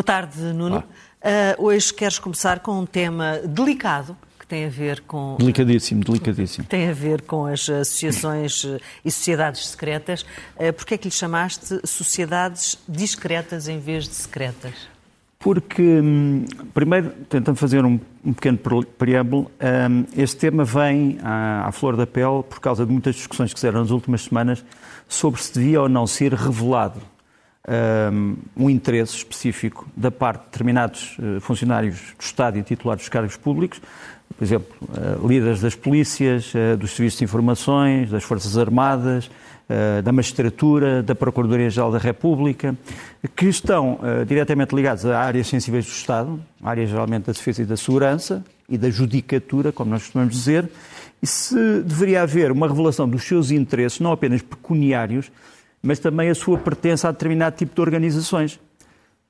Boa 0.00 0.04
tarde, 0.06 0.40
Nuno. 0.54 0.78
Uh, 0.78 1.62
hoje 1.62 1.92
queres 1.92 2.18
começar 2.18 2.60
com 2.60 2.72
um 2.80 2.86
tema 2.86 3.38
delicado 3.44 4.16
que 4.38 4.46
tem 4.46 4.64
a 4.64 4.68
ver 4.70 5.02
com. 5.02 5.36
Delicadíssimo, 5.38 6.02
delicadíssimo. 6.02 6.66
Tem 6.66 6.88
a 6.88 6.94
ver 6.94 7.20
com 7.20 7.44
as 7.44 7.68
associações 7.68 8.64
e 9.04 9.10
sociedades 9.10 9.66
secretas. 9.66 10.22
Uh, 10.56 10.72
Porquê 10.72 10.94
é 10.94 10.96
que 10.96 11.08
lhe 11.08 11.14
chamaste 11.14 11.80
sociedades 11.84 12.78
discretas 12.88 13.68
em 13.68 13.78
vez 13.78 14.08
de 14.08 14.14
secretas? 14.14 14.72
Porque, 15.38 15.82
hum, 15.82 16.46
primeiro, 16.72 17.10
tentando 17.28 17.56
fazer 17.56 17.84
um, 17.84 18.00
um 18.24 18.32
pequeno 18.32 18.58
preâmbulo, 18.96 19.50
um, 19.60 20.06
este 20.16 20.38
tema 20.38 20.64
vem 20.64 21.18
à, 21.22 21.68
à, 21.68 21.72
flor 21.72 21.94
da 21.94 22.06
pele 22.06 22.42
por 22.42 22.58
causa 22.58 22.86
de 22.86 22.92
muitas 22.92 23.16
discussões 23.16 23.52
que 23.52 23.60
se 23.60 23.66
deram 23.66 23.80
nas 23.80 23.90
últimas 23.90 24.22
semanas 24.22 24.64
sobre 25.06 25.42
se 25.42 25.52
devia 25.52 25.82
ou 25.82 25.90
não 25.90 26.06
ser 26.06 26.32
revelado 26.32 27.02
um, 27.68 28.70
interesse 28.70 29.16
específico 29.16 29.88
da 29.96 30.10
parte 30.10 30.40
de 30.40 30.46
determinados 30.46 31.16
uh, 31.18 31.40
funcionários 31.40 32.14
do 32.18 32.22
Estado 32.22 32.58
e 32.58 32.62
titulares 32.62 33.02
dos 33.02 33.08
cargos 33.08 33.36
públicos, 33.36 33.80
por 34.36 34.44
exemplo, 34.44 34.74
uh, 34.82 35.26
líderes 35.26 35.60
das 35.60 35.74
polícias, 35.74 36.52
uh, 36.54 36.76
dos 36.76 36.92
serviços 36.92 37.18
de 37.18 37.24
informações, 37.24 38.10
das 38.10 38.24
Forças 38.24 38.56
Armadas, 38.56 39.30
eh, 39.72 40.02
da 40.02 40.10
magistratura, 40.10 41.00
da 41.00 41.14
Procuradoria-Geral 41.14 41.92
da 41.92 41.98
República, 41.98 42.76
que 43.36 43.46
estão 43.46 44.00
diretamente 44.26 44.74
ligados 44.74 45.06
a 45.06 45.20
áreas 45.20 45.46
sensíveis 45.46 45.86
do 45.86 45.92
Estado, 45.92 46.40
áreas 46.60 46.90
geralmente 46.90 47.26
da 47.26 47.32
defesa 47.32 47.62
e 47.62 47.64
da 47.64 47.76
segurança 47.76 48.44
e 48.68 48.76
da 48.76 48.90
judicatura, 48.90 49.70
como 49.70 49.92
nós 49.92 50.02
costumamos 50.02 50.34
dizer, 50.34 50.68
e 51.22 51.26
se 51.26 51.82
deveria 51.82 52.22
haver 52.22 52.50
uma 52.50 52.66
revelação 52.66 53.08
dos 53.08 53.22
seus 53.22 53.52
interesses, 53.52 54.00
não 54.00 54.10
apenas 54.10 54.42
pecuniários, 54.42 55.30
mas 55.82 55.98
também 55.98 56.28
a 56.28 56.34
sua 56.34 56.58
pertença 56.58 57.08
a 57.08 57.12
determinado 57.12 57.56
tipo 57.56 57.74
de 57.74 57.80
organizações. 57.80 58.60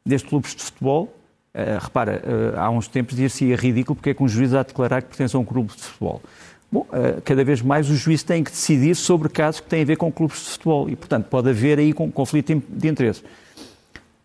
Desde 0.05 0.27
clubes 0.27 0.55
de 0.55 0.63
futebol, 0.63 1.15
uh, 1.55 1.79
repara, 1.81 2.23
há 2.57 2.71
uns 2.71 2.89
tempos 2.89 3.15
dizia-se 3.15 3.55
ridículo 3.55 3.97
porque 3.97 4.11
é 4.11 4.15
que 4.15 4.23
um 4.23 4.29
juiz 4.29 4.55
há 4.55 4.63
de 4.63 4.69
declarar 4.69 5.03
que 5.03 5.09
pertence 5.09 5.37
a 5.37 5.39
um 5.39 5.45
clube 5.45 5.69
de 5.75 5.83
futebol. 5.83 6.23
Bom, 6.73 6.87
eh, 6.93 7.21
cada 7.25 7.43
vez 7.43 7.61
mais 7.61 7.91
os 7.91 7.99
juízes 7.99 8.23
têm 8.23 8.45
que 8.45 8.51
decidir 8.53 8.95
sobre 8.95 9.29
casos 9.29 9.61
que 9.61 9.67
têm 9.67 9.83
a 9.83 9.85
ver 9.85 9.97
com 9.97 10.11
clubes 10.13 10.39
de 10.39 10.51
futebol 10.51 10.89
e, 10.89 10.95
portanto, 10.95 11.27
pode 11.27 11.51
haver 11.51 11.81
aí 11.81 11.93
um 11.99 12.11
conflito 12.11 12.63
de 12.69 12.89
interesses. 12.89 13.25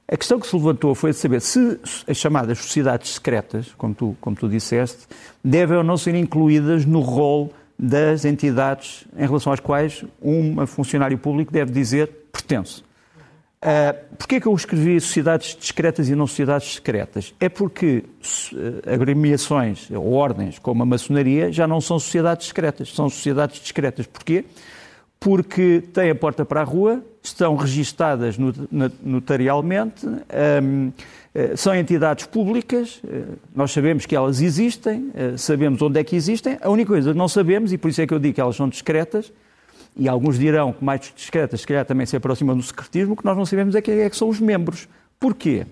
A 0.08 0.16
questão 0.16 0.40
que 0.40 0.46
se 0.46 0.56
levantou 0.56 0.94
foi 0.94 1.10
de 1.10 1.18
saber 1.18 1.42
se 1.42 1.80
as 2.08 2.16
chamadas 2.16 2.60
sociedades 2.60 3.16
secretas, 3.16 3.74
como 3.76 3.96
tu, 3.96 4.16
como 4.22 4.36
tu 4.36 4.48
disseste, 4.48 5.08
devem 5.44 5.78
ou 5.78 5.84
não 5.84 5.98
ser 5.98 6.14
incluídas 6.14 6.86
no 6.86 7.00
rol 7.00 7.52
das 7.78 8.26
entidades 8.26 9.06
em 9.18 9.26
relação 9.26 9.52
às 9.52 9.60
quais 9.60 10.04
um 10.22 10.66
funcionário 10.66 11.18
público 11.18 11.52
deve 11.52 11.72
dizer 11.72 12.10
pertence. 12.32 12.82
Uh, 13.66 14.16
Porquê 14.16 14.36
é 14.36 14.40
que 14.40 14.48
eu 14.48 14.54
escrevi 14.54 15.02
sociedades 15.02 15.58
discretas 15.60 16.08
e 16.08 16.16
não 16.16 16.28
sociedades 16.28 16.76
secretas? 16.76 17.34
É 17.40 17.50
porque 17.50 18.04
uh, 18.54 18.94
agremiações 18.94 19.90
ou 19.90 20.14
ordens 20.14 20.60
como 20.60 20.84
a 20.84 20.86
maçonaria 20.86 21.52
já 21.52 21.68
não 21.68 21.82
são 21.82 21.98
sociedades 21.98 22.48
secretas, 22.48 22.94
são 22.94 23.10
sociedades 23.10 23.60
discretas. 23.60 24.06
Porquê? 24.06 24.46
Porque 25.20 25.82
têm 25.94 26.12
a 26.12 26.16
porta 26.16 26.46
para 26.46 26.62
a 26.62 26.64
rua, 26.64 27.04
estão 27.24 27.56
registadas 27.56 28.38
notarialmente, 29.02 30.06
um, 30.06 30.90
uh, 30.90 30.94
são 31.56 31.76
entidades 31.76 32.26
públicas, 32.26 33.02
uh, 33.04 33.38
nós 33.54 33.72
sabemos 33.72 34.06
que 34.06 34.16
elas 34.16 34.42
existem, 34.42 35.12
sabemos 35.38 35.82
onde 35.82 36.00
é 36.00 36.04
que 36.04 36.16
existem, 36.16 36.58
a 36.62 36.70
única 36.70 36.90
coisa 36.90 37.12
que 37.12 37.18
não 37.18 37.28
sabemos, 37.28 37.74
e 37.74 37.78
por 37.78 37.90
isso 37.90 38.02
é 38.02 38.08
que 38.08 38.14
eu 38.14 38.20
digo 38.20 38.36
que 38.36 38.42
elas 38.42 38.56
são 38.56 38.70
discretas, 38.70 39.32
e 39.98 40.10
alguns 40.10 40.38
dirão 40.38 40.74
que 40.74 40.84
mais 40.84 41.14
discretas, 41.16 41.62
se 41.62 41.68
calhar 41.68 41.86
também 41.86 42.06
se 42.06 42.16
aproximam 42.16 42.56
do 42.56 42.64
secretismo, 42.64 43.14
o 43.14 43.18
que 43.18 43.24
nós 43.26 43.38
não 43.38 43.46
sabemos 43.46 43.76
é 43.76 43.82
quem 43.82 44.00
é 44.00 44.10
que 44.10 44.18
são 44.18 44.28
os 44.28 44.40
membros. 44.40 44.88
Porquê? 45.20 45.66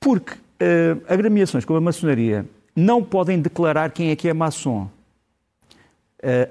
Porque 0.00 0.32
uh, 0.32 1.00
agremiações 1.08 1.64
como 1.64 1.78
a 1.78 1.80
maçonaria 1.80 2.44
não 2.74 3.02
podem 3.02 3.40
declarar 3.40 3.90
quem 3.90 4.10
é 4.10 4.16
que 4.16 4.28
é 4.28 4.32
maçom, 4.32 4.82
uh, 4.82 4.90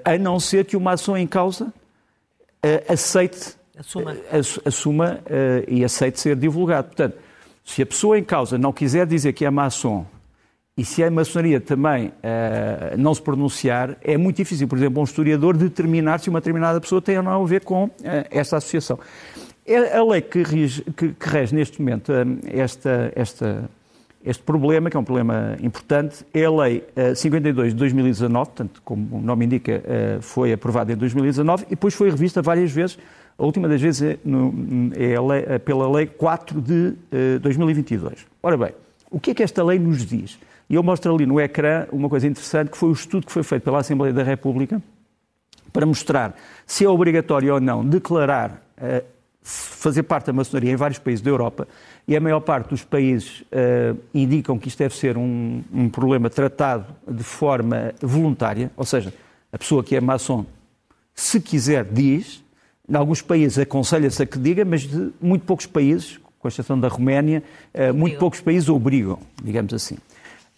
a 0.04 0.16
não 0.16 0.40
ser 0.40 0.64
que 0.64 0.76
o 0.76 0.80
maçom 0.80 1.16
em 1.16 1.26
causa 1.26 1.66
uh, 1.66 2.92
aceite, 2.92 3.54
assuma, 3.78 4.16
assuma 4.64 5.20
e 5.68 5.84
aceite 5.84 6.20
ser 6.20 6.36
divulgado. 6.36 6.88
Portanto, 6.88 7.18
se 7.64 7.82
a 7.82 7.86
pessoa 7.86 8.18
em 8.18 8.22
causa 8.22 8.58
não 8.58 8.72
quiser 8.72 9.06
dizer 9.06 9.32
que 9.32 9.44
é 9.44 9.50
maçom 9.50 10.06
e 10.76 10.84
se 10.84 11.04
a 11.04 11.10
maçonaria 11.10 11.60
também 11.60 12.08
uh, 12.08 12.98
não 12.98 13.14
se 13.14 13.22
pronunciar, 13.22 13.96
é 14.02 14.16
muito 14.16 14.36
difícil, 14.36 14.66
por 14.66 14.76
exemplo, 14.76 15.00
um 15.00 15.04
historiador 15.04 15.56
determinar 15.56 16.18
se 16.18 16.28
uma 16.28 16.40
determinada 16.40 16.80
pessoa 16.80 17.00
tem 17.00 17.16
ou 17.16 17.22
não 17.22 17.44
a 17.44 17.46
ver 17.46 17.60
com 17.60 17.84
uh, 17.84 17.90
esta 18.28 18.56
associação. 18.56 18.98
É 19.64 19.96
a 19.96 20.04
lei 20.04 20.20
que 20.20 20.42
rege, 20.42 20.82
que, 20.82 21.10
que 21.10 21.28
rege 21.28 21.54
neste 21.54 21.80
momento 21.80 22.10
uh, 22.10 22.38
esta, 22.44 23.12
esta, 23.14 23.70
este 24.24 24.42
problema, 24.42 24.90
que 24.90 24.96
é 24.96 25.00
um 25.00 25.04
problema 25.04 25.56
importante, 25.62 26.26
é 26.34 26.44
a 26.44 26.50
Lei 26.50 26.82
52 27.14 27.72
de 27.72 27.78
2019, 27.78 28.50
portanto, 28.50 28.82
como 28.84 29.18
o 29.18 29.20
nome 29.20 29.44
indica, 29.44 29.82
foi 30.20 30.52
aprovada 30.52 30.92
em 30.92 30.96
2019 30.96 31.66
e 31.66 31.70
depois 31.70 31.94
foi 31.94 32.10
revista 32.10 32.42
várias 32.42 32.72
vezes. 32.72 32.98
A 33.38 33.44
última 33.44 33.68
das 33.68 33.80
vezes 33.80 34.02
é, 34.02 34.18
no, 34.24 34.52
é 34.94 35.20
lei, 35.20 35.58
pela 35.58 35.90
Lei 35.90 36.06
4 36.06 36.60
de 36.60 36.94
2022. 37.40 38.26
Ora 38.42 38.56
bem, 38.56 38.72
o 39.10 39.18
que 39.18 39.32
é 39.32 39.34
que 39.34 39.42
esta 39.42 39.62
lei 39.62 39.78
nos 39.78 40.04
diz? 40.06 40.38
E 40.68 40.74
eu 40.74 40.82
mostro 40.82 41.14
ali 41.14 41.26
no 41.26 41.40
ecrã 41.40 41.86
uma 41.92 42.08
coisa 42.08 42.26
interessante, 42.26 42.70
que 42.70 42.76
foi 42.76 42.88
o 42.88 42.92
estudo 42.92 43.26
que 43.26 43.32
foi 43.32 43.42
feito 43.42 43.62
pela 43.62 43.78
Assembleia 43.78 44.12
da 44.12 44.22
República 44.22 44.80
para 45.72 45.84
mostrar 45.84 46.36
se 46.64 46.84
é 46.84 46.88
obrigatório 46.88 47.54
ou 47.54 47.60
não 47.60 47.84
declarar 47.84 48.62
uh, 48.78 49.04
fazer 49.42 50.04
parte 50.04 50.26
da 50.26 50.32
maçonaria 50.32 50.72
em 50.72 50.76
vários 50.76 50.98
países 50.98 51.20
da 51.20 51.30
Europa, 51.30 51.68
e 52.08 52.16
a 52.16 52.20
maior 52.20 52.40
parte 52.40 52.70
dos 52.70 52.82
países 52.82 53.40
uh, 53.42 53.98
indicam 54.14 54.58
que 54.58 54.68
isto 54.68 54.78
deve 54.78 54.94
ser 54.94 55.18
um, 55.18 55.62
um, 55.72 55.88
problema 55.90 56.30
tratado 56.30 56.86
de 57.06 57.22
forma 57.22 57.92
voluntária, 58.00 58.70
ou 58.76 58.84
seja, 58.84 59.12
a 59.52 59.58
pessoa 59.58 59.84
que 59.84 59.94
é 59.94 60.00
maçom, 60.00 60.46
se 61.14 61.40
quiser, 61.40 61.84
diz. 61.84 62.42
Em 62.88 62.96
alguns 62.96 63.22
países 63.22 63.58
aconselha-se 63.58 64.22
a 64.22 64.26
que 64.26 64.38
diga, 64.38 64.64
mas 64.64 64.82
de 64.82 65.10
muito 65.20 65.44
poucos 65.44 65.66
países, 65.66 66.18
com 66.38 66.48
exceção 66.48 66.78
da 66.78 66.88
Roménia, 66.88 67.42
uh, 67.74 67.94
muito 67.94 68.18
poucos 68.18 68.40
países 68.40 68.68
obrigam, 68.68 69.18
digamos 69.42 69.72
assim. 69.72 69.96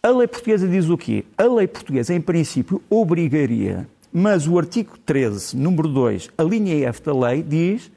A 0.03 0.10
lei 0.10 0.26
portuguesa 0.26 0.66
diz 0.66 0.88
o 0.88 0.97
quê? 0.97 1.25
A 1.38 1.44
lei 1.44 1.66
portuguesa, 1.66 2.15
em 2.15 2.20
princípio, 2.20 2.82
obrigaria, 2.91 3.88
mas 4.12 4.47
o 4.48 4.59
artigo 4.59 4.98
13, 5.04 5.56
número 5.56 5.88
2, 5.88 6.31
a 6.36 6.42
linha 6.42 6.88
F 6.88 7.03
da 7.03 7.12
lei, 7.12 7.42
diz 7.42 7.91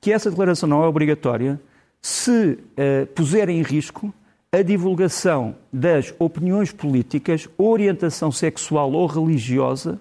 que 0.00 0.12
essa 0.12 0.30
declaração 0.30 0.68
não 0.68 0.82
é 0.82 0.86
obrigatória 0.86 1.60
se 2.00 2.58
uh, 2.58 3.06
puser 3.14 3.48
em 3.48 3.62
risco 3.62 4.12
a 4.50 4.60
divulgação 4.60 5.54
das 5.72 6.12
opiniões 6.18 6.72
políticas, 6.72 7.48
orientação 7.56 8.30
sexual 8.32 8.92
ou 8.92 9.06
religiosa 9.06 10.00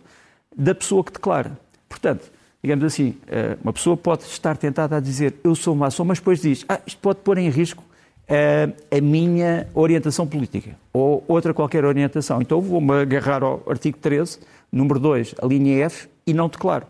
da 0.55 0.73
pessoa 0.75 1.03
que 1.03 1.13
declara. 1.13 1.57
Portanto, 1.87 2.30
digamos 2.63 2.85
assim, 2.85 3.17
eh, 3.27 3.57
uma 3.63 3.73
pessoa 3.73 3.97
pode 3.97 4.23
estar 4.23 4.55
tentada 4.57 4.97
a 4.97 4.99
dizer 4.99 5.35
eu 5.43 5.55
sou 5.55 5.75
maçom, 5.75 6.05
mas 6.05 6.19
depois 6.19 6.41
diz 6.41 6.65
ah, 6.69 6.79
isto 6.85 6.99
pode 6.99 7.19
pôr 7.19 7.37
em 7.37 7.49
risco 7.49 7.83
a 8.89 9.01
minha 9.01 9.67
orientação 9.73 10.25
política 10.25 10.77
ou 10.93 11.21
outra 11.27 11.53
qualquer 11.53 11.83
orientação. 11.83 12.41
Então 12.41 12.61
vou-me 12.61 13.01
agarrar 13.01 13.43
ao 13.43 13.61
artigo 13.67 13.97
13, 13.97 14.39
número 14.71 15.01
2, 15.01 15.35
a 15.41 15.45
linha 15.45 15.85
F, 15.85 16.07
e 16.25 16.33
não 16.33 16.47
declaro. 16.47 16.87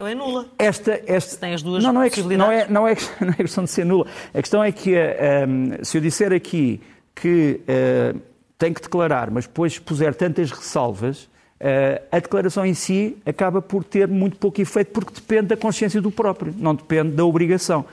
Então 0.00 0.08
é 0.08 0.14
nula. 0.14 0.46
Esta, 0.58 0.98
esta... 1.06 1.32
Se 1.32 1.38
tem 1.38 1.52
as 1.52 1.62
duas 1.62 1.84
não, 1.84 1.92
não 1.92 2.02
é. 2.02 2.08
Não 2.08 2.50
é, 2.50 2.68
não, 2.68 2.88
é, 2.88 2.96
não 3.20 3.28
é 3.28 3.34
questão 3.34 3.64
de 3.64 3.70
ser 3.70 3.84
nula. 3.84 4.06
A 4.32 4.40
questão 4.40 4.64
é 4.64 4.72
que 4.72 4.94
um, 4.96 5.84
se 5.84 5.98
eu 5.98 6.00
disser 6.00 6.32
aqui 6.32 6.80
que 7.14 7.60
uh, 7.68 8.18
tem 8.56 8.72
que 8.72 8.80
declarar, 8.80 9.30
mas 9.30 9.46
depois 9.46 9.78
puser 9.78 10.14
tantas 10.14 10.50
ressalvas, 10.50 11.28
a 12.10 12.18
declaração 12.18 12.64
em 12.64 12.72
si 12.72 13.18
acaba 13.26 13.60
por 13.60 13.84
ter 13.84 14.08
muito 14.08 14.38
pouco 14.38 14.60
efeito 14.62 14.92
porque 14.92 15.12
depende 15.14 15.48
da 15.48 15.56
consciência 15.56 16.00
do 16.00 16.10
próprio, 16.10 16.54
não 16.56 16.74
depende 16.74 17.10
da 17.10 17.24
obrigação. 17.24 17.84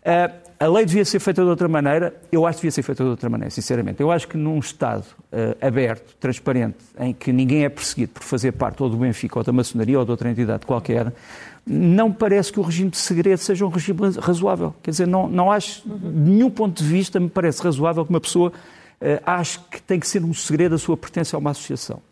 Uh, 0.00 0.48
a 0.60 0.66
lei 0.66 0.84
devia 0.84 1.04
ser 1.04 1.20
feita 1.20 1.42
de 1.42 1.48
outra 1.48 1.68
maneira, 1.68 2.14
eu 2.32 2.44
acho 2.44 2.56
que 2.56 2.62
devia 2.62 2.72
ser 2.72 2.82
feita 2.82 3.04
de 3.04 3.10
outra 3.10 3.30
maneira, 3.30 3.50
sinceramente. 3.50 4.00
Eu 4.00 4.10
acho 4.10 4.26
que 4.26 4.36
num 4.36 4.58
Estado 4.58 5.04
uh, 5.32 5.64
aberto, 5.64 6.16
transparente, 6.18 6.78
em 6.98 7.12
que 7.12 7.32
ninguém 7.32 7.64
é 7.64 7.68
perseguido 7.68 8.12
por 8.12 8.24
fazer 8.24 8.52
parte 8.52 8.82
ou 8.82 8.90
do 8.90 8.96
Benfica, 8.96 9.38
ou 9.38 9.44
da 9.44 9.52
maçonaria, 9.52 9.98
ou 9.98 10.04
de 10.04 10.10
outra 10.10 10.28
entidade 10.28 10.66
qualquer, 10.66 11.12
não 11.64 12.12
parece 12.12 12.52
que 12.52 12.58
o 12.58 12.62
regime 12.62 12.90
de 12.90 12.96
segredo 12.96 13.38
seja 13.38 13.64
um 13.64 13.68
regime 13.68 14.00
razoável. 14.18 14.74
Quer 14.82 14.90
dizer, 14.90 15.06
não, 15.06 15.28
não 15.28 15.52
acho, 15.52 15.82
de 15.86 16.30
nenhum 16.30 16.50
ponto 16.50 16.82
de 16.82 16.88
vista, 16.88 17.20
me 17.20 17.28
parece 17.28 17.62
razoável 17.62 18.04
que 18.04 18.10
uma 18.10 18.20
pessoa 18.20 18.50
uh, 18.50 19.22
ache 19.24 19.60
que 19.70 19.80
tem 19.80 20.00
que 20.00 20.08
ser 20.08 20.24
um 20.24 20.34
segredo 20.34 20.74
a 20.74 20.78
sua 20.78 20.96
pertença 20.96 21.36
a 21.36 21.38
uma 21.38 21.50
associação. 21.50 22.02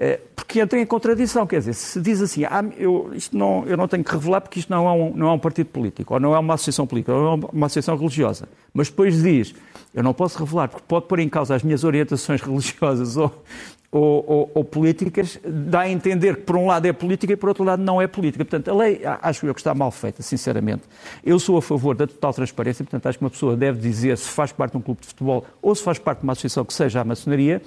Eh, 0.00 0.20
porque 0.36 0.60
entra 0.60 0.80
em 0.80 0.86
contradição, 0.86 1.44
quer 1.44 1.58
dizer, 1.58 1.74
se 1.74 2.00
diz 2.00 2.22
assim, 2.22 2.44
ah, 2.44 2.64
eu, 2.78 3.10
isto 3.12 3.36
não, 3.36 3.66
eu 3.66 3.76
não 3.76 3.88
tenho 3.88 4.04
que 4.04 4.12
revelar 4.12 4.40
porque 4.40 4.60
isto 4.60 4.70
não 4.70 4.88
é, 4.88 4.92
um, 4.92 5.12
não 5.14 5.28
é 5.28 5.32
um 5.32 5.38
partido 5.38 5.66
político, 5.66 6.14
ou 6.14 6.20
não 6.20 6.34
é 6.34 6.38
uma 6.38 6.54
associação 6.54 6.86
política, 6.86 7.12
ou 7.12 7.36
não 7.36 7.48
é 7.48 7.50
uma 7.52 7.66
associação 7.66 7.96
religiosa, 7.96 8.48
mas 8.72 8.88
depois 8.88 9.20
diz, 9.20 9.54
eu 9.92 10.02
não 10.02 10.14
posso 10.14 10.38
revelar 10.38 10.68
porque 10.68 10.84
pode 10.86 11.06
pôr 11.06 11.18
em 11.18 11.28
causa 11.28 11.56
as 11.56 11.64
minhas 11.64 11.82
orientações 11.82 12.40
religiosas 12.40 13.16
ou, 13.16 13.44
ou, 13.90 14.24
ou, 14.26 14.50
ou, 14.54 14.64
políticas, 14.64 15.38
dá 15.44 15.80
a 15.80 15.90
entender 15.90 16.36
que 16.36 16.42
por 16.42 16.56
um 16.56 16.66
lado 16.68 16.86
é 16.86 16.92
política 16.92 17.32
e 17.32 17.36
por 17.36 17.48
outro 17.48 17.64
lado 17.64 17.82
não 17.82 18.00
é 18.00 18.06
política. 18.06 18.44
Portanto, 18.44 18.70
a 18.70 18.74
lei 18.74 19.02
acho 19.20 19.46
eu 19.46 19.52
que 19.52 19.60
está 19.60 19.74
mal 19.74 19.90
feita, 19.90 20.22
sinceramente. 20.22 20.84
Eu 21.24 21.40
sou 21.40 21.58
a 21.58 21.62
favor 21.62 21.96
da 21.96 22.06
total 22.06 22.32
transparência, 22.32 22.84
portanto 22.84 23.06
acho 23.06 23.18
que 23.18 23.24
uma 23.24 23.30
pessoa 23.30 23.56
deve 23.56 23.80
dizer 23.80 24.16
se 24.16 24.28
faz 24.28 24.52
parte 24.52 24.72
de 24.72 24.78
um 24.78 24.80
clube 24.80 25.00
de 25.00 25.08
futebol 25.08 25.44
ou 25.60 25.74
se 25.74 25.82
faz 25.82 25.98
parte 25.98 26.20
de 26.20 26.24
uma 26.24 26.32
associação 26.32 26.64
que 26.64 26.72
seja 26.72 27.00
a 27.00 27.04
maçonaria. 27.04 27.60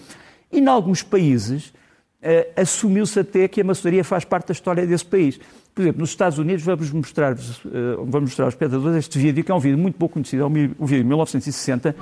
E 0.51 0.59
em 0.59 0.67
alguns 0.67 1.03
países 1.03 1.73
assumiu-se 2.55 3.19
até 3.19 3.47
que 3.47 3.61
a 3.61 3.63
maçonaria 3.63 4.03
faz 4.03 4.23
parte 4.23 4.47
da 4.47 4.51
história 4.51 4.85
desse 4.85 5.05
país. 5.05 5.39
Por 5.73 5.81
exemplo, 5.81 6.01
nos 6.01 6.09
Estados 6.09 6.37
Unidos, 6.37 6.63
vamos 6.63 6.91
mostrar, 6.91 7.33
uh, 7.33 7.37
vamos 8.05 8.29
mostrar 8.29 8.45
aos 8.45 8.53
espectadores 8.53 8.97
este 8.97 9.17
vídeo, 9.17 9.41
que 9.41 9.51
é 9.51 9.55
um 9.55 9.59
vídeo 9.59 9.77
muito 9.77 9.97
pouco 9.97 10.13
conhecido, 10.13 10.43
é 10.43 10.45
um 10.45 10.51
vídeo 10.51 10.77
de 10.79 11.03
1960, 11.05 11.95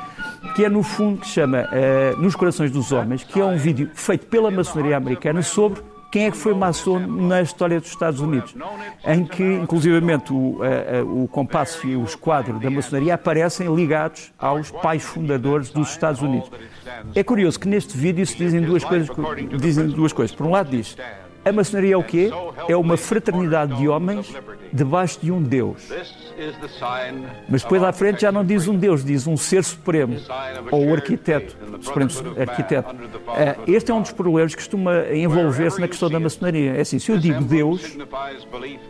que 0.56 0.66
é 0.66 0.70
no 0.70 0.82
fundo 0.82 1.22
que 1.22 1.28
se 1.28 1.34
chama 1.34 1.66
uh, 1.66 2.20
Nos 2.20 2.36
Corações 2.36 2.72
dos 2.72 2.92
Homens, 2.92 3.24
que 3.24 3.40
é 3.40 3.46
um 3.46 3.58
vídeo 3.58 3.90
feito 3.94 4.26
pela 4.26 4.50
maçonaria 4.50 4.98
americana 4.98 5.44
sobre 5.44 5.82
quem 6.12 6.26
é 6.26 6.32
que 6.32 6.38
foi 6.38 6.54
maçom 6.54 7.00
na 7.00 7.42
história 7.42 7.80
dos 7.80 7.90
Estados 7.90 8.20
Unidos, 8.20 8.56
em 9.06 9.26
que, 9.26 9.44
inclusivamente, 9.44 10.34
o, 10.34 10.60
o 11.24 11.28
compasso 11.28 11.88
e 11.88 11.96
o 11.96 12.04
esquadro 12.04 12.60
da 12.60 12.70
maçonaria 12.70 13.14
aparecem 13.14 13.74
ligados 13.74 14.32
aos 14.38 14.72
pais 14.72 15.04
fundadores 15.04 15.70
dos 15.70 15.90
Estados 15.92 16.22
Unidos. 16.22 16.50
É 17.14 17.24
curioso 17.24 17.60
que 17.60 17.68
neste 17.68 17.98
vídeo 17.98 18.26
se 18.26 18.38
dizem 18.38 18.62
duas 18.62 18.84
coisas, 18.84 19.10
dizem 19.60 19.88
duas 19.88 20.12
coisas. 20.12 20.36
Por 20.36 20.48
um 20.48 20.52
lado 20.52 20.70
diz, 20.70 20.98
a 21.46 21.52
maçonaria 21.52 21.94
é 21.94 21.98
o 21.98 22.04
quê? 22.04 22.32
É 22.68 22.76
uma 22.76 22.98
fraternidade 22.98 23.76
de 23.76 23.88
homens 23.88 24.34
debaixo 24.72 25.20
de 25.22 25.32
um 25.32 25.42
Deus. 25.42 25.90
Mas 27.48 27.64
depois 27.64 27.84
à 27.84 27.92
frente 27.92 28.22
já 28.22 28.32
não 28.32 28.46
diz 28.46 28.68
um 28.68 28.76
Deus, 28.76 29.04
diz 29.04 29.28
um 29.28 29.36
ser 29.36 29.64
supremo, 29.64 30.18
ou 30.72 30.88
o 30.88 30.94
arquiteto, 30.94 31.58
supremo 31.82 32.10
arquiteto. 32.40 32.96
Ah, 33.28 33.56
este 33.68 33.92
é 33.92 33.94
um 33.94 34.02
dos 34.02 34.12
problemas 34.12 34.54
que 34.54 34.62
costuma 34.62 35.06
envolver-se 35.14 35.80
na 35.80 35.88
questão 35.88 36.10
da 36.10 36.20
maçonaria. 36.20 36.74
É 36.74 36.82
assim, 36.82 37.00
se 37.00 37.12
eu 37.12 37.18
digo 37.18 37.44
Deus, 37.44 37.98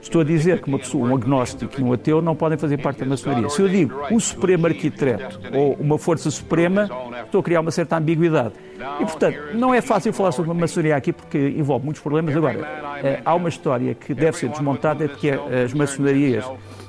estou 0.01 0.21
a 0.21 0.23
dizer 0.23 0.61
que 0.61 0.67
uma 0.67 0.79
pessoa, 0.79 1.09
um 1.09 1.15
agnóstico 1.15 1.79
e 1.79 1.83
um 1.83 1.93
ateu 1.93 2.21
não 2.21 2.35
podem 2.35 2.57
fazer 2.57 2.77
parte 2.77 2.99
da 2.99 3.05
maçonaria. 3.05 3.49
Se 3.49 3.61
eu 3.61 3.67
digo 3.67 3.95
um 4.11 4.19
supremo 4.19 4.67
arquiteto 4.67 5.39
ou 5.53 5.73
uma 5.73 5.97
força 5.97 6.29
suprema, 6.29 6.89
estou 7.25 7.41
a 7.41 7.43
criar 7.43 7.61
uma 7.61 7.71
certa 7.71 7.97
ambiguidade. 7.97 8.53
E, 8.99 9.05
portanto, 9.05 9.37
não 9.53 9.73
é 9.73 9.81
fácil 9.81 10.13
falar 10.13 10.31
sobre 10.31 10.51
a 10.51 10.53
maçonaria 10.53 10.95
aqui 10.95 11.11
porque 11.11 11.37
envolve 11.37 11.85
muitos 11.85 12.01
problemas. 12.01 12.35
Agora, 12.35 12.59
eh, 13.03 13.21
há 13.23 13.35
uma 13.35 13.49
história 13.49 13.93
que 13.93 14.13
deve 14.13 14.37
ser 14.37 14.49
desmontada, 14.49 15.07
de 15.07 15.15
que 15.15 15.29
as 15.31 15.73
maçonarias 15.73 16.45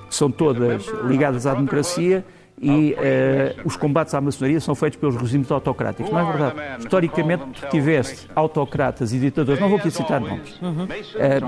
são 0.09 0.31
todas 0.31 0.87
ligadas 1.05 1.47
à 1.47 1.55
democracia 1.55 2.25
e 2.61 2.93
uh, 2.93 3.67
os 3.67 3.75
combates 3.75 4.13
à 4.13 4.21
maçonaria 4.21 4.61
são 4.61 4.75
feitos 4.75 4.99
pelos 4.99 5.17
regimes 5.17 5.51
autocráticos. 5.51 6.13
Não 6.13 6.21
é 6.21 6.25
verdade? 6.25 6.81
Historicamente, 6.81 7.45
tiveste 7.71 8.29
autocratas 8.35 9.15
e 9.15 9.19
ditadores, 9.19 9.61
não 9.61 9.69
vou 9.69 9.79
aqui 9.79 9.91
citar 9.91 10.21
nomes, 10.21 10.57
uh, 10.57 10.67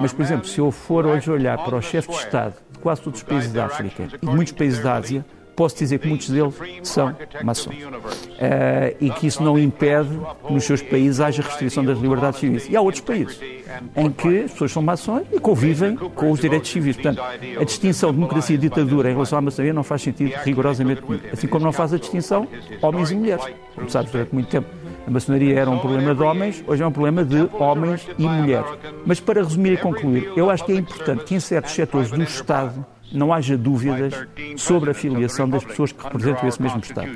mas, 0.00 0.12
por 0.12 0.22
exemplo, 0.22 0.46
se 0.46 0.58
eu 0.58 0.70
for 0.70 1.04
hoje 1.04 1.30
olhar 1.30 1.58
para 1.58 1.76
o 1.76 1.82
chefe 1.82 2.08
de 2.08 2.16
Estado 2.16 2.54
de 2.70 2.78
quase 2.78 3.02
todos 3.02 3.20
os 3.20 3.26
países 3.26 3.52
da 3.52 3.66
África 3.66 4.04
e 4.22 4.26
de 4.26 4.34
muitos 4.34 4.54
países 4.54 4.82
da 4.82 4.94
Ásia, 4.94 5.24
posso 5.54 5.76
dizer 5.76 5.98
que 5.98 6.08
muitos 6.08 6.28
deles 6.28 6.54
são 6.82 7.14
maçons. 7.42 7.74
Uh, 7.74 8.96
e 9.00 9.10
que 9.10 9.26
isso 9.26 9.42
não 9.42 9.58
impede 9.58 10.10
que 10.46 10.52
nos 10.52 10.64
seus 10.64 10.82
países 10.82 11.20
haja 11.20 11.42
restrição 11.42 11.84
das 11.84 11.98
liberdades 11.98 12.40
civis. 12.40 12.68
E 12.68 12.76
há 12.76 12.80
outros 12.80 13.02
países 13.02 13.38
em 13.96 14.10
que 14.10 14.42
as 14.42 14.52
pessoas 14.52 14.72
são 14.72 14.82
maçons 14.82 15.22
e 15.32 15.38
convivem 15.38 15.96
com 15.96 16.30
os 16.30 16.40
direitos 16.40 16.70
civis. 16.70 16.96
Portanto, 16.96 17.22
a 17.22 17.64
distinção 17.64 18.10
de 18.10 18.16
democracia 18.16 18.56
e 18.56 18.58
ditadura 18.58 19.10
em 19.10 19.12
relação 19.12 19.38
à 19.38 19.42
maçonaria 19.42 19.72
não 19.72 19.82
faz 19.82 20.02
sentido 20.02 20.32
rigorosamente 20.44 21.02
nenhum. 21.06 21.20
Assim 21.32 21.46
como 21.46 21.64
não 21.64 21.72
faz 21.72 21.92
a 21.92 21.98
distinção 21.98 22.46
homens 22.80 23.10
e 23.10 23.14
mulheres. 23.14 23.44
Como 23.74 23.88
sabes, 23.88 24.10
durante 24.10 24.34
muito 24.34 24.48
tempo 24.48 24.66
a 25.06 25.10
maçonaria 25.10 25.58
era 25.58 25.68
um 25.68 25.78
problema 25.78 26.14
de 26.14 26.22
homens, 26.22 26.64
hoje 26.66 26.82
é 26.82 26.86
um 26.86 26.92
problema 26.92 27.24
de 27.24 27.48
homens 27.54 28.06
e 28.18 28.22
mulheres. 28.22 28.70
Mas 29.04 29.18
para 29.20 29.42
resumir 29.42 29.72
e 29.72 29.76
concluir, 29.76 30.32
eu 30.36 30.48
acho 30.48 30.64
que 30.64 30.72
é 30.72 30.76
importante 30.76 31.24
que 31.24 31.34
em 31.34 31.40
certos 31.40 31.72
setores 31.72 32.10
do 32.10 32.22
Estado 32.22 32.84
não 33.12 33.32
haja 33.32 33.56
dúvidas 33.56 34.14
sobre 34.56 34.90
a 34.90 34.94
filiação 34.94 35.48
das 35.48 35.64
pessoas 35.64 35.92
que 35.92 36.02
representam 36.02 36.48
esse 36.48 36.62
mesmo 36.62 36.80
Estado. 36.80 37.10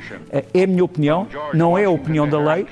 É 0.53 0.65
a 0.65 0.67
minha 0.67 0.85
opinião, 0.85 1.27
não 1.55 1.77
é 1.77 1.85
a 1.85 1.91
opinião 1.91 2.29
da 2.29 2.39
lei, 2.39 2.67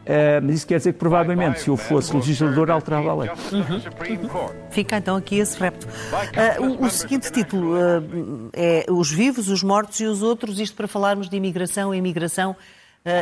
Uh, 0.00 0.42
mas 0.42 0.56
isso 0.56 0.66
quer 0.66 0.78
dizer 0.78 0.94
que 0.94 0.98
provavelmente, 0.98 1.60
se 1.60 1.68
eu 1.68 1.76
fosse 1.76 2.16
legislador, 2.16 2.70
alterava 2.70 3.10
a 3.10 3.14
lei. 3.14 3.30
Uhum. 3.30 4.50
Fica 4.70 4.96
então 4.96 5.14
aqui 5.14 5.38
esse 5.38 5.56
repto. 5.60 5.86
Uh, 5.86 6.64
o, 6.64 6.86
o, 6.86 6.90
seguinte 6.90 7.30
título 7.30 7.74
uh, 7.74 8.50
é 8.52 8.86
Os 8.88 9.10
vivos, 9.12 9.48
os 9.48 9.62
mortos 9.62 10.00
e 10.00 10.06
os 10.06 10.22
outros, 10.22 10.58
isto 10.58 10.74
para 10.74 10.88
falarmos 10.88 11.28
de 11.28 11.36
imigração, 11.36 11.94
imigração, 11.94 12.56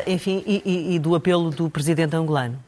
enfim, 0.07 0.43
e, 0.47 0.63
e, 0.65 0.95
e 0.95 0.99
do 0.99 1.15
apelo 1.15 1.51
do 1.51 1.69
presidente 1.69 2.17
angolano. 2.17 2.59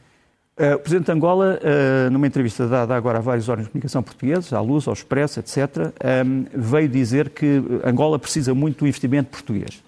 Uh, 0.59 0.75
o 0.75 0.79
Presidente 0.79 1.05
de 1.05 1.11
Angola, 1.13 1.59
uh, 1.61 2.11
numa 2.11 2.27
entrevista 2.27 2.67
dada 2.67 2.93
agora 2.93 3.19
a 3.19 3.21
vários 3.21 3.47
órgãos 3.47 3.67
de 3.67 3.71
comunicação 3.71 4.03
portugueses, 4.03 4.51
à 4.51 4.59
Luz, 4.59 4.85
ao 4.85 4.93
Expresso, 4.93 5.39
etc., 5.39 5.57
um, 5.57 5.91
ehm, 6.03 6.45
veio 6.53 6.89
dizer 6.89 7.29
que 7.29 7.63
Angola 7.85 8.19
precisa 8.19 8.53
muito 8.53 8.79
do 8.79 8.87
investimento 8.87 9.29
português. 9.29 9.81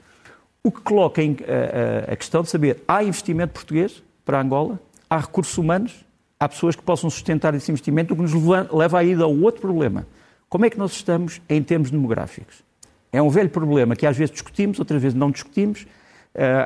O 0.63 0.71
que 0.71 0.79
coloca 0.79 1.21
em, 1.21 1.33
uh, 1.33 2.11
a 2.11 2.15
questão 2.15 2.41
de 2.41 2.49
saber, 2.49 2.81
há 2.87 3.03
investimento 3.03 3.53
português 3.53 4.01
para 4.23 4.39
Angola? 4.39 4.79
Há 5.09 5.17
recursos 5.17 5.57
humanos? 5.57 6.05
Há 6.39 6.47
pessoas 6.47 6.75
que 6.77 6.81
possam 6.81 7.09
sustentar 7.09 7.53
esse 7.53 7.69
investimento? 7.69 8.13
O 8.13 8.17
que 8.17 8.23
nos 8.23 8.33
leva 8.71 8.99
a 8.99 9.03
ir 9.03 9.21
ao 9.21 9.35
outro 9.35 9.61
problema. 9.61 10.07
Como 10.47 10.65
é 10.65 10.69
que 10.69 10.77
nós 10.77 10.93
estamos 10.93 11.41
em 11.49 11.61
termos 11.61 11.91
demográficos? 11.91 12.63
É 13.11 13.21
um 13.21 13.29
velho 13.29 13.49
problema 13.49 13.95
que 13.95 14.07
às 14.07 14.15
vezes 14.15 14.31
discutimos, 14.31 14.79
outras 14.79 15.01
vezes 15.01 15.17
não 15.17 15.29
discutimos, 15.29 15.85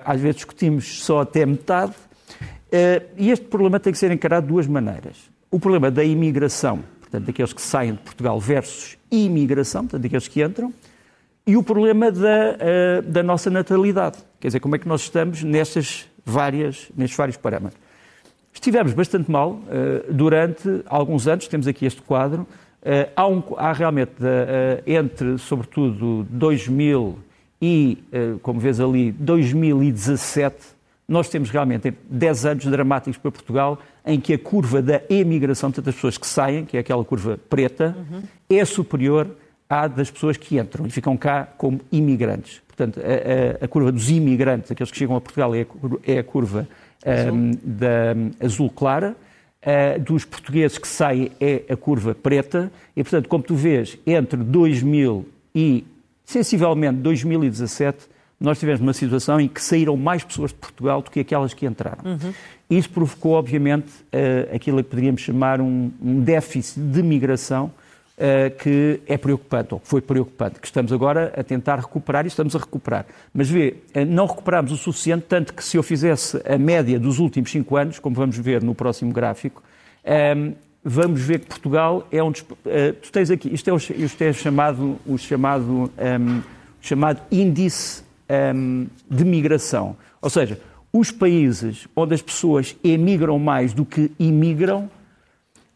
às 0.05 0.19
vezes 0.19 0.37
discutimos 0.37 1.03
só 1.03 1.21
até 1.21 1.45
metade, 1.45 1.93
eh, 2.41 2.45
e 3.17 3.31
este 3.31 3.45
problema 3.45 3.79
tem 3.79 3.93
que 3.93 3.99
ser 3.99 4.11
encarado 4.11 4.45
de 4.45 4.53
duas 4.53 4.67
maneiras. 4.67 5.29
O 5.49 5.59
problema 5.59 5.89
da 5.89 6.03
imigração, 6.03 6.83
portanto, 6.99 7.25
daqueles 7.25 7.53
que 7.53 7.61
saem 7.61 7.93
de 7.93 7.99
Portugal 7.99 8.39
versus 8.39 8.97
imigração, 9.09 9.83
portanto, 9.83 10.01
daqueles 10.01 10.27
que 10.27 10.43
entram, 10.43 10.73
e 11.45 11.55
o 11.55 11.63
problema 11.63 12.11
da, 12.11 12.57
eh, 12.59 13.01
da 13.03 13.23
nossa 13.23 13.49
natalidade. 13.49 14.17
Quer 14.39 14.49
dizer, 14.49 14.59
como 14.59 14.75
é 14.75 14.79
que 14.79 14.87
nós 14.87 15.01
estamos 15.01 15.43
nestas 15.43 16.05
várias, 16.25 16.89
nestes 16.95 17.17
vários 17.17 17.37
parâmetros. 17.37 17.81
Estivemos 18.53 18.91
bastante 18.91 19.31
mal 19.31 19.61
eh, 19.69 20.03
durante 20.09 20.81
alguns 20.87 21.25
anos, 21.25 21.47
temos 21.47 21.67
aqui 21.67 21.85
este 21.85 22.01
quadro, 22.01 22.45
há, 23.15 23.27
um, 23.27 23.41
há 23.57 23.73
realmente, 23.73 24.13
entre, 24.85 25.37
sobretudo, 25.37 26.25
2000 26.29 27.19
e, 27.61 27.97
como 28.41 28.61
vês 28.61 28.79
ali, 28.79 29.11
2017, 29.11 30.76
nós 31.07 31.29
temos 31.29 31.49
realmente 31.49 31.93
10 32.09 32.45
anos 32.45 32.65
dramáticos 32.65 33.17
para 33.17 33.31
Portugal 33.31 33.79
em 34.05 34.19
que 34.19 34.33
a 34.33 34.39
curva 34.39 34.81
da 34.81 35.01
emigração, 35.09 35.69
portanto, 35.69 35.85
das 35.85 35.95
pessoas 35.95 36.17
que 36.17 36.27
saem, 36.27 36.65
que 36.65 36.75
é 36.75 36.81
aquela 36.81 37.03
curva 37.05 37.39
preta, 37.49 37.95
uhum. 37.97 38.23
é 38.49 38.65
superior 38.65 39.29
à 39.69 39.87
das 39.87 40.11
pessoas 40.11 40.35
que 40.35 40.57
entram 40.57 40.85
e 40.85 40.89
ficam 40.89 41.15
cá 41.15 41.47
como 41.57 41.79
imigrantes. 41.91 42.61
Portanto, 42.67 42.99
a, 42.99 43.61
a, 43.61 43.65
a 43.65 43.67
curva 43.67 43.91
dos 43.91 44.09
imigrantes, 44.09 44.69
aqueles 44.69 44.91
que 44.91 44.97
chegam 44.97 45.15
a 45.15 45.21
Portugal, 45.21 45.55
é 45.55 45.61
a, 45.61 45.65
é 46.11 46.19
a 46.19 46.23
curva 46.23 46.67
azul. 47.05 47.33
Um, 47.33 47.51
da 47.63 48.45
azul 48.45 48.69
clara. 48.69 49.15
Uh, 49.59 49.99
dos 49.99 50.23
portugueses 50.23 50.77
que 50.77 50.87
saem 50.87 51.31
é 51.41 51.63
a 51.69 51.75
curva 51.75 52.13
preta. 52.13 52.71
E, 52.95 53.03
portanto, 53.03 53.27
como 53.27 53.43
tu 53.43 53.55
vês, 53.55 53.97
entre 54.05 54.37
2000 54.37 55.27
e, 55.53 55.83
sensivelmente, 56.23 56.99
2017, 56.99 58.07
nós 58.39 58.59
tivemos 58.59 58.81
uma 58.81 58.93
situação 58.93 59.39
em 59.41 59.47
que 59.47 59.61
saíram 59.61 59.97
mais 59.97 60.23
pessoas 60.23 60.51
de 60.51 60.57
Portugal 60.57 61.01
do 61.01 61.09
que 61.09 61.19
aquelas 61.19 61.53
que 61.53 61.65
entraram. 61.65 62.03
Uhum. 62.05 62.33
Isso 62.69 62.89
provocou, 62.89 63.33
obviamente, 63.33 63.87
uh, 63.87 64.55
aquilo 64.55 64.77
que 64.83 64.89
poderíamos 64.89 65.21
chamar 65.21 65.59
um, 65.59 65.91
um 66.01 66.19
déficit 66.21 66.79
de 66.79 67.01
migração 67.01 67.71
uh, 68.17 68.55
que 68.57 69.01
é 69.07 69.17
preocupante, 69.17 69.73
ou 69.73 69.79
que 69.79 69.87
foi 69.87 70.01
preocupante, 70.01 70.59
que 70.59 70.67
estamos 70.67 70.93
agora 70.93 71.33
a 71.35 71.43
tentar 71.43 71.79
recuperar 71.79 72.25
e 72.25 72.27
estamos 72.27 72.55
a 72.55 72.59
recuperar. 72.59 73.05
Mas 73.33 73.49
vê, 73.49 73.77
uh, 73.95 74.05
não 74.05 74.27
recuperamos 74.27 74.71
o 74.71 74.77
suficiente, 74.77 75.25
tanto 75.27 75.53
que 75.53 75.63
se 75.63 75.75
eu 75.75 75.81
fizesse 75.81 76.39
a 76.45 76.59
média 76.59 76.99
dos 76.99 77.17
últimos 77.17 77.49
cinco 77.49 77.75
anos, 77.75 77.97
como 77.97 78.15
vamos 78.15 78.37
ver 78.37 78.61
no 78.61 78.75
próximo 78.75 79.11
gráfico, 79.11 79.63
um, 80.05 80.11
ehm, 80.11 80.53
vamos 80.83 81.21
ver 81.21 81.39
que 81.39 81.47
Portugal 81.47 82.07
é 82.11 82.23
um 82.23 82.31
dos... 82.31 82.41
tu 82.41 83.11
tens 83.11 83.29
aqui, 83.29 83.53
isto 83.53 83.69
é 83.69 83.73
o, 83.73 83.77
isto 83.77 84.21
é 84.21 84.31
chamado, 84.31 84.97
o 85.05 85.17
chamado, 85.17 85.69
um, 85.69 85.89
ehm, 85.97 86.41
chamado 86.79 87.19
índice 87.29 88.06
um, 88.29 88.87
de 89.09 89.25
migração. 89.25 89.95
Ou 90.21 90.29
seja, 90.29 90.59
os 90.91 91.11
países 91.11 91.87
onde 91.95 92.13
as 92.13 92.21
pessoas 92.21 92.75
emigram 92.83 93.39
mais 93.39 93.73
do 93.73 93.85
que 93.85 94.11
imigram, 94.19 94.89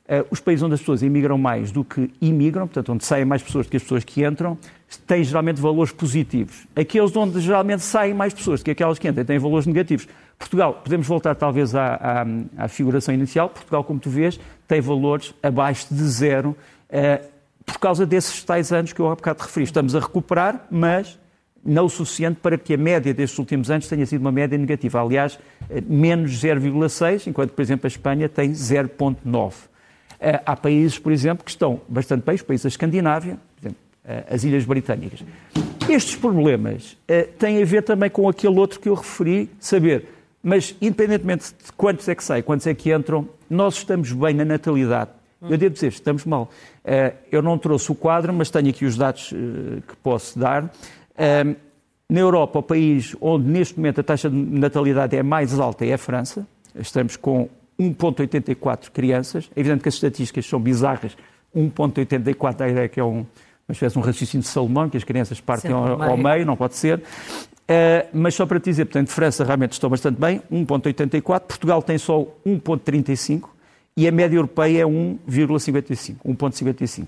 uh, 0.06 0.26
os 0.30 0.40
países 0.40 0.64
onde 0.64 0.74
as 0.74 0.80
pessoas 0.80 1.04
emigram 1.04 1.38
mais 1.38 1.72
do 1.72 1.84
que 1.84 2.10
imigram, 2.22 2.68
portanto, 2.68 2.94
onde 2.94 3.06
saem 3.06 3.26
mais 3.26 3.42
pessoas 3.42 3.66
do 3.66 3.70
que 3.70 3.78
as 3.78 3.84
pessoas 3.84 4.04
que 4.04 4.26
entram, 4.26 4.58
têm 5.06 5.24
geralmente 5.24 5.62
valores 5.62 5.92
positivos. 5.92 6.68
Aqueles 6.76 7.16
onde 7.16 7.40
geralmente 7.40 7.84
saem 7.84 8.14
mais 8.14 8.34
pessoas 8.34 8.62
do 8.62 8.66
que 8.66 8.72
aquelas 8.72 9.00
que 9.00 9.08
entram 9.08 9.24
têm 9.24 9.40
valores 9.40 9.66
negativos. 9.66 10.08
Portugal, 10.38 10.82
podemos 10.84 11.06
voltar 11.06 11.36
talvez 11.36 11.76
à, 11.76 11.94
à, 12.58 12.64
à, 12.66 12.68
figuração 12.68 13.14
inicial, 13.14 13.50
Portugal, 13.50 13.84
como 13.84 14.00
tu 14.00 14.10
vês, 14.10 14.40
tem 14.68 14.82
valores 14.82 15.36
abaixo 15.44 15.94
de 15.94 16.04
zero 16.04 16.58
uh, 16.90 17.32
por 17.64 17.78
causa 17.78 18.06
desses 18.06 18.44
tais 18.44 18.72
anos 18.72 18.92
que 18.92 19.00
eu 19.00 19.08
há 19.08 19.16
bocado 19.16 19.44
referi. 19.44 19.66
Estamos 19.66 19.96
a 19.96 20.00
recuperar, 20.00 20.66
mas 20.72 21.20
não 21.64 21.86
o 21.86 21.90
suficiente 21.90 22.40
para 22.42 22.58
que 22.58 22.74
a 22.74 22.78
média 22.78 23.14
destes 23.14 23.38
últimos 23.38 23.70
anos 23.70 23.88
tenha 23.88 24.06
sido 24.06 24.22
uma 24.22 24.32
média 24.32 24.58
negativa. 24.58 25.02
Aliás, 25.02 25.38
eh, 25.70 25.82
menos 25.88 26.32
0,6, 26.40 27.28
enquanto, 27.28 27.52
por 27.52 27.62
exemplo, 27.62 27.86
a 27.86 27.90
Espanha 27.90 28.28
tem 28.28 28.52
0,9. 28.54 29.54
Eh, 30.20 30.42
há 30.46 30.56
países, 30.56 30.98
por 30.98 31.12
exemplo, 31.12 31.44
que 31.44 31.52
estão 31.52 31.82
bastante 31.88 32.24
bem, 32.26 32.36
os 32.36 32.42
países 32.42 32.64
da 32.64 32.70
Escandinávia, 32.70 33.38
por 33.56 33.68
exemplo, 33.68 33.82
as 34.30 34.44
Ilhas 34.44 34.66
Britânicas. 34.66 35.24
Estes 35.88 36.16
problemas 36.16 36.98
têm 37.38 37.62
a 37.62 37.66
ver 37.66 37.84
também 37.84 38.10
com 38.10 38.28
aquele 38.28 38.58
outro 38.58 38.80
que 38.80 38.90
eu 38.90 38.96
referi, 38.96 39.50
saber 39.60 40.08
mas, 40.44 40.76
independentemente 40.82 41.54
de 41.64 41.72
quantos 41.74 42.08
é 42.08 42.16
que 42.16 42.24
saem, 42.24 42.42
quantos 42.42 42.66
é 42.66 42.74
que 42.74 42.94
entram, 42.94 43.28
nós 43.50 43.76
estamos 43.76 44.12
bem 44.12 44.34
na 44.34 44.44
natalidade. 44.44 45.12
Eu 45.42 45.58
devo 45.58 45.74
dizer, 45.74 45.88
estamos 45.88 46.24
mal. 46.24 46.52
Eh, 46.86 47.14
eu 47.32 47.42
não 47.42 47.58
trouxe 47.58 47.92
o 47.92 47.96
quadro, 47.96 48.32
mas 48.32 48.52
tenho 48.52 48.70
aqui 48.70 48.86
os 48.86 48.96
dados 48.96 49.34
eh, 49.34 49.82
que 49.88 49.96
posso 49.98 50.38
dar. 50.38 50.72
Eh, 51.18 51.56
na 52.10 52.20
Europa, 52.20 52.60
o 52.60 52.64
país 52.64 53.16
onde 53.22 53.50
neste 53.50 53.78
momento 53.78 54.02
a 54.02 54.04
taxa 54.04 54.30
de 54.30 54.36
natalidade 54.36 55.16
é 55.16 55.24
mais 55.24 55.58
alta 55.60 55.86
é 55.86 55.94
a 55.94 55.98
França. 55.98 56.46
Estamos 56.76 57.16
com 57.16 57.48
1,84 57.80 58.92
crianças. 58.92 59.50
É 59.56 59.60
evidente 59.60 59.82
que 59.82 59.90
as 59.90 59.96
estatísticas 59.96 60.46
são 60.46 60.60
bizarras. 60.60 61.16
1,84 61.56 62.62
a 62.62 62.70
ideia 62.70 62.90
que 62.90 63.00
é 63.00 63.04
um, 63.04 63.26
uma 63.68 63.74
espécie 63.74 63.94
de 63.94 64.00
um 64.00 64.02
raciocínio 64.02 64.44
de 64.44 64.50
Salomão, 64.50 64.90
que 64.90 64.98
as 64.98 65.04
crianças 65.04 65.40
partem 65.40 65.72
ao, 65.72 66.02
ao 66.02 66.18
meio, 66.18 66.46
não 66.46 66.58
pode 66.58 66.76
ser. 66.76 66.98
Uh, 67.00 68.08
mas 68.14 68.36
só 68.36 68.46
para 68.46 68.60
te 68.60 68.66
dizer, 68.66 68.86
portanto, 68.86 69.08
França 69.08 69.46
realmente 69.46 69.72
está 69.72 69.88
bastante 69.88 70.20
bem, 70.20 70.42
1,84, 70.52 71.40
Portugal 71.42 71.82
tem 71.82 71.98
só 71.98 72.24
1,35 72.46 73.48
e 73.96 74.06
a 74.08 74.12
média 74.12 74.36
europeia 74.36 74.82
é 74.82 74.86
1,55, 74.86 76.16
1,55. 76.26 77.08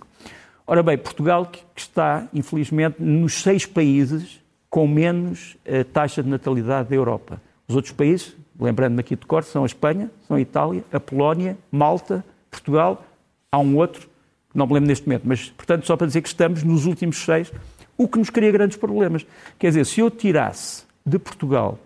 Ora 0.65 0.82
bem, 0.82 0.98
Portugal 0.98 1.46
que 1.46 1.62
está, 1.75 2.27
infelizmente, 2.34 3.01
nos 3.01 3.41
seis 3.41 3.65
países 3.65 4.41
com 4.70 4.88
menos 4.88 5.58
uh, 5.67 5.84
taxa 5.84 6.24
de 6.24 6.29
natalidade 6.29 6.89
da 6.89 6.96
Europa. 6.96 7.41
Os 7.67 7.75
outros 7.75 7.93
países, 7.93 8.36
lembrando-me 8.60 9.01
aqui 9.01 9.15
de 9.15 9.25
cor, 9.25 9.43
são 9.43 9.63
a 9.63 9.65
Espanha, 9.65 10.10
são 10.27 10.38
a 10.38 10.41
Itália, 10.41 10.84
a 10.91 11.00
Polónia, 11.00 11.58
Malta, 11.72 12.25
Portugal, 12.50 13.05
há 13.51 13.60
um 13.60 13.77
outro, 13.77 14.10
não 14.53 14.65
me 14.65 14.74
lembro 14.74 14.88
neste 14.88 15.08
momento, 15.08 15.24
mas, 15.25 15.50
portanto, 15.50 15.86
só 15.86 15.96
para 15.96 16.08
dizer 16.08 16.22
que 16.22 16.27
estamos 16.27 16.63
nos 16.63 16.86
últimos 16.86 17.17
seis 17.17 17.51
o 17.98 18.08
que 18.08 18.17
nos 18.17 18.29
cria 18.29 18.51
grandes 18.51 18.77
problemas. 18.77 19.25
Quer 19.60 19.67
dizer, 19.67 19.86
se 19.86 20.00
eu 20.00 20.10
tirasse 20.10 20.84
de 21.05 21.20
Portugal 21.20 21.77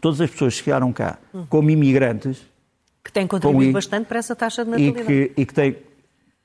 todas 0.00 0.20
as 0.20 0.30
pessoas 0.30 0.56
que 0.56 0.64
chegaram 0.64 0.92
cá 0.92 1.18
como 1.48 1.70
imigrantes. 1.70 2.40
Que 3.04 3.12
têm 3.12 3.26
contribuído 3.26 3.72
bastante 3.72 4.06
para 4.06 4.18
essa 4.18 4.34
taxa 4.34 4.64
de 4.64 4.70
natalidade. 4.70 5.12
E 5.12 5.28
que, 5.28 5.40
e 5.40 5.46
que 5.46 5.54
têm. 5.54 5.76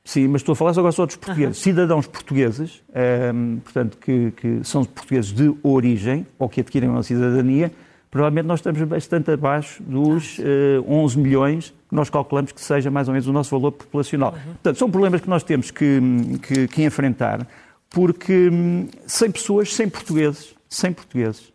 Sim, 0.07 0.27
mas 0.27 0.41
estou 0.41 0.53
a 0.53 0.55
falar 0.55 0.71
só 0.73 0.81
agora 0.81 0.95
dos 0.95 1.15
portugueses. 1.15 1.57
Uhum. 1.57 1.63
Cidadãos 1.63 2.05
portugueses, 2.05 2.83
um, 2.89 2.99
ehm, 2.99 3.57
portanto, 3.57 3.97
que, 3.97 4.31
que, 4.31 4.59
são 4.63 4.85
portugueses 4.85 5.33
de 5.33 5.51
origem 5.63 6.27
ou 6.37 6.47
que 6.47 6.61
adquirem 6.61 6.87
uma 6.87 7.01
cidadania, 7.01 7.71
provavelmente 8.11 8.45
nós 8.45 8.59
estamos 8.59 8.79
bastante 8.83 9.31
abaixo 9.31 9.81
dos 9.81 10.37
uh, 10.37 10.43
eh, 10.43 10.83
11 10.87 11.17
milhões 11.17 11.73
que 11.89 11.95
nós 11.95 12.07
calculamos 12.07 12.51
que 12.51 12.61
seja 12.61 12.91
mais 12.91 13.07
ou 13.07 13.13
menos 13.13 13.27
o 13.27 13.33
nosso 13.33 13.49
valor 13.49 13.71
populacional. 13.71 14.31
Uhum. 14.33 14.53
Portanto, 14.53 14.77
são 14.77 14.91
problemas 14.91 15.21
que 15.21 15.29
nós 15.29 15.43
temos 15.43 15.71
que, 15.71 15.99
que, 16.43 16.67
que 16.67 16.83
enfrentar 16.83 17.47
porque 17.89 18.49
hum, 18.49 18.87
sem 19.07 19.31
pessoas, 19.31 19.73
sem 19.73 19.89
portugueses, 19.89 20.53
sem 20.69 20.93
portugueses. 20.93 21.51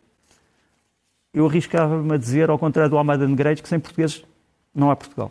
Eu 1.33 1.47
arriscava-me 1.47 2.15
a 2.15 2.17
dizer, 2.17 2.51
ao 2.51 2.59
contrário 2.59 2.91
do 2.91 2.99
Almada 2.99 3.29
Negreiros, 3.29 3.61
que 3.61 3.69
sem 3.69 3.79
portugueses 3.79 4.25
não 4.75 4.91
há 4.91 4.97
Portugal. 4.97 5.31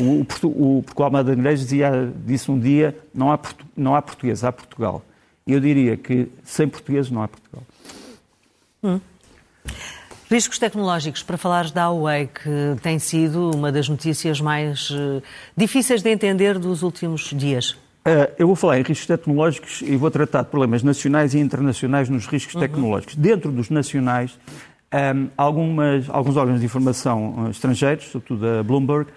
O, 0.00 0.20
o, 0.20 0.82
porque 0.82 1.00
o 1.00 1.04
Almada 1.04 1.34
Negreiros 1.34 1.60
dizia, 1.60 2.12
disse 2.24 2.50
um 2.50 2.58
dia, 2.58 2.96
não 3.14 3.32
há, 3.32 3.38
não 3.76 3.94
há 3.94 4.02
português, 4.02 4.42
há 4.42 4.52
Portugal. 4.52 5.04
Eu 5.46 5.60
diria 5.60 5.96
que 5.96 6.28
sem 6.44 6.68
portugueses 6.68 7.10
não 7.10 7.22
há 7.22 7.28
Portugal. 7.28 7.62
Hum. 8.82 9.00
Riscos 10.30 10.58
tecnológicos, 10.58 11.22
para 11.22 11.38
falares 11.38 11.70
da 11.70 11.88
Huawei, 11.88 12.26
que 12.26 12.80
tem 12.82 12.98
sido 12.98 13.50
uma 13.52 13.72
das 13.72 13.88
notícias 13.88 14.40
mais 14.42 14.90
uh, 14.90 15.22
difíceis 15.56 16.02
de 16.02 16.10
entender 16.10 16.58
dos 16.58 16.82
últimos 16.82 17.32
dias. 17.34 17.70
Uh, 18.06 18.30
eu 18.38 18.46
vou 18.46 18.54
falar 18.54 18.78
em 18.78 18.82
riscos 18.82 19.06
tecnológicos 19.06 19.80
e 19.80 19.96
vou 19.96 20.10
tratar 20.10 20.42
de 20.42 20.50
problemas 20.50 20.82
nacionais 20.82 21.32
e 21.32 21.38
internacionais 21.38 22.10
nos 22.10 22.26
riscos 22.26 22.54
uhum. 22.54 22.60
tecnológicos. 22.60 23.14
Dentro 23.14 23.50
dos 23.50 23.70
nacionais, 23.70 24.38
um, 24.92 25.28
algumas, 25.36 26.08
alguns 26.10 26.36
órgãos 26.36 26.60
de 26.60 26.66
informação 26.66 27.48
estrangeiros, 27.50 28.04
sobretudo 28.10 28.46
a 28.46 28.62
Bloomberg, 28.62 29.10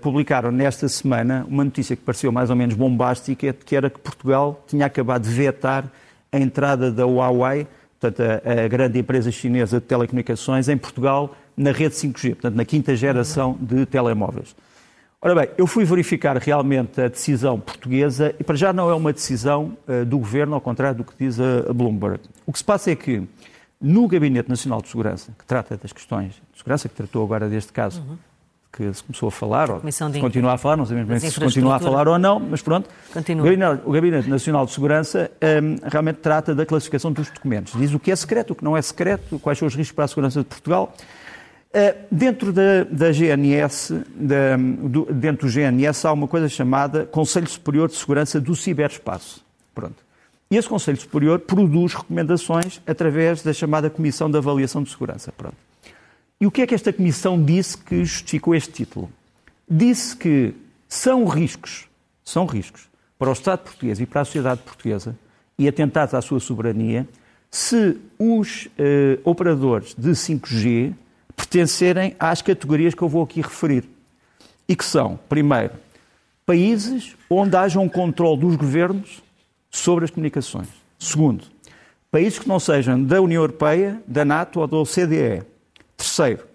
publicaram 0.00 0.50
nesta 0.50 0.88
semana 0.88 1.46
uma 1.48 1.64
notícia 1.64 1.94
que 1.94 2.02
pareceu 2.02 2.32
mais 2.32 2.50
ou 2.50 2.56
menos 2.56 2.74
bombástica, 2.74 3.52
que 3.52 3.76
era 3.76 3.88
que 3.88 3.98
Portugal 3.98 4.64
tinha 4.66 4.86
acabado 4.86 5.22
de 5.22 5.30
vetar 5.30 5.84
a 6.32 6.38
entrada 6.38 6.90
da 6.90 7.06
Huawei, 7.06 7.66
portanto, 8.00 8.22
a, 8.22 8.64
a 8.64 8.68
grande 8.68 8.98
empresa 8.98 9.30
chinesa 9.30 9.80
de 9.80 9.86
telecomunicações, 9.86 10.68
em 10.68 10.76
Portugal 10.76 11.34
na 11.56 11.72
rede 11.72 11.94
5G, 11.94 12.30
portanto, 12.30 12.54
na 12.54 12.64
quinta 12.64 12.94
geração 12.94 13.56
de 13.60 13.84
telemóveis. 13.84 14.54
Ora 15.20 15.34
bem, 15.34 15.48
eu 15.58 15.66
fui 15.66 15.84
verificar 15.84 16.36
realmente 16.36 17.00
a 17.00 17.08
decisão 17.08 17.58
portuguesa 17.58 18.32
e 18.38 18.44
para 18.44 18.54
já 18.54 18.72
não 18.72 18.88
é 18.88 18.94
uma 18.94 19.12
decisão 19.12 19.76
uh, 19.88 20.04
do 20.04 20.16
governo, 20.16 20.54
ao 20.54 20.60
contrário 20.60 20.98
do 20.98 21.04
que 21.04 21.12
diz 21.18 21.40
a, 21.40 21.68
a, 21.68 21.72
Bloomberg. 21.72 22.20
O 22.46 22.52
que 22.52 22.58
se 22.58 22.64
passa 22.64 22.92
é 22.92 22.94
que 22.94 23.26
no 23.80 24.06
Gabinete 24.06 24.48
Nacional 24.48 24.80
de 24.80 24.88
Segurança, 24.88 25.32
que 25.36 25.44
trata 25.44 25.76
das 25.76 25.92
questões 25.92 26.34
de 26.52 26.58
segurança, 26.58 26.88
que 26.88 26.94
tratou 26.94 27.24
agora 27.24 27.48
deste 27.48 27.72
caso, 27.72 28.00
uhum. 28.00 28.16
Que 28.72 28.92
se 28.92 29.02
começou 29.02 29.28
a 29.28 29.32
falar, 29.32 29.70
ou 29.70 29.80
se 29.90 30.20
continua 30.20 30.52
a 30.52 30.58
falar, 30.58 30.76
não 30.76 30.86
sabemos 30.86 31.08
bem 31.08 31.18
se 31.18 31.40
continua 31.40 31.76
a 31.76 31.78
falar 31.78 32.06
ou 32.06 32.18
não, 32.18 32.38
mas 32.38 32.62
pronto. 32.62 32.88
Continua. 33.12 33.42
O 33.42 33.44
Gabinete, 33.44 33.82
o 33.84 33.92
Gabinete 33.92 34.28
Nacional 34.28 34.66
de 34.66 34.72
Segurança 34.72 35.30
um, 35.62 35.88
realmente 35.88 36.16
trata 36.16 36.54
da 36.54 36.66
classificação 36.66 37.12
dos 37.12 37.30
documentos. 37.30 37.72
Diz 37.78 37.92
o 37.94 37.98
que 37.98 38.10
é 38.10 38.16
secreto, 38.16 38.52
o 38.52 38.54
que 38.54 38.64
não 38.64 38.76
é 38.76 38.82
secreto, 38.82 39.38
quais 39.38 39.58
são 39.58 39.66
os 39.66 39.74
riscos 39.74 39.94
para 39.94 40.04
a 40.04 40.08
segurança 40.08 40.40
de 40.40 40.46
Portugal. 40.46 40.94
Eh, 41.72 41.96
dentro 42.10 42.52
da, 42.52 42.84
da 42.84 43.12
GNS, 43.12 43.92
da, 44.14 44.56
do, 44.56 45.04
dentro 45.12 45.46
do 45.46 45.52
GNS, 45.52 46.06
há 46.06 46.12
uma 46.12 46.26
coisa 46.26 46.48
chamada 46.48 47.04
Conselho 47.06 47.48
Superior 47.48 47.88
de 47.88 47.96
Segurança 47.96 48.40
do 48.40 48.56
Ciberespaço. 48.56 49.44
Pronto. 49.74 49.96
E 50.50 50.56
esse 50.56 50.68
Conselho 50.68 50.98
Superior 50.98 51.38
produz 51.40 51.92
recomendações 51.94 52.80
através 52.86 53.42
da 53.42 53.52
chamada 53.52 53.90
Comissão 53.90 54.30
de 54.30 54.38
Avaliação 54.38 54.82
de 54.82 54.90
Segurança. 54.90 55.30
Pronto. 55.36 55.67
E 56.40 56.46
o 56.46 56.50
que 56.50 56.62
é 56.62 56.66
que 56.66 56.74
esta 56.74 56.92
comissão 56.92 57.42
disse 57.42 57.76
que 57.76 58.04
justificou 58.04 58.54
este 58.54 58.72
título? 58.72 59.10
Disse 59.68 60.16
que 60.16 60.54
são 60.88 61.24
riscos, 61.24 61.88
são 62.24 62.46
riscos 62.46 62.88
para 63.18 63.30
o 63.30 63.32
Estado 63.32 63.60
português 63.60 63.98
e 64.00 64.06
para 64.06 64.20
a 64.20 64.24
sociedade 64.24 64.62
portuguesa 64.62 65.16
e 65.58 65.66
atentados 65.66 66.14
à 66.14 66.22
sua 66.22 66.38
soberania 66.38 67.08
se 67.50 67.96
os 68.18 68.68
eh, 68.78 69.18
operadores 69.24 69.94
de 69.94 70.10
5G 70.10 70.94
pertencerem 71.34 72.14
às 72.18 72.42
categorias 72.42 72.94
que 72.94 73.02
eu 73.02 73.08
vou 73.08 73.22
aqui 73.22 73.40
referir. 73.40 73.88
E 74.68 74.76
que 74.76 74.84
são, 74.84 75.18
primeiro, 75.28 75.74
países 76.44 77.16
onde 77.28 77.56
haja 77.56 77.80
um 77.80 77.88
controle 77.88 78.40
dos 78.40 78.54
governos 78.54 79.22
sobre 79.70 80.04
as 80.04 80.10
comunicações. 80.10 80.68
Segundo, 80.98 81.44
países 82.10 82.38
que 82.38 82.48
não 82.48 82.60
sejam 82.60 83.02
da 83.02 83.20
União 83.20 83.42
Europeia, 83.42 84.00
da 84.06 84.24
NATO 84.24 84.60
ou 84.60 84.66
da 84.66 84.76
OCDE. 84.76 85.42
Terceiro, 85.98 86.46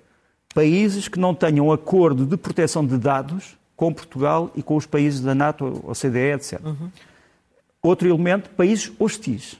países 0.56 1.08
que 1.08 1.20
não 1.20 1.36
tenham 1.36 1.72
acordo 1.72 2.26
de 2.26 2.36
proteção 2.36 2.84
de 2.84 2.98
dados 2.98 3.56
com 3.76 3.94
Portugal 3.94 4.52
e 4.56 4.64
com 4.64 4.76
os 4.76 4.88
países 4.88 5.22
da 5.22 5.36
NATO, 5.36 5.84
OCDE, 5.86 6.34
etc. 6.34 6.60
Uhum. 6.66 6.90
Outro 7.84 8.08
elemento, 8.08 8.50
países 8.50 8.92
hostis. 8.98 9.60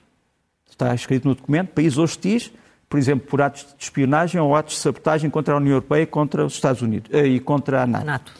Está 0.68 0.96
escrito 0.96 1.28
no 1.28 1.36
documento, 1.36 1.70
países 1.70 2.00
hostis 2.00 2.52
por 2.94 3.00
exemplo, 3.00 3.26
por 3.28 3.42
atos 3.42 3.66
de 3.76 3.84
espionagem 3.84 4.40
ou 4.40 4.56
atos 4.56 4.76
de 4.76 4.82
sabotagem 4.82 5.28
contra 5.28 5.56
a 5.56 5.58
União 5.58 5.72
Europeia, 5.72 6.06
contra 6.06 6.46
os 6.46 6.54
Estados 6.54 6.84
Unidos 6.84 7.10
eh, 7.12 7.26
e 7.26 7.40
contra 7.40 7.82
a 7.82 7.88
NATO. 7.88 8.06
NATO. 8.06 8.34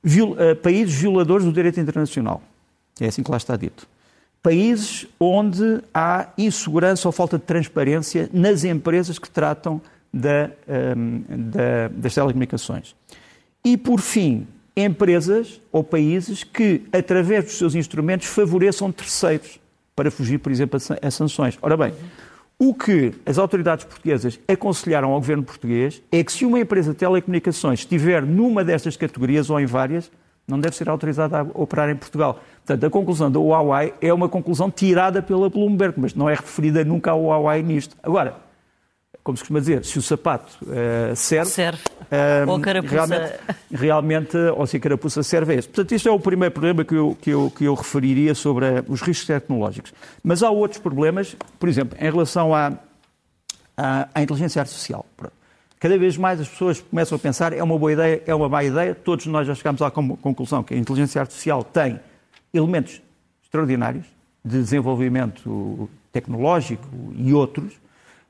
Viol, 0.00 0.34
uh, 0.34 0.54
países 0.54 0.94
violadores 0.94 1.44
do 1.44 1.52
direito 1.52 1.80
internacional. 1.80 2.40
É 3.00 3.08
assim 3.08 3.24
que 3.24 3.30
lá 3.32 3.36
está 3.36 3.56
dito. 3.56 3.88
Países 4.40 5.08
onde 5.18 5.82
há 5.92 6.28
insegurança 6.38 7.08
ou 7.08 7.12
falta 7.12 7.36
de 7.36 7.42
transparência 7.42 8.30
nas 8.32 8.62
empresas 8.62 9.18
que 9.18 9.28
tratam 9.28 9.82
da, 10.12 10.50
um, 10.68 11.22
ehm, 11.28 11.50
da, 11.50 11.88
das 11.88 12.14
telecomunicações. 12.14 12.94
E, 13.64 13.76
por 13.76 14.00
fim, 14.00 14.46
empresas 14.76 15.60
ou 15.70 15.84
países 15.84 16.44
que, 16.44 16.82
através 16.92 17.44
dos 17.44 17.58
seus 17.58 17.74
instrumentos, 17.74 18.26
favoreçam 18.26 18.90
terceiros 18.90 19.60
para 19.94 20.10
fugir, 20.10 20.38
por 20.38 20.50
exemplo, 20.50 20.80
a 21.00 21.10
sanções. 21.10 21.58
Ora 21.60 21.76
bem, 21.76 21.92
o 22.58 22.72
que 22.74 23.12
as 23.26 23.38
autoridades 23.38 23.84
portuguesas 23.84 24.38
aconselharam 24.46 25.10
ao 25.12 25.20
governo 25.20 25.42
português 25.42 26.02
é 26.10 26.22
que 26.22 26.32
se 26.32 26.44
uma 26.44 26.60
empresa 26.60 26.92
de 26.92 26.98
telecomunicações 26.98 27.80
estiver 27.80 28.22
numa 28.22 28.64
destas 28.64 28.96
categorias 28.96 29.50
ou 29.50 29.60
em 29.60 29.66
várias, 29.66 30.10
não 30.46 30.58
deve 30.58 30.76
ser 30.76 30.88
autorizada 30.88 31.40
a 31.40 31.42
operar 31.54 31.90
em 31.90 31.96
Portugal. 31.96 32.40
Portanto, 32.64 32.84
a 32.86 32.90
conclusão 32.90 33.30
da 33.30 33.38
Huawei 33.38 33.94
é 34.00 34.12
uma 34.12 34.28
conclusão 34.28 34.70
tirada 34.70 35.22
pela 35.22 35.48
Bloomberg, 35.48 35.94
mas 35.98 36.14
não 36.14 36.28
é 36.28 36.34
referida 36.34 36.84
nunca 36.84 37.10
ao 37.10 37.24
Huawei 37.24 37.62
nisto. 37.62 37.96
Agora, 38.02 38.36
como 39.22 39.36
se 39.36 39.42
costuma 39.42 39.60
dizer, 39.60 39.84
se 39.84 39.98
o 39.98 40.02
sapato 40.02 40.52
uh, 40.62 41.14
serve, 41.14 41.50
serve. 41.50 41.82
Uh, 42.10 42.50
ou 42.50 42.56
a 42.56 42.60
carapuça... 42.60 42.94
realmente, 42.94 43.38
realmente, 43.70 44.36
ou 44.36 44.66
se 44.66 44.76
a 44.76 44.80
carapuça 44.80 45.22
serve 45.22 45.54
é 45.54 45.58
esse. 45.58 45.68
Portanto, 45.68 45.92
este 45.92 46.08
é 46.08 46.10
o 46.10 46.18
primeiro 46.18 46.52
problema 46.52 46.84
que 46.84 46.94
eu, 46.94 47.16
que 47.20 47.30
eu, 47.30 47.52
que 47.56 47.64
eu 47.64 47.74
referiria 47.74 48.34
sobre 48.34 48.66
os 48.88 49.00
riscos 49.00 49.26
tecnológicos. 49.26 49.94
Mas 50.22 50.42
há 50.42 50.50
outros 50.50 50.80
problemas, 50.80 51.36
por 51.58 51.68
exemplo, 51.68 51.96
em 52.00 52.10
relação 52.10 52.52
à, 52.54 52.72
à, 53.76 54.08
à 54.12 54.22
inteligência 54.22 54.60
artificial. 54.60 55.06
Cada 55.78 55.98
vez 55.98 56.16
mais 56.16 56.40
as 56.40 56.48
pessoas 56.48 56.80
começam 56.80 57.16
a 57.16 57.18
pensar 57.18 57.52
é 57.52 57.62
uma 57.62 57.78
boa 57.78 57.92
ideia, 57.92 58.22
é 58.26 58.34
uma 58.34 58.48
má 58.48 58.62
ideia. 58.62 58.94
Todos 58.94 59.26
nós 59.26 59.46
já 59.46 59.54
chegamos 59.54 59.82
à 59.82 59.90
conclusão 59.90 60.62
que 60.62 60.74
a 60.74 60.76
inteligência 60.76 61.20
artificial 61.20 61.64
tem 61.64 61.98
elementos 62.52 63.00
extraordinários 63.42 64.06
de 64.44 64.58
desenvolvimento 64.58 65.88
tecnológico 66.12 66.86
e 67.16 67.32
outros, 67.32 67.72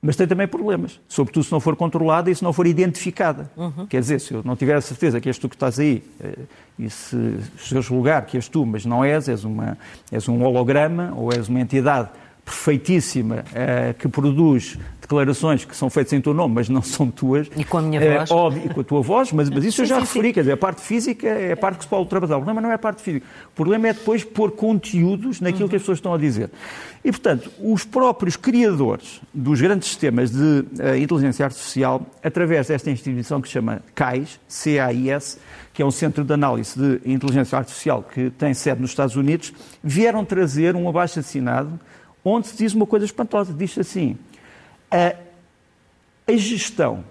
mas 0.04 0.16
tem 0.16 0.26
também 0.26 0.49
problemas, 0.49 1.00
sobretudo 1.06 1.44
se 1.44 1.52
não 1.52 1.61
for 1.61 1.76
controlada 1.76 2.28
e 2.28 2.35
se 2.35 2.42
não 2.42 2.52
for 2.52 2.66
identificada. 2.66 3.49
Uhum. 3.56 3.87
Quer 3.87 4.00
dizer, 4.00 4.21
se 4.21 4.35
eu 4.35 4.42
não 4.44 4.56
tiver 4.56 4.75
a 4.75 4.80
certeza 4.80 5.21
que 5.21 5.28
és 5.28 5.38
tu 5.38 5.49
que 5.49 5.54
estás 5.54 5.78
aí 5.78 6.02
eh, 6.18 6.38
e 6.76 6.90
se 6.90 7.38
chegares 7.59 7.88
lugar 7.88 8.26
que 8.26 8.37
és 8.37 8.49
tu, 8.49 8.66
mas 8.66 8.85
não 8.85 9.04
és, 9.04 9.28
és, 9.28 9.44
uma, 9.44 9.78
és 10.11 10.28
um 10.28 10.42
holograma 10.42 11.12
ou 11.16 11.32
és 11.32 11.49
uma 11.49 11.61
entidade 11.61 12.09
perfeitíssima 12.44 13.44
uh, 13.50 13.94
que 13.94 14.08
produz 14.08 14.78
declarações 15.00 15.64
que 15.64 15.76
são 15.76 15.90
feitas 15.90 16.12
em 16.12 16.20
teu 16.20 16.32
nome, 16.32 16.54
mas 16.54 16.68
não 16.68 16.82
são 16.82 17.11
tuas. 17.11 17.49
E 17.56 17.64
com 17.64 17.78
a 17.78 17.82
minha 17.82 18.00
uh, 18.00 18.18
voz. 18.18 18.30
Óbvio, 18.30 18.62
e 18.64 18.75
com 18.75 18.80
a 18.80 18.84
tua 18.84 19.02
voz, 19.02 19.32
mas, 19.32 19.50
mas 19.50 19.64
isso 19.64 19.76
sim, 19.76 19.82
eu 19.82 19.87
já 19.87 19.94
sim, 19.96 20.00
referi, 20.02 20.28
sim. 20.28 20.34
quer 20.34 20.40
dizer, 20.40 20.52
a 20.52 20.56
parte 20.56 20.80
física 20.80 21.28
é 21.28 21.52
a 21.52 21.56
parte 21.56 21.78
que 21.78 21.84
se 21.84 21.90
pode 21.90 22.02
ultrapassar. 22.02 22.37
O 22.37 22.38
problema 22.38 22.61
não 22.61 22.70
é 22.70 22.75
a 22.75 22.78
parte 22.78 23.02
física. 23.02 23.26
O 23.49 23.54
problema 23.54 23.88
é 23.88 23.92
depois 23.92 24.25
pôr 24.25 24.52
conteúdos 24.52 25.40
naquilo 25.40 25.64
uhum. 25.64 25.68
que 25.68 25.76
as 25.76 25.82
pessoas 25.82 25.99
estão 25.99 26.14
a 26.14 26.18
dizer. 26.18 26.50
E, 27.04 27.11
portanto, 27.11 27.50
os 27.61 27.84
próprios 27.84 28.37
criadores 28.37 29.20
dos 29.34 29.61
grandes 29.61 29.88
sistemas 29.88 30.30
de 30.30 30.38
uh, 30.38 30.96
inteligência 30.96 31.44
artificial, 31.44 32.06
através 32.22 32.68
desta 32.68 32.90
instituição 32.90 33.40
que 33.40 33.49
se 33.49 33.54
chama 33.54 33.82
CAIS, 33.94 34.40
C-A-I-S, 34.49 35.38
que 35.75 35.82
é 35.82 35.87
um 35.87 35.90
centro 35.90 36.22
de 36.22 36.32
análise 36.32 36.78
de 36.78 37.11
inteligência 37.11 37.58
artificial 37.58 38.02
que 38.02 38.30
tem 38.30 38.54
sede 38.54 38.80
nos 38.80 38.90
Estados 38.90 39.16
Unidos, 39.16 39.52
vieram 39.82 40.25
trazer 40.25 40.76
um 40.76 40.88
abaixo-assinado 40.88 41.80
onde 42.25 42.49
se 42.49 42.57
diz 42.57 42.75
uma 42.75 42.87
coisa 42.87 43.05
espantosa. 43.05 43.52
Diz 43.52 43.76
assim: 43.79 44.17
a, 44.91 45.14
a 46.26 46.37
gestão 46.37 47.05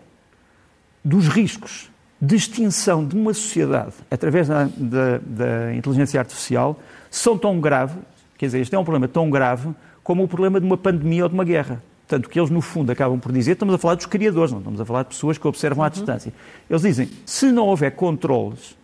dos 1.04 1.28
riscos 1.28 1.90
de 2.22 2.36
extinção 2.36 3.06
de 3.06 3.16
uma 3.16 3.34
sociedade 3.34 3.94
através 4.10 4.48
da, 4.48 4.66
da, 4.78 5.18
da, 5.18 5.74
inteligência 5.74 6.20
artificial 6.20 6.80
são 7.10 7.36
tão 7.36 7.60
graves, 7.60 7.98
quer 8.38 8.46
dizer, 8.46 8.60
este 8.60 8.76
é 8.76 8.80
um 8.80 8.84
problema 8.84 9.08
tão 9.08 9.30
grave 9.30 9.74
como 10.04 10.24
o 10.24 10.28
problema 10.28 10.60
de 10.60 10.66
uma 10.66 10.78
pandemia 10.78 11.24
ou 11.24 11.30
de 11.30 11.34
uma 11.34 11.44
guerra. 11.44 11.82
Portanto, 12.08 12.30
que 12.30 12.40
eles, 12.40 12.50
no 12.50 12.62
fundo, 12.62 12.92
acabam 12.92 13.20
por 13.20 13.32
dizer, 13.32 13.54
estamos 13.54 13.74
a 13.74 13.78
falar 13.78 13.96
dos 13.96 14.06
criadores, 14.06 14.52
não 14.52 14.60
estamos 14.60 14.82
a 14.82 14.86
falar 14.86 15.04
de 15.04 15.10
pessoas 15.10 15.38
que 15.38 15.48
observam 15.48 15.84
à 15.84 15.88
uhum. 15.88 15.92
distância. 15.92 16.34
Eles 16.70 16.82
dizem, 16.82 17.10
se 17.26 17.52
não 17.52 17.68
houver 17.68 17.92
controles, 17.92 18.78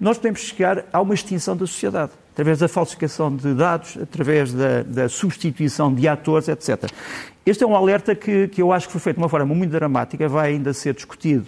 nós 0.00 0.16
podemos 0.16 0.40
chegar 0.40 0.84
a 0.92 1.00
uma 1.00 1.14
extinção 1.14 1.56
da 1.56 1.66
sociedade 1.66 2.12
através 2.32 2.58
da 2.58 2.68
falsificação 2.68 3.34
de 3.34 3.54
dados, 3.54 3.98
através 4.00 4.52
da, 4.52 4.82
da 4.82 5.08
substituição 5.08 5.94
de 5.94 6.08
atores, 6.08 6.48
etc. 6.48 6.90
Este 7.44 7.64
é 7.64 7.66
um 7.66 7.76
alerta 7.76 8.14
que, 8.14 8.48
que 8.48 8.62
eu 8.62 8.72
acho 8.72 8.86
que 8.86 8.92
foi 8.92 9.00
feito 9.00 9.16
de 9.16 9.22
uma 9.22 9.28
forma 9.28 9.54
muito 9.54 9.70
dramática, 9.70 10.28
vai 10.28 10.52
ainda 10.52 10.72
ser 10.72 10.94
discutido 10.94 11.46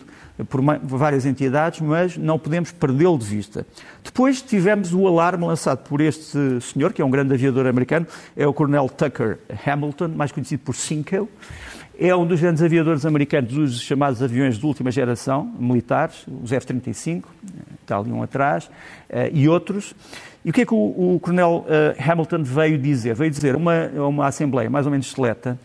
por 0.48 0.60
várias 0.82 1.24
entidades, 1.24 1.80
mas 1.80 2.16
não 2.16 2.38
podemos 2.38 2.72
perdê-lo 2.72 3.16
de 3.16 3.24
vista. 3.24 3.64
Depois 4.02 4.42
tivemos 4.42 4.92
o 4.92 5.06
alarme 5.06 5.46
lançado 5.46 5.88
por 5.88 6.00
este 6.00 6.60
senhor, 6.60 6.92
que 6.92 7.00
é 7.00 7.04
um 7.04 7.10
grande 7.10 7.32
aviador 7.32 7.66
americano, 7.66 8.06
é 8.36 8.46
o 8.46 8.52
Coronel 8.52 8.88
Tucker 8.88 9.38
Hamilton, 9.64 10.08
mais 10.08 10.32
conhecido 10.32 10.62
por 10.64 10.74
Cinco. 10.74 11.28
É 11.96 12.14
um 12.16 12.26
dos 12.26 12.40
grandes 12.40 12.60
aviadores 12.60 13.06
americanos 13.06 13.52
dos 13.52 13.80
chamados 13.80 14.20
aviões 14.20 14.58
de 14.58 14.66
última 14.66 14.90
geração, 14.90 15.44
militares, 15.56 16.26
os 16.42 16.50
F-35, 16.50 17.22
está 17.80 17.98
ali 17.98 18.10
um 18.10 18.20
atrás, 18.20 18.68
eh, 19.08 19.30
e 19.32 19.48
outros. 19.48 19.94
E 20.44 20.50
o 20.50 20.52
que 20.52 20.60
é 20.60 20.66
que 20.66 20.74
o, 20.74 21.14
o 21.14 21.20
Coronel 21.20 21.64
uh, 21.66 22.10
Hamilton 22.10 22.42
veio 22.42 22.78
dizer? 22.78 23.14
Veio 23.14 23.30
dizer 23.30 23.54
a 23.54 23.58
uma, 23.58 23.86
uma 24.08 24.26
assembleia 24.26 24.68
mais 24.68 24.84
ou 24.84 24.92
menos 24.92 25.10
seleta 25.10 25.58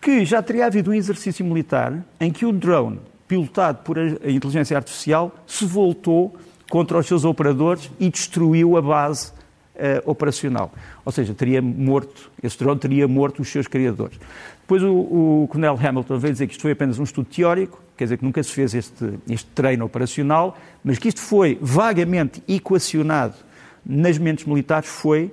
que 0.00 0.24
já 0.24 0.42
teria 0.42 0.66
havido 0.66 0.90
um 0.90 0.94
exercício 0.94 1.44
militar 1.44 2.04
em 2.20 2.30
que 2.30 2.44
um 2.44 2.52
drone 2.52 3.00
pilotado 3.26 3.78
por 3.78 3.98
a 3.98 4.30
inteligência 4.30 4.76
artificial 4.76 5.34
se 5.46 5.64
voltou 5.64 6.36
contra 6.70 6.98
os 6.98 7.06
seus 7.06 7.24
operadores 7.24 7.90
e 7.98 8.08
destruiu 8.08 8.76
a 8.76 8.82
base 8.82 9.32
uh, 9.74 10.08
operacional. 10.08 10.72
Ou 11.04 11.12
seja, 11.12 11.34
teria 11.34 11.60
morto, 11.60 12.30
esse 12.42 12.58
drone 12.58 12.78
teria 12.78 13.08
morto 13.08 13.42
os 13.42 13.48
seus 13.48 13.66
criadores. 13.66 14.18
Depois 14.60 14.82
o, 14.82 14.92
o 14.92 15.48
Coronel 15.48 15.78
Hamilton 15.80 16.18
veio 16.18 16.32
dizer 16.32 16.46
que 16.46 16.52
isto 16.52 16.62
foi 16.62 16.72
apenas 16.72 16.98
um 16.98 17.04
estudo 17.04 17.28
teórico, 17.28 17.80
quer 17.96 18.04
dizer 18.04 18.16
que 18.18 18.24
nunca 18.24 18.42
se 18.42 18.52
fez 18.52 18.74
este, 18.74 19.14
este 19.28 19.46
treino 19.50 19.84
operacional, 19.84 20.56
mas 20.82 20.98
que 20.98 21.08
isto 21.08 21.20
foi 21.20 21.58
vagamente 21.60 22.42
equacionado 22.48 23.45
nas 23.88 24.18
mentes 24.18 24.44
militares 24.44 24.88
foi, 24.88 25.30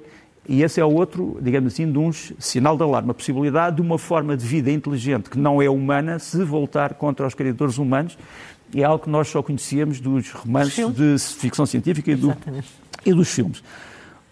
e 0.47 0.61
esse 0.61 0.79
é 0.79 0.85
o 0.85 0.91
outro, 0.91 1.37
digamos 1.41 1.73
assim, 1.73 1.89
de 1.89 1.97
uns 1.97 2.33
sinal 2.37 2.75
de 2.75 2.83
alarme, 2.83 3.11
a 3.11 3.13
possibilidade 3.13 3.77
de 3.77 3.81
uma 3.81 3.97
forma 3.97 4.35
de 4.35 4.45
vida 4.45 4.69
inteligente 4.69 5.29
que 5.29 5.39
não 5.39 5.61
é 5.61 5.69
humana 5.69 6.19
se 6.19 6.43
voltar 6.43 6.95
contra 6.95 7.25
os 7.25 7.33
criadores 7.33 7.77
humanos. 7.77 8.17
É 8.75 8.83
algo 8.83 9.03
que 9.03 9.09
nós 9.09 9.27
só 9.27 9.41
conhecíamos 9.41 9.99
dos 9.99 10.31
romances 10.31 10.93
de 10.93 11.17
ficção 11.19 11.65
científica 11.65 12.11
e, 12.11 12.15
do, 12.15 12.35
e 13.05 13.13
dos 13.13 13.29
filmes. 13.29 13.63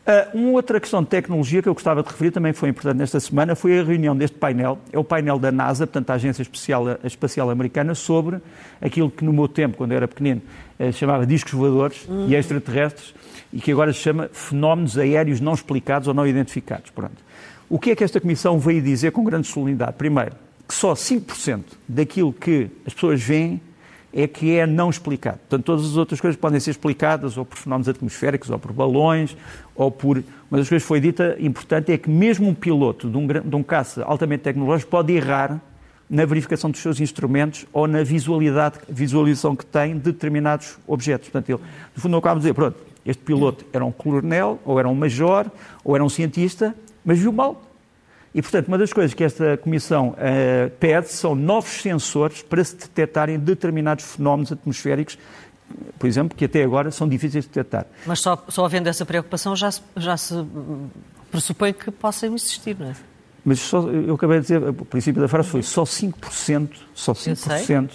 Uh, 0.02 0.36
uma 0.36 0.52
outra 0.54 0.80
questão 0.80 1.04
de 1.04 1.10
tecnologia 1.10 1.62
que 1.62 1.70
eu 1.70 1.76
gostava 1.76 2.02
de 2.02 2.10
referir, 2.10 2.32
também 2.32 2.52
foi 2.54 2.70
importante 2.70 2.98
nesta 2.98 3.20
semana, 3.20 3.56
foi 3.56 3.80
a 3.80 3.84
reunião 3.84 4.16
deste 4.16 4.36
painel, 4.36 4.80
é 4.92 4.98
o 4.98 5.04
painel 5.04 5.38
da 5.38 5.52
NASA, 5.52 5.86
portanto 5.86 6.10
a 6.10 6.16
Agência 6.16 6.42
Espacial, 6.42 6.86
Espacial 7.04 7.50
Americana, 7.52 7.94
sobre 7.94 8.40
aquilo 8.82 9.12
que 9.12 9.24
no 9.24 9.32
meu 9.32 9.48
tempo, 9.48 9.78
quando 9.78 9.92
eu 9.92 9.98
era 9.98 10.08
pequenino, 10.08 10.42
uh, 10.80 10.92
chamava 10.92 11.24
discos 11.24 11.54
voadores 11.54 12.08
uhum. 12.10 12.28
e 12.28 12.36
extraterrestres, 12.36 13.14
e 13.54 13.60
que 13.60 13.72
agora 13.72 13.92
se 13.94 14.00
chama 14.00 14.30
fenómenos 14.32 14.98
aéreos 14.98 15.40
não 15.40 15.54
explicados 15.54 16.08
ou 16.08 16.14
não 16.14 16.26
identificados. 16.26 16.90
Pronto. 16.92 17.24
O 17.70 17.80
que 17.80 17.92
é 17.92 17.96
que 17.96 18.04
esta 18.04 18.20
Comissão 18.20 18.60
veio 18.60 18.82
dizer 18.82 19.12
com 19.12 19.24
grande 19.24 19.48
solenidade? 19.48 19.94
Primeiro, 19.94 20.34
que 20.68 20.74
só 20.74 20.94
5% 20.94 21.64
daquilo 21.88 22.34
que 22.34 22.70
as 22.86 22.94
pessoas 22.94 23.22
veem 23.22 23.62
é 24.14 24.28
que 24.28 24.56
é 24.58 24.66
não 24.66 24.90
explicado. 24.90 25.38
Portanto, 25.38 25.66
todas 25.66 25.86
as 25.86 25.96
outras 25.96 26.20
coisas 26.20 26.40
podem 26.40 26.60
ser 26.60 26.72
explicadas 26.72 27.38
ou 27.38 27.46
por 27.46 27.58
fenómenos 27.58 27.88
atmosféricos, 27.88 28.50
ou 28.50 28.60
por 28.60 28.74
balões, 28.74 29.36
ou 29.76 29.90
por... 29.90 30.18
Uma 30.50 30.60
das 30.60 30.68
coisas 30.68 30.84
que 30.84 30.88
foi 30.88 31.00
dita 31.00 31.38
importante 31.40 31.92
é 31.94 31.98
que 31.98 32.10
mesmo 32.10 32.48
um 32.48 32.54
piloto 32.54 33.10
de 33.10 33.18
um, 33.18 33.26
de 33.26 33.56
um 33.56 33.64
caça 33.64 34.04
altamente 34.04 34.44
tecnológico 34.44 34.92
pode 34.92 35.14
errar 35.14 35.62
na 36.10 36.26
verificação 36.26 36.70
dos 36.70 36.82
seus 36.82 37.00
instrumentos 37.00 37.66
ou 37.72 37.88
na 37.88 38.04
visualidade, 38.04 38.80
visualização 38.90 39.56
que 39.56 39.66
tem 39.66 39.94
de 39.94 40.12
determinados 40.12 40.78
objetos. 40.86 41.30
Portanto, 41.30 41.50
ele, 41.50 41.60
no 41.96 42.02
fundo, 42.02 42.18
acaba 42.18 42.36
de 42.36 42.42
dizer, 42.42 42.54
pronto, 42.54 42.91
este 43.06 43.24
piloto 43.24 43.66
era 43.74 43.84
um 43.84 43.92
coronel, 43.92 44.60
ou 44.64 44.80
era 44.80 44.88
um 44.88 44.96
major, 44.96 45.50
ou 45.84 45.96
era 45.96 46.04
um 46.04 46.10
cientista, 46.10 46.76
mas 47.04 47.20
viu 47.20 47.32
mal. 47.32 47.62
E, 48.34 48.42
portanto, 48.42 48.68
uma 48.68 48.78
das 48.78 48.94
coisas 48.94 49.14
que 49.14 49.24
esta 49.24 49.58
Comissão 49.58 50.10
uh, 50.10 50.70
pede 50.80 51.10
são 51.10 51.36
novos 51.36 51.82
sensores 51.82 52.42
para 52.42 52.64
se 52.64 52.76
detectarem 52.76 53.38
determinados 53.38 54.06
fenómenos 54.06 54.52
atmosféricos, 54.52 55.18
por 55.98 56.08
exemplo, 56.08 56.38
que 56.38 56.46
até 56.46 56.64
agora 56.64 56.92
são 56.92 57.08
difíceis 57.08 57.44
de 57.46 57.50
detectar. 57.50 57.86
Mas 58.06 58.20
só, 58.20 58.44
só 58.48 58.66
havendo 58.66 58.88
essa 58.88 59.06
preocupação 59.06 59.56
já 59.56 59.72
se, 59.72 59.82
já 59.98 60.16
se 60.16 60.34
pressupõe 61.30 61.74
que 61.74 61.92
possam 61.92 62.34
existir, 62.34 62.78
não 62.80 62.88
é? 62.88 62.96
Mas 63.44 63.60
só, 63.60 63.82
eu 63.90 64.14
acabei 64.16 64.38
de 64.38 64.44
dizer, 64.44 64.62
o 64.64 64.86
princípio 64.86 65.22
da 65.22 65.28
frase 65.28 65.50
foi 65.50 65.64
só 65.64 65.84
5%, 65.84 66.70
só 66.94 67.14
5% 67.14 67.90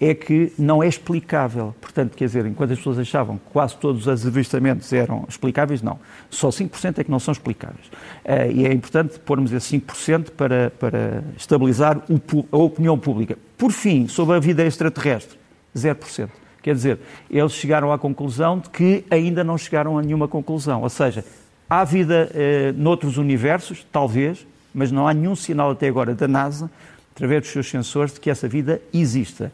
é 0.00 0.14
que 0.14 0.52
não 0.58 0.82
é 0.82 0.88
explicável. 0.88 1.74
Portanto, 1.80 2.16
quer 2.16 2.26
dizer, 2.26 2.46
enquanto 2.46 2.72
as 2.72 2.78
pessoas 2.78 2.98
achavam 2.98 3.38
que 3.38 3.44
quase 3.52 3.76
todos 3.76 4.06
os 4.06 4.26
avistamentos 4.26 4.92
eram 4.92 5.24
explicáveis, 5.28 5.82
não. 5.82 5.98
Só 6.30 6.48
5% 6.48 6.98
é 6.98 7.04
que 7.04 7.10
não 7.10 7.18
são 7.18 7.32
explicáveis. 7.32 7.86
Uh, 8.24 8.50
e 8.52 8.66
é 8.66 8.72
importante 8.72 9.18
pormos 9.18 9.52
esse 9.52 9.78
5% 9.78 10.30
para, 10.30 10.70
para 10.78 11.24
estabilizar 11.36 12.02
o, 12.10 12.44
a 12.50 12.56
opinião 12.58 12.98
pública. 12.98 13.38
Por 13.56 13.70
fim, 13.70 14.08
sobre 14.08 14.36
a 14.36 14.40
vida 14.40 14.64
extraterrestre, 14.64 15.38
0%. 15.76 16.28
Quer 16.62 16.74
dizer, 16.74 16.98
eles 17.30 17.52
chegaram 17.52 17.92
à 17.92 17.98
conclusão 17.98 18.58
de 18.58 18.70
que 18.70 19.04
ainda 19.10 19.44
não 19.44 19.58
chegaram 19.58 19.98
a 19.98 20.02
nenhuma 20.02 20.26
conclusão. 20.26 20.82
Ou 20.82 20.88
seja, 20.88 21.24
há 21.68 21.84
vida 21.84 22.30
uh, 22.32 22.80
noutros 22.80 23.16
universos, 23.16 23.86
talvez, 23.92 24.46
mas 24.74 24.90
não 24.90 25.06
há 25.06 25.14
nenhum 25.14 25.36
sinal 25.36 25.70
até 25.70 25.86
agora 25.86 26.14
da 26.14 26.26
NASA, 26.26 26.68
através 27.14 27.42
dos 27.42 27.52
seus 27.52 27.70
sensores, 27.70 28.14
de 28.14 28.20
que 28.20 28.28
essa 28.28 28.48
vida 28.48 28.80
exista. 28.92 29.52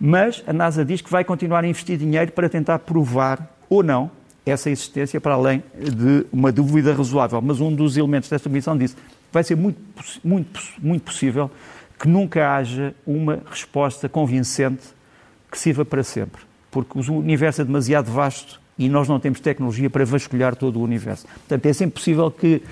Mas 0.00 0.42
a 0.46 0.52
NASA 0.52 0.84
diz 0.84 1.00
que 1.00 1.10
vai 1.10 1.24
continuar 1.24 1.62
a 1.62 1.68
investir 1.68 1.96
dinheiro 1.96 2.32
para 2.32 2.48
tentar 2.48 2.80
provar 2.80 3.54
ou 3.68 3.82
não 3.82 4.10
essa 4.44 4.68
existência 4.70 5.20
para 5.20 5.34
além 5.34 5.62
de 5.78 6.26
uma 6.32 6.50
dúvida 6.50 6.92
razoável. 6.92 7.40
Mas 7.40 7.60
um 7.60 7.72
dos 7.72 7.96
elementos 7.96 8.28
desta 8.28 8.48
missão 8.48 8.76
disse 8.76 8.96
vai 9.32 9.44
ser 9.44 9.56
muito, 9.56 9.78
muito, 10.24 10.60
muito 10.78 11.02
possível 11.02 11.50
que 11.98 12.08
nunca 12.08 12.56
haja 12.56 12.94
uma 13.06 13.40
resposta 13.48 14.08
convincente 14.08 14.82
que 15.50 15.58
sirva 15.58 15.84
para 15.84 16.02
sempre. 16.02 16.42
Porque 16.70 16.98
o 16.98 17.14
universo 17.14 17.60
é 17.60 17.64
demasiado 17.64 18.10
vasto 18.10 18.60
E 18.78 18.88
nós 18.88 19.06
não 19.06 19.20
temos 19.20 19.38
tecnologia 19.38 19.88
para 19.88 20.04
vasculhar 20.04 20.56
todo 20.56 20.80
o 20.80 20.82
universo. 20.82 21.26
Portanto, 21.26 21.66
é 21.66 21.72
sempre 21.72 21.94
possível 21.94 22.30
que 22.30 22.62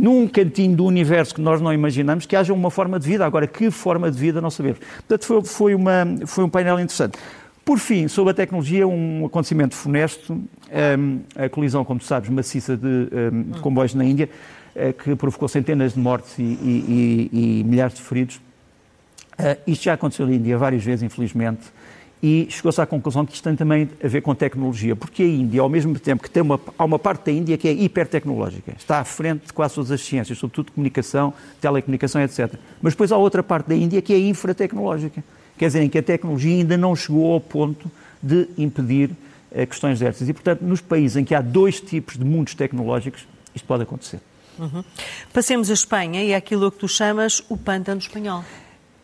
num 0.00 0.26
cantinho 0.26 0.74
do 0.74 0.86
universo 0.86 1.34
que 1.34 1.42
nós 1.42 1.60
não 1.60 1.72
imaginamos, 1.72 2.24
que 2.24 2.34
haja 2.34 2.54
uma 2.54 2.70
forma 2.70 2.98
de 2.98 3.06
vida. 3.06 3.26
Agora, 3.26 3.46
que 3.46 3.70
forma 3.70 4.10
de 4.10 4.18
vida 4.18 4.40
não 4.40 4.50
sabemos. 4.50 4.78
Portanto, 4.78 5.26
foi, 5.26 5.44
foi, 5.44 5.74
uma, 5.74 6.06
foi 6.26 6.42
um 6.42 6.48
painel 6.48 6.80
interessante. 6.80 7.18
Por 7.62 7.78
fim, 7.78 8.08
sobre 8.08 8.30
a 8.30 8.34
tecnologia, 8.34 8.88
um 8.88 9.26
acontecimento 9.26 9.74
funesto, 9.74 10.32
um, 10.32 11.20
a 11.36 11.48
colisão, 11.50 11.84
como 11.84 12.00
tu 12.00 12.06
sabes, 12.06 12.30
maciça 12.30 12.76
de, 12.76 12.86
um, 12.86 13.42
de 13.52 13.60
comboios 13.60 13.94
na 13.94 14.02
Índia, 14.02 14.30
uh, 14.74 14.92
que 14.94 15.14
provocou 15.14 15.46
centenas 15.46 15.92
de 15.92 16.00
mortes 16.00 16.38
e, 16.38 16.42
e, 16.42 17.30
e, 17.32 17.60
e 17.60 17.64
milhares 17.64 17.94
de 17.94 18.00
feridos. 18.00 18.36
Uh, 19.38 19.60
isto 19.66 19.84
já 19.84 19.92
aconteceu 19.92 20.26
na 20.26 20.34
Índia 20.34 20.56
várias 20.56 20.82
vezes, 20.82 21.02
infelizmente 21.02 21.60
e 22.22 22.46
chegou-se 22.50 22.80
à 22.80 22.86
conclusão 22.86 23.24
que 23.24 23.32
isto 23.32 23.42
tem 23.42 23.56
também 23.56 23.88
a 24.02 24.08
ver 24.08 24.20
com 24.20 24.34
tecnologia, 24.34 24.94
porque 24.94 25.22
a 25.22 25.26
Índia, 25.26 25.62
ao 25.62 25.68
mesmo 25.68 25.98
tempo 25.98 26.22
que 26.22 26.30
tem 26.30 26.42
uma, 26.42 26.60
há 26.76 26.84
uma 26.84 26.98
parte 26.98 27.26
da 27.26 27.32
Índia 27.32 27.56
que 27.56 27.66
é 27.66 27.72
hipertecnológica, 27.72 28.74
está 28.76 28.98
à 28.98 29.04
frente 29.04 29.46
de 29.46 29.52
quase 29.52 29.74
todas 29.74 29.90
as 29.90 30.02
ciências, 30.02 30.36
sobretudo 30.36 30.72
comunicação, 30.72 31.32
telecomunicação, 31.60 32.20
etc. 32.22 32.54
Mas 32.82 32.92
depois 32.92 33.10
há 33.10 33.16
outra 33.16 33.42
parte 33.42 33.68
da 33.68 33.74
Índia 33.74 34.02
que 34.02 34.12
é 34.12 34.18
infratecnológica, 34.18 35.24
quer 35.56 35.66
dizer, 35.66 35.82
em 35.82 35.88
que 35.88 35.98
a 35.98 36.02
tecnologia 36.02 36.54
ainda 36.54 36.76
não 36.76 36.94
chegou 36.94 37.32
ao 37.32 37.40
ponto 37.40 37.90
de 38.22 38.48
impedir 38.58 39.10
uh, 39.50 39.66
questões 39.66 39.98
dessas. 39.98 40.28
E, 40.28 40.32
portanto, 40.34 40.60
nos 40.60 40.82
países 40.82 41.16
em 41.16 41.24
que 41.24 41.34
há 41.34 41.40
dois 41.40 41.80
tipos 41.80 42.18
de 42.18 42.24
mundos 42.24 42.54
tecnológicos, 42.54 43.26
isto 43.54 43.66
pode 43.66 43.84
acontecer. 43.84 44.20
Uhum. 44.58 44.84
Passemos 45.32 45.70
a 45.70 45.74
Espanha 45.74 46.22
e 46.22 46.34
àquilo 46.34 46.70
que 46.70 46.78
tu 46.78 46.88
chamas 46.88 47.42
o 47.48 47.56
pântano 47.56 47.98
espanhol. 47.98 48.44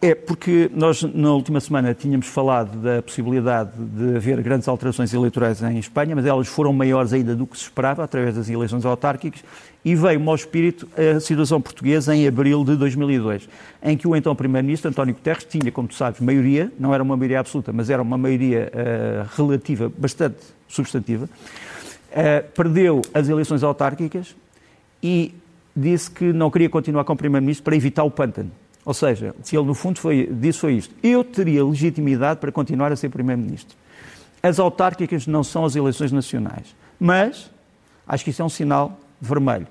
É 0.00 0.14
porque 0.14 0.70
nós, 0.74 1.02
na 1.02 1.32
última 1.32 1.58
semana, 1.58 1.94
tínhamos 1.94 2.26
falado 2.26 2.76
da 2.78 3.00
possibilidade 3.00 3.70
de 3.78 4.16
haver 4.16 4.42
grandes 4.42 4.68
alterações 4.68 5.14
eleitorais 5.14 5.62
em 5.62 5.78
Espanha, 5.78 6.14
mas 6.14 6.26
elas 6.26 6.46
foram 6.48 6.70
maiores 6.70 7.14
ainda 7.14 7.34
do 7.34 7.46
que 7.46 7.56
se 7.56 7.64
esperava, 7.64 8.04
através 8.04 8.34
das 8.34 8.50
eleições 8.50 8.84
autárquicas, 8.84 9.42
e 9.82 9.94
veio-me 9.94 10.28
ao 10.28 10.34
espírito 10.34 10.86
a 10.96 11.18
situação 11.18 11.62
portuguesa 11.62 12.14
em 12.14 12.26
abril 12.26 12.62
de 12.62 12.76
2002, 12.76 13.48
em 13.82 13.96
que 13.96 14.06
o 14.06 14.14
então 14.14 14.36
Primeiro-Ministro, 14.36 14.90
António 14.90 15.14
Guterres, 15.14 15.44
tinha, 15.44 15.72
como 15.72 15.88
tu 15.88 15.94
sabes, 15.94 16.20
maioria, 16.20 16.70
não 16.78 16.92
era 16.92 17.02
uma 17.02 17.16
maioria 17.16 17.40
absoluta, 17.40 17.72
mas 17.72 17.88
era 17.88 18.02
uma 18.02 18.18
maioria 18.18 18.70
uh, 18.74 19.28
relativa, 19.34 19.90
bastante 19.96 20.38
substantiva, 20.68 21.24
uh, 21.24 22.52
perdeu 22.54 23.00
as 23.14 23.30
eleições 23.30 23.62
autárquicas 23.62 24.36
e 25.02 25.34
disse 25.74 26.10
que 26.10 26.34
não 26.34 26.50
queria 26.50 26.68
continuar 26.68 27.04
como 27.04 27.16
Primeiro-Ministro 27.16 27.64
para 27.64 27.76
evitar 27.76 28.04
o 28.04 28.10
pântano. 28.10 28.50
Ou 28.86 28.94
seja, 28.94 29.34
se 29.42 29.56
ele 29.56 29.66
no 29.66 29.74
fundo 29.74 29.98
foi, 29.98 30.30
disse 30.32 30.60
foi 30.60 30.74
isto, 30.74 30.94
eu 31.02 31.24
teria 31.24 31.64
legitimidade 31.64 32.38
para 32.38 32.52
continuar 32.52 32.92
a 32.92 32.96
ser 32.96 33.08
Primeiro-Ministro. 33.08 33.76
As 34.40 34.60
autárquicas 34.60 35.26
não 35.26 35.42
são 35.42 35.64
as 35.64 35.74
eleições 35.74 36.12
nacionais, 36.12 36.76
mas 36.98 37.50
acho 38.06 38.22
que 38.22 38.30
isso 38.30 38.40
é 38.40 38.44
um 38.44 38.48
sinal 38.48 39.00
vermelho. 39.20 39.66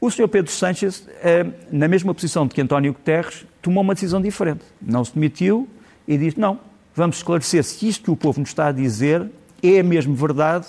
O 0.00 0.08
Sr. 0.08 0.28
Pedro 0.28 0.52
Sánchez, 0.52 1.08
eh, 1.20 1.46
na 1.72 1.88
mesma 1.88 2.14
posição 2.14 2.46
de 2.46 2.54
que 2.54 2.60
António 2.60 2.92
Guterres, 2.92 3.44
tomou 3.60 3.82
uma 3.82 3.94
decisão 3.94 4.22
diferente. 4.22 4.64
Não 4.80 5.04
se 5.04 5.14
demitiu 5.14 5.68
e 6.06 6.16
disse: 6.16 6.38
não, 6.38 6.60
vamos 6.94 7.16
esclarecer 7.16 7.64
se 7.64 7.88
isto 7.88 8.04
que 8.04 8.10
o 8.12 8.16
povo 8.16 8.38
nos 8.38 8.50
está 8.50 8.68
a 8.68 8.72
dizer 8.72 9.28
é 9.60 9.82
mesmo 9.82 10.14
verdade 10.14 10.66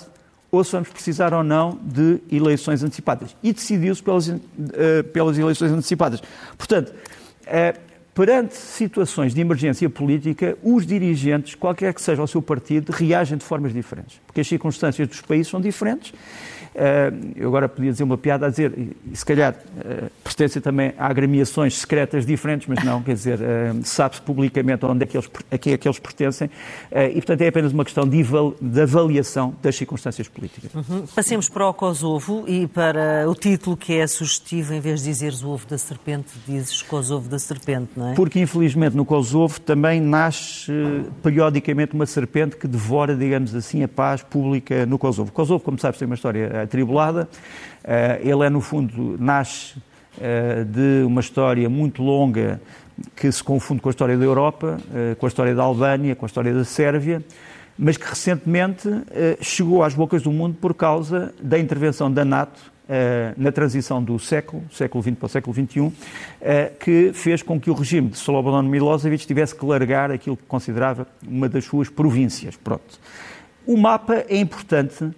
ou 0.50 0.62
se 0.64 0.72
vamos 0.72 0.88
precisar 0.88 1.32
ou 1.32 1.44
não 1.44 1.78
de 1.82 2.20
eleições 2.30 2.82
antecipadas. 2.82 3.36
E 3.42 3.52
decidiu-se 3.52 4.02
pelas, 4.02 4.28
eh, 4.28 5.02
pelas 5.12 5.38
eleições 5.38 5.70
antecipadas. 5.70 6.20
Portanto, 6.56 6.92
perante 8.14 8.54
situações 8.54 9.34
de 9.34 9.40
emergência 9.40 9.90
política, 9.90 10.56
os 10.62 10.86
dirigentes, 10.86 11.54
qualquer 11.54 11.92
que 11.92 12.00
seja 12.00 12.22
o 12.22 12.28
seu 12.28 12.40
partido, 12.40 12.92
reagem 12.92 13.36
de 13.36 13.44
formas 13.44 13.72
diferentes. 13.72 14.20
Porque 14.26 14.40
as 14.40 14.46
circunstâncias 14.46 15.08
dos 15.08 15.20
países 15.20 15.48
são 15.48 15.60
diferentes 15.60 16.12
eu 17.36 17.48
agora 17.48 17.68
podia 17.68 17.92
dizer 17.92 18.04
uma 18.04 18.18
piada 18.18 18.46
a 18.46 18.50
dizer, 18.50 18.72
e 19.10 19.16
se 19.16 19.24
calhar 19.24 19.54
uh, 19.54 20.10
pertence 20.22 20.60
também 20.60 20.92
a 20.98 21.06
agremiações 21.06 21.78
secretas 21.78 22.26
diferentes, 22.26 22.66
mas 22.66 22.84
não, 22.84 23.02
quer 23.02 23.14
dizer, 23.14 23.38
uh, 23.38 23.84
sabe-se 23.84 24.20
publicamente 24.22 24.84
onde 24.84 25.04
é 25.04 25.06
que 25.06 25.16
eles, 25.16 25.30
a 25.50 25.58
quem 25.58 25.72
é 25.72 25.78
que 25.78 25.86
eles 25.86 25.98
pertencem, 25.98 26.50
e 26.92 27.14
portanto 27.14 27.40
é 27.42 27.48
apenas 27.48 27.72
uma 27.72 27.84
questão 27.84 28.08
de, 28.08 28.22
de 28.60 28.80
avaliação 28.80 29.54
das 29.62 29.76
circunstâncias 29.76 30.28
políticas. 30.28 30.74
Uhum. 30.74 31.04
Passemos 31.14 31.48
para 31.48 31.68
o 31.68 31.74
Kosovo 31.74 32.44
e 32.46 32.66
para 32.66 33.28
o 33.28 33.34
título 33.34 33.76
que 33.76 33.94
é 33.94 34.06
sugestivo, 34.06 34.74
em 34.74 34.80
vez 34.80 35.00
de 35.00 35.10
dizeres 35.10 35.42
o 35.42 35.50
ovo 35.50 35.66
da 35.66 35.78
serpente, 35.78 36.32
dizes 36.46 36.82
Kosovo 36.82 37.28
da 37.28 37.38
serpente, 37.38 37.90
não 37.96 38.12
é? 38.12 38.14
Porque 38.14 38.40
infelizmente 38.40 38.96
no 38.96 39.04
Kosovo 39.04 39.60
também 39.60 40.00
nasce 40.00 40.72
periodicamente 41.22 41.94
uma 41.94 42.06
serpente 42.06 42.56
que 42.56 42.66
devora, 42.66 43.14
digamos 43.14 43.54
assim, 43.54 43.82
a 43.82 43.88
paz 43.88 44.22
pública 44.22 44.86
no 44.86 44.98
Kosovo. 44.98 45.30
O 45.30 45.32
Kosovo, 45.32 45.62
como 45.62 45.78
sabes, 45.78 45.98
tem 45.98 46.06
uma 46.06 46.14
história 46.14 46.63
atribulada. 46.64 47.28
Eh, 47.84 48.20
ele 48.24 48.44
é, 48.44 48.50
no 48.50 48.62
fundo, 48.62 49.16
nasce 49.18 49.74
eh, 50.20 50.64
de 50.64 51.04
uma 51.04 51.20
história 51.20 51.68
muito 51.68 52.02
longa 52.02 52.60
que 53.14 53.30
se 53.30 53.44
confunde 53.44 53.82
com 53.82 53.88
a 53.88 53.90
história 53.90 54.16
da 54.16 54.24
Europa, 54.24 54.78
eh, 54.94 55.14
com 55.16 55.26
a 55.26 55.28
história 55.28 55.54
da 55.54 55.62
Albânia, 55.62 56.16
com 56.16 56.24
a 56.24 56.28
história 56.28 56.54
da 56.54 56.64
Sérvia, 56.64 57.22
mas 57.76 57.96
que 57.96 58.08
recentemente 58.08 58.88
chegou 59.40 59.82
às 59.82 59.94
bocas 59.94 60.22
do 60.22 60.30
mundo 60.30 60.56
por 60.60 60.74
causa 60.74 61.34
da 61.42 61.58
intervenção 61.58 62.08
da 62.10 62.24
NATO 62.24 62.72
na 63.36 63.50
transição 63.50 64.00
do 64.00 64.16
século, 64.16 64.62
século 64.70 65.02
XX 65.02 65.16
para 65.16 65.26
o 65.26 65.28
século 65.28 65.56
XXI, 65.56 65.92
que 66.78 67.10
fez 67.14 67.42
com 67.42 67.58
que 67.58 67.68
o 67.68 67.74
regime 67.74 68.10
de 68.10 68.16
Slobodan 68.16 68.62
Milosevic 68.62 69.26
tivesse 69.26 69.56
que 69.56 69.66
largar 69.66 70.12
aquilo 70.12 70.36
que 70.36 70.44
considerava 70.44 71.04
uma 71.26 71.48
das 71.48 71.64
suas 71.64 71.88
províncias. 71.88 72.54
Pronto. 72.54 73.00
O 73.66 73.76
mapa 73.76 74.24
é 74.28 74.36
importante 74.36 75.10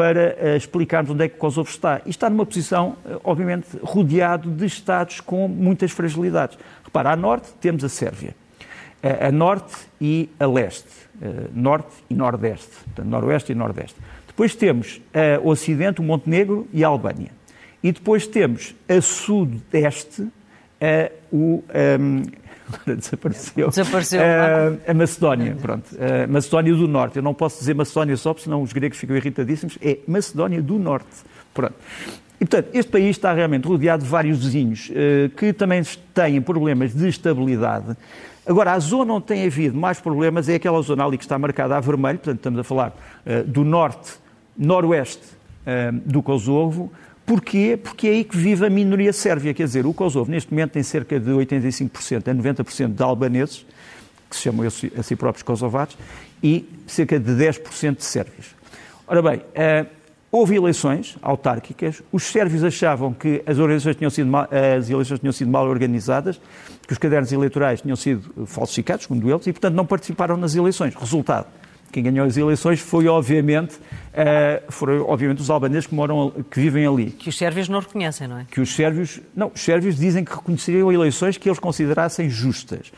para 0.00 0.34
uh, 0.40 0.56
explicarmos 0.56 1.10
onde 1.10 1.26
é 1.26 1.28
que 1.28 1.36
Kosovo 1.36 1.68
está. 1.68 2.00
E 2.06 2.08
está 2.08 2.30
numa 2.30 2.46
posição, 2.46 2.96
uh, 3.04 3.20
obviamente, 3.22 3.66
rodeado 3.82 4.50
de 4.50 4.64
Estados 4.64 5.20
com 5.20 5.46
muitas 5.46 5.90
fragilidades. 5.90 6.58
Repara, 6.82 7.12
a 7.12 7.16
norte 7.16 7.50
temos 7.60 7.84
a 7.84 7.88
Sérvia, 7.90 8.34
a 9.02 9.30
norte 9.30 9.76
e 10.00 10.30
a 10.40 10.46
leste, 10.46 10.88
norte 11.52 11.92
e 12.08 12.14
nordeste, 12.14 12.70
portanto, 12.84 13.06
noroeste 13.06 13.52
e 13.52 13.54
nordeste. 13.54 13.96
Depois 14.26 14.54
temos 14.54 15.00
o 15.42 15.48
ocidente, 15.48 16.00
o 16.00 16.04
Montenegro 16.04 16.66
e 16.72 16.82
a 16.82 16.88
Albânia. 16.88 17.30
E 17.82 17.92
depois 17.92 18.26
temos 18.26 18.74
a 18.88 19.00
sudeste, 19.00 20.26
o, 21.30 21.36
um, 21.36 21.62
ehm, 21.72 22.22
agora 22.72 22.96
desapareceu. 22.96 23.68
Desapareceu. 23.68 24.20
Uh, 24.20 24.90
a 24.90 24.94
Macedónia, 24.94 25.56
pronto. 25.60 25.86
Uh, 25.92 26.32
Macedónia 26.32 26.74
do 26.74 26.88
Norte. 26.88 27.16
Eu 27.16 27.22
não 27.22 27.34
posso 27.34 27.58
dizer 27.58 27.74
Macedónia 27.74 28.16
só, 28.16 28.32
porque 28.32 28.44
senão 28.44 28.62
os 28.62 28.72
gregos 28.72 28.98
ficam 28.98 29.16
irritadíssimos. 29.16 29.78
É 29.82 29.98
Macedónia 30.06 30.62
do 30.62 30.78
Norte. 30.78 31.08
Pronto. 31.52 31.74
E, 32.40 32.46
portanto, 32.46 32.68
este 32.72 32.90
país 32.90 33.10
está 33.10 33.32
realmente 33.32 33.66
rodeado 33.66 34.02
de 34.02 34.08
vários 34.08 34.42
vizinhos 34.42 34.90
uh, 34.90 35.28
que 35.36 35.52
também 35.52 35.82
têm 36.14 36.40
problemas 36.40 36.94
de 36.94 37.08
estabilidade. 37.08 37.96
Agora, 38.46 38.72
a 38.72 38.78
zona 38.78 39.12
onde 39.12 39.26
tem 39.26 39.46
havido 39.46 39.76
mais 39.76 40.00
problemas 40.00 40.48
é 40.48 40.54
aquela 40.54 40.80
zona 40.82 41.04
ali 41.04 41.18
que 41.18 41.24
está 41.24 41.38
marcada 41.38 41.76
a 41.76 41.80
vermelho, 41.80 42.18
portanto, 42.18 42.38
estamos 42.38 42.58
a 42.58 42.64
falar 42.64 42.96
do 43.46 43.64
norte, 43.64 44.14
noroeste 44.56 45.22
do 46.06 46.22
Kosovo, 46.22 46.90
Porquê? 47.30 47.78
Porque 47.80 48.08
é 48.08 48.10
aí 48.10 48.24
que 48.24 48.36
vive 48.36 48.66
a 48.66 48.68
minoria 48.68 49.12
sérvia. 49.12 49.54
Quer 49.54 49.62
dizer, 49.62 49.86
o 49.86 49.94
Kosovo 49.94 50.28
neste 50.28 50.50
momento 50.50 50.72
tem 50.72 50.82
cerca 50.82 51.20
de 51.20 51.30
85% 51.30 52.26
a 52.26 52.34
90% 52.34 52.92
de 52.92 53.02
albaneses, 53.04 53.64
que 54.28 54.34
se 54.34 54.42
chamam 54.42 54.66
a 54.66 55.02
si 55.04 55.14
próprios 55.14 55.44
kosovares, 55.44 55.96
e 56.42 56.68
cerca 56.88 57.20
de 57.20 57.30
10% 57.30 57.98
de 57.98 58.04
sérvios. 58.04 58.48
Ora 59.06 59.22
bem, 59.22 59.36
uh, 59.38 59.86
houve 60.32 60.56
eleições 60.56 61.16
autárquicas, 61.22 62.02
os 62.10 62.24
sérvios 62.24 62.64
achavam 62.64 63.14
que 63.14 63.44
as 63.46 63.56
tinham 63.96 64.10
sido 64.10 64.28
mal, 64.28 64.48
as 64.76 64.90
eleições 64.90 65.20
tinham 65.20 65.32
sido 65.32 65.52
mal 65.52 65.68
organizadas, 65.68 66.40
que 66.84 66.92
os 66.92 66.98
cadernos 66.98 67.30
eleitorais 67.30 67.80
tinham 67.80 67.94
sido 67.94 68.44
falsificados, 68.44 69.04
segundo 69.04 69.30
eles, 69.30 69.46
e 69.46 69.52
portanto 69.52 69.76
não 69.76 69.86
participaram 69.86 70.36
nas 70.36 70.56
eleições. 70.56 70.96
Resultado, 70.96 71.46
quem 71.92 72.02
ganhou 72.02 72.26
as 72.26 72.36
eleições 72.36 72.80
foi, 72.80 73.06
obviamente, 73.08 73.74
uh, 73.74 74.70
foram, 74.70 75.08
obviamente 75.08 75.40
os 75.40 75.50
albaneses 75.50 75.86
que, 75.86 75.94
moram, 75.94 76.32
que 76.50 76.60
vivem 76.60 76.86
ali. 76.86 77.10
Que 77.10 77.28
os 77.28 77.36
sérvios 77.36 77.68
não 77.68 77.80
reconhecem, 77.80 78.28
não 78.28 78.38
é? 78.38 78.46
Que 78.50 78.60
os 78.60 78.74
sérvios... 78.74 79.20
Não, 79.34 79.50
os 79.54 79.60
sérvios 79.60 79.96
dizem 79.96 80.24
que 80.24 80.32
reconheceriam 80.32 80.92
eleições 80.92 81.36
que 81.36 81.48
eles 81.48 81.58
considerassem 81.58 82.28
justas. 82.30 82.92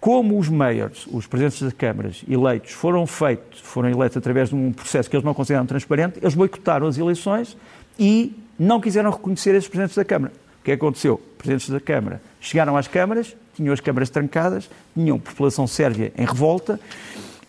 Como 0.00 0.38
os 0.38 0.48
mayors, 0.48 1.06
os 1.12 1.26
presidentes 1.26 1.60
das 1.60 1.74
câmaras 1.74 2.24
eleitos, 2.28 2.72
foram 2.72 3.06
feitos, 3.06 3.60
foram 3.60 3.90
eleitos 3.90 4.16
através 4.16 4.48
de 4.48 4.54
um 4.54 4.72
processo 4.72 5.10
que 5.10 5.14
eles 5.14 5.24
não 5.24 5.34
consideram 5.34 5.66
transparente, 5.66 6.18
eles 6.22 6.34
boicotaram 6.34 6.86
as 6.86 6.96
eleições 6.96 7.54
e 7.98 8.34
não 8.58 8.80
quiseram 8.80 9.10
reconhecer 9.10 9.54
esses 9.54 9.68
presidentes 9.68 9.96
da 9.96 10.04
Câmara. 10.04 10.32
O 10.60 10.64
que 10.64 10.70
é 10.70 10.74
aconteceu? 10.74 11.20
Presidentes 11.36 11.68
da 11.68 11.80
Câmara 11.80 12.20
chegaram 12.40 12.76
às 12.76 12.88
câmaras, 12.88 13.36
tinham 13.54 13.74
as 13.74 13.80
câmaras 13.80 14.08
trancadas, 14.08 14.70
tinham 14.94 15.18
população 15.18 15.66
sérvia 15.66 16.12
em 16.16 16.24
revolta 16.24 16.80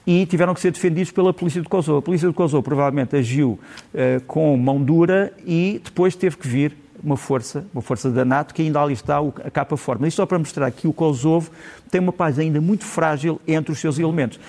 e 0.05 0.25
tiveram 0.25 0.53
que 0.53 0.59
ser 0.59 0.71
defendidos 0.71 1.11
pela 1.11 1.33
polícia 1.33 1.61
de 1.61 1.67
Kosovo. 1.67 1.99
A 1.99 2.01
polícia 2.01 2.27
de 2.27 2.33
Kosovo 2.33 2.63
provavelmente 2.63 3.15
agiu 3.15 3.59
uh, 3.93 4.21
com 4.25 4.55
mão 4.57 4.81
dura 4.81 5.33
e 5.45 5.81
depois 5.83 6.15
teve 6.15 6.37
que 6.37 6.47
vir 6.47 6.75
uma 7.03 7.17
força, 7.17 7.65
uma 7.73 7.81
força 7.81 8.09
da 8.09 8.23
NATO, 8.23 8.53
que 8.53 8.61
ainda 8.61 8.81
ali 8.81 8.93
está 8.93 9.19
a 9.19 9.49
capa 9.49 9.75
forte. 9.75 10.01
Mas 10.01 10.09
isto 10.09 10.17
só 10.17 10.25
para 10.25 10.37
mostrar 10.37 10.69
que 10.71 10.87
o 10.87 10.93
Kosovo 10.93 11.51
tem 11.89 11.99
uma 11.99 12.13
paz 12.13 12.37
ainda 12.37 12.61
muito 12.61 12.85
frágil 12.85 13.41
entre 13.47 13.71
os 13.71 13.79
seus 13.79 13.97
elementos. 13.97 14.39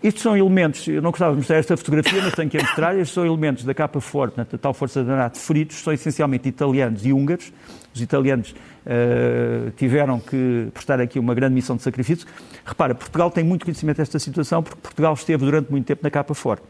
Estes 0.00 0.22
são 0.22 0.36
elementos, 0.36 0.86
eu 0.86 1.02
não 1.02 1.10
gostava 1.10 1.32
de 1.32 1.38
mostrar 1.38 1.56
esta 1.56 1.76
fotografia, 1.76 2.22
mas 2.22 2.32
tenho 2.32 2.48
que 2.48 2.56
a 2.56 2.62
mostrar. 2.62 2.96
Estes 2.96 3.12
são 3.12 3.26
elementos 3.26 3.64
da 3.64 3.74
capa 3.74 4.00
forte, 4.00 4.36
da 4.36 4.44
tal 4.44 4.72
Força 4.72 5.02
da 5.02 5.16
NATO, 5.16 5.38
feridos, 5.38 5.76
são 5.76 5.92
essencialmente 5.92 6.48
italianos 6.48 7.04
e 7.04 7.12
húngaros. 7.12 7.52
Os 7.98 8.02
italianos 8.02 8.54
uh, 8.86 9.70
tiveram 9.72 10.20
que 10.20 10.68
prestar 10.72 11.00
aqui 11.00 11.18
uma 11.18 11.34
grande 11.34 11.54
missão 11.54 11.76
de 11.76 11.82
sacrifício. 11.82 12.26
Repara, 12.64 12.94
Portugal 12.94 13.28
tem 13.30 13.42
muito 13.42 13.64
conhecimento 13.64 13.96
desta 13.96 14.18
situação, 14.20 14.62
porque 14.62 14.80
Portugal 14.80 15.14
esteve 15.14 15.44
durante 15.44 15.70
muito 15.70 15.84
tempo 15.84 16.00
na 16.02 16.10
capa 16.10 16.34
forte 16.34 16.62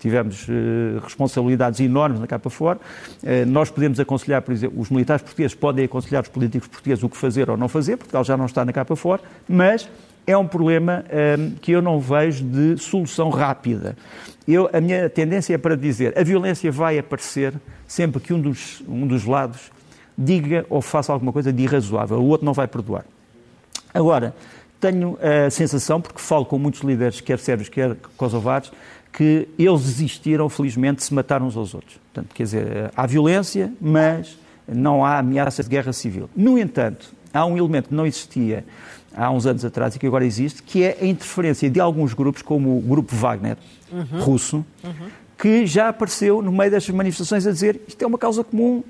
tivemos 0.00 0.48
uh, 0.48 0.98
responsabilidades 1.00 1.78
enormes 1.78 2.18
na 2.18 2.26
capa 2.26 2.50
fora. 2.50 2.80
Uh, 3.22 3.46
nós 3.46 3.70
podemos 3.70 4.00
aconselhar, 4.00 4.42
por 4.42 4.50
exemplo, 4.50 4.80
os 4.80 4.90
militares 4.90 5.22
portugueses 5.22 5.54
podem 5.54 5.84
aconselhar 5.84 6.24
os 6.24 6.28
políticos 6.28 6.66
portugueses 6.66 7.04
o 7.04 7.08
que 7.08 7.16
fazer 7.16 7.48
ou 7.48 7.56
não 7.56 7.68
fazer, 7.68 7.96
Portugal 7.96 8.24
já 8.24 8.36
não 8.36 8.46
está 8.46 8.64
na 8.64 8.72
capa 8.72 8.96
fora, 8.96 9.22
mas 9.48 9.88
é 10.26 10.36
um 10.36 10.46
problema 10.46 11.04
ehm, 11.08 11.52
que 11.60 11.70
eu 11.70 11.80
não 11.80 12.00
vejo 12.00 12.44
de 12.44 12.76
solução 12.78 13.30
rápida. 13.30 13.96
Eu, 14.46 14.68
a 14.72 14.80
minha 14.80 15.08
tendência 15.08 15.54
é 15.54 15.58
para 15.58 15.76
dizer 15.76 16.18
a 16.18 16.24
violência 16.24 16.70
vai 16.72 16.98
aparecer 16.98 17.54
sempre 17.86 18.20
que 18.20 18.32
um 18.32 18.40
dos, 18.40 18.82
um 18.88 19.06
dos 19.06 19.24
lados 19.24 19.70
diga 20.16 20.66
ou 20.68 20.82
faça 20.82 21.12
alguma 21.12 21.32
coisa 21.32 21.52
de 21.52 21.62
irrazoável, 21.62 22.18
o 22.18 22.26
outro 22.26 22.44
não 22.44 22.52
vai 22.52 22.66
perdoar. 22.68 23.04
Agora, 23.92 24.34
tenho 24.80 25.18
a 25.20 25.50
sensação, 25.50 26.00
porque 26.00 26.20
falo 26.20 26.44
com 26.44 26.58
muitos 26.58 26.80
líderes, 26.80 27.20
quer 27.20 27.38
sérvios, 27.38 27.68
quer 27.68 27.96
kosovares, 28.16 28.72
que 29.12 29.48
eles 29.58 29.82
existiram, 29.82 30.48
felizmente, 30.48 31.04
se 31.04 31.12
mataram 31.12 31.46
uns 31.46 31.56
aos 31.56 31.74
outros. 31.74 31.98
Portanto, 32.12 32.34
quer 32.34 32.42
dizer, 32.42 32.90
há 32.96 33.06
violência, 33.06 33.72
mas 33.80 34.38
não 34.66 35.04
há 35.04 35.18
ameaça 35.18 35.62
de 35.62 35.68
guerra 35.68 35.92
civil. 35.92 36.28
No 36.34 36.58
entanto, 36.58 37.14
há 37.32 37.44
um 37.44 37.56
elemento 37.56 37.90
que 37.90 37.94
não 37.94 38.06
existia 38.06 38.64
há 39.14 39.30
uns 39.30 39.46
anos 39.46 39.64
atrás 39.64 39.94
e 39.94 39.98
que 39.98 40.06
agora 40.06 40.24
existe, 40.24 40.62
que 40.62 40.82
é 40.82 40.98
a 41.00 41.06
interferência 41.06 41.68
de 41.68 41.78
alguns 41.78 42.14
grupos, 42.14 42.42
como 42.42 42.78
o 42.78 42.80
grupo 42.80 43.14
Wagner, 43.14 43.56
uhum. 43.92 44.20
russo, 44.20 44.64
uhum. 44.82 45.08
que 45.38 45.66
já 45.66 45.88
apareceu 45.88 46.40
no 46.40 46.50
meio 46.50 46.70
destas 46.70 46.94
manifestações 46.94 47.46
a 47.46 47.52
dizer 47.52 47.80
isto 47.86 48.02
é 48.02 48.06
uma 48.06 48.18
causa 48.18 48.42
comum, 48.42 48.82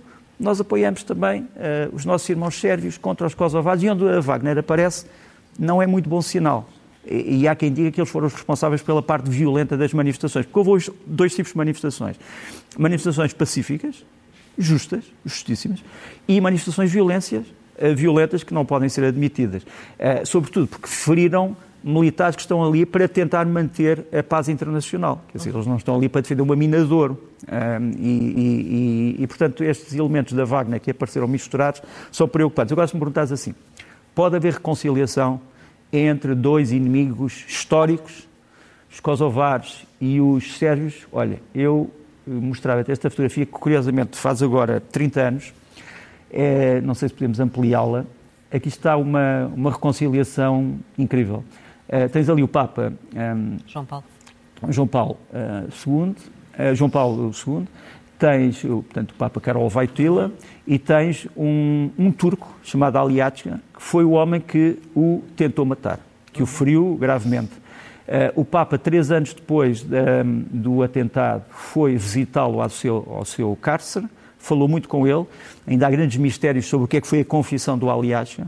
nós 0.43 0.61
apoiamos 0.61 1.05
também 1.05 1.43
uh, 1.43 1.95
os 1.95 2.05
nossos 2.05 2.29
irmãos 2.29 2.59
sérvios 2.59 2.99
contra 2.99 3.27
os 3.27 3.33
kosovares, 3.33 3.83
e 3.83 3.89
onde 3.89 4.07
a 4.07 4.21
Wagner 4.21 4.59
aparece 4.59 5.07
não 5.59 5.81
é 5.81 5.87
muito 5.87 6.09
bom 6.09 6.21
sinal. 6.21 6.69
E, 7.05 7.49
há 7.49 7.55
quem 7.55 7.73
diga 7.73 7.91
que 7.91 8.01
eles 8.01 8.11
foram 8.11 8.27
os 8.29 8.33
responsáveis 8.33 8.81
pela 8.81 9.03
parte 9.03 9.29
violenta 9.29 9.77
das 9.77 9.93
manifestações, 9.93 10.47
porque 10.47 10.69
houve 10.69 10.93
dois 11.05 11.35
tipos 11.35 11.53
de 11.53 11.59
manifestações. 11.59 12.17
Manifestações 12.79 13.33
pacíficas, 13.33 14.05
justas, 14.57 15.05
justíssimas, 15.25 15.83
e 16.29 16.41
manifestações 16.41 16.91
violências, 16.91 17.45
uh, 17.47 17.95
violentas 17.95 18.43
que 18.43 18.55
não 18.55 18.65
podem 18.65 18.89
ser 18.89 19.05
admitidas. 19.05 19.63
Uh, 19.63 20.27
sobretudo 20.27 20.67
porque 20.67 20.89
feriram 20.89 21.57
militares 21.83 22.37
que 22.37 22.43
estão 22.43 22.65
ali 22.65 22.87
para 22.87 23.09
tentar 23.09 23.45
manter 23.47 24.07
a 24.17 24.23
paz 24.23 24.49
internacional. 24.49 25.23
Quer 25.29 25.39
dizer, 25.39 25.55
eles 25.55 25.67
não 25.67 25.77
estão 25.77 25.97
ali 25.97 26.09
para 26.09 26.21
defender 26.21 26.43
uma 26.43 26.57
mina 26.57 26.85
de 26.85 26.93
ouro. 26.93 27.19
Um, 27.43 27.91
e, 27.99 29.17
e, 29.19 29.23
e, 29.23 29.27
portanto, 29.27 29.65
estes 29.65 29.95
elementos 29.95 30.33
da 30.33 30.45
Wagner 30.45 30.81
que 30.81 30.91
apareceram 30.91 31.27
misturados 31.27 31.83
são 32.11 32.29
preocupantes. 32.29 32.73
Agora, 32.73 32.87
se 32.87 32.95
me 32.95 33.01
perguntares 33.01 33.33
assim, 33.33 33.55
pode 34.15 34.37
haver 34.37 34.55
reconciliação 34.55 35.41
entre 35.93 36.35
dois 36.35 36.73
inimigos 36.73 37.45
históricos, 37.49 38.29
os 38.91 39.01
kosovares 39.01 39.87
e 40.01 40.21
os 40.21 40.59
sérvios. 40.59 41.07
Olha, 41.13 41.41
eu 41.55 41.91
mostrava 42.27 42.85
esta 42.87 43.11
fotografia 43.11 43.45
que, 43.45 43.53
curiosamente, 43.53 44.17
faz 44.17 44.43
agora 44.43 44.81
30 44.81 45.21
anos. 45.21 45.55
É, 46.31 46.81
não 46.81 46.95
sei 46.95 47.09
se 47.09 47.15
podemos 47.15 47.41
ampliá-la. 47.41 48.05
Aqui 48.51 48.69
está 48.69 48.97
uma, 48.97 49.51
uma 49.55 49.71
reconciliação 49.71 50.79
incrível. 50.99 51.45
Uh, 51.89 52.09
tens 52.09 52.29
ali 52.31 52.43
o 52.43 52.49
Papa 52.49 52.93
um, 53.15 53.19
ehm, 53.19 53.57
João 53.67 53.85
Paulo, 53.85 54.05
João 54.69 54.89
Paulo 54.89 55.19
II, 55.87 55.93
uh, 55.93 56.75
João 56.75 56.91
Paulo 56.91 57.33
II, 57.47 57.67
tens 58.19 58.63
portanto, 58.63 59.11
o 59.11 59.15
Papa 59.15 59.41
Karol 59.41 59.69
Wojtyla 59.69 60.33
e 60.67 60.79
tens 60.79 61.27
um, 61.37 61.91
um 61.99 62.13
turco 62.13 62.57
chamado 62.63 62.97
Aliatsga, 62.99 63.61
que 63.75 63.83
foi 63.83 64.05
o 64.05 64.13
homem 64.13 64.41
que 64.41 64.79
o 64.95 65.23
tentou 65.37 65.65
matar, 65.65 65.99
que 66.33 66.43
o 66.43 66.47
feriu 66.47 66.97
gravemente. 66.99 67.53
Uh, 67.53 68.41
o 68.41 68.45
Papa, 68.45 68.79
três 68.79 69.11
anos 69.11 69.35
depois 69.35 69.85
do 70.51 70.83
atentado, 70.83 71.45
foi 71.51 71.97
visitá-lo 71.97 72.63
ao 72.63 72.71
seu, 72.71 73.07
ao 73.11 73.25
seu 73.25 73.57
cárcere, 73.61 74.07
falou 74.39 74.69
muito 74.69 74.89
com 74.89 75.07
ele, 75.07 75.25
ainda 75.67 75.87
há 75.87 75.91
grandes 75.91 76.17
mistérios 76.17 76.67
sobre 76.67 76.85
o 76.85 76.89
que 76.89 76.97
é 76.97 77.01
que 77.01 77.07
foi 77.07 77.21
a 77.21 77.25
confissão 77.25 77.77
do 77.77 77.91
Aliatsga. 77.91 78.47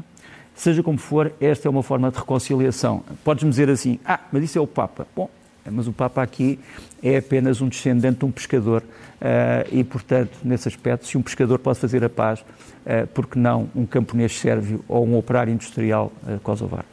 Seja 0.55 0.83
como 0.83 0.99
for, 0.99 1.33
esta 1.41 1.69
é 1.69 1.71
uma 1.71 1.83
forma 1.83 2.11
de 2.11 2.19
reconciliação. 2.19 3.03
Podes-me 3.25 3.51
dizer 3.51 3.69
assim, 3.69 3.99
ah, 4.05 4.21
mas 4.31 4.45
isso 4.45 4.59
é 4.59 4.61
o 4.61 4.67
Papa. 4.67 5.07
Bom, 5.15 5.29
mas 5.71 5.89
o 5.89 5.93
Papa 5.93 6.23
aqui 6.23 6.59
é 7.03 7.17
apenas 7.17 7.61
um 7.61 7.69
descendente 7.69 8.19
de 8.19 8.25
um 8.25 8.31
pescador 8.31 8.83
uh, 8.83 9.69
e, 9.71 9.83
portanto, 9.83 10.33
nesse 10.45 10.69
aspecto, 10.69 11.07
se 11.07 11.19
um 11.19 11.23
pescador 11.23 11.59
pode 11.59 11.79
fazer 11.79 12.05
a 12.05 12.09
paz, 12.09 12.41
uh, 12.41 13.07
por 13.09 13.27
que 13.27 13.39
não 13.39 13.69
um 13.75 13.87
camponês 13.87 14.39
sérvio 14.39 14.85
ou 14.87 15.07
um 15.07 15.17
operário 15.17 15.53
industrial 15.53 16.13
uh, 16.23 16.39
kosovar? 16.41 16.85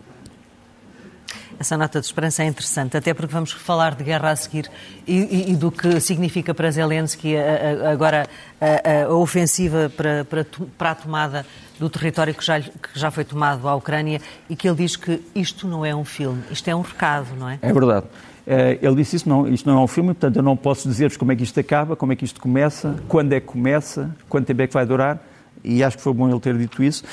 Essa 1.59 1.77
nota 1.77 1.99
de 1.99 2.07
esperança 2.07 2.41
é 2.41 2.47
interessante, 2.47 2.97
até 2.97 3.13
porque 3.13 3.31
vamos 3.31 3.51
falar 3.51 3.93
de 3.93 4.03
guerra 4.03 4.31
a 4.31 4.35
seguir 4.35 4.67
e, 5.05 5.19
e, 5.19 5.51
e 5.51 5.55
do 5.55 5.71
que 5.71 5.99
significa 5.99 6.55
para 6.55 6.71
Zelensky 6.71 7.37
a, 7.37 7.85
a, 7.85 7.91
agora 7.91 8.27
a, 8.59 9.03
a 9.03 9.15
ofensiva 9.15 9.91
para, 9.95 10.25
para, 10.25 10.43
para, 10.75 10.91
a 10.91 10.95
tomada 10.95 11.45
do 11.81 11.89
território 11.89 12.31
que 12.31 12.45
já, 12.45 12.61
que 12.61 12.69
já 12.93 13.09
foi 13.09 13.25
tomado 13.25 13.67
à 13.67 13.73
Ucrânia 13.73 14.21
e 14.47 14.55
que 14.55 14.69
ele 14.69 14.77
diz 14.77 14.95
que 14.95 15.19
isto 15.33 15.67
não 15.67 15.83
é 15.83 15.95
um 15.95 16.05
filme, 16.05 16.43
isto 16.51 16.67
é 16.69 16.75
um 16.75 16.81
recado, 16.81 17.35
não 17.35 17.49
é? 17.49 17.57
É 17.59 17.73
verdade. 17.73 18.05
Eh, 18.45 18.77
ele 18.83 18.97
disse 18.97 19.15
isso, 19.15 19.27
não, 19.27 19.47
isto 19.47 19.67
não 19.67 19.79
é 19.79 19.83
um 19.83 19.87
filme, 19.87 20.13
portanto 20.13 20.35
eu 20.35 20.43
não 20.43 20.55
posso 20.55 20.87
dizer-vos 20.87 21.17
como 21.17 21.31
é 21.31 21.35
que 21.35 21.41
isto 21.41 21.59
acaba, 21.59 21.95
como 21.95 22.13
é 22.13 22.15
que 22.15 22.23
isto 22.23 22.39
começa, 22.39 22.95
quando 23.07 23.33
é 23.33 23.39
que 23.39 23.47
começa, 23.47 24.15
quanto 24.29 24.45
tempo 24.45 24.61
é 24.61 24.67
que 24.67 24.73
vai 24.75 24.85
durar, 24.85 25.19
e 25.63 25.83
acho 25.83 25.97
que 25.97 26.03
foi 26.03 26.13
bom 26.13 26.29
ele 26.29 26.39
ter 26.39 26.55
dito 26.55 26.83
isso. 26.83 27.03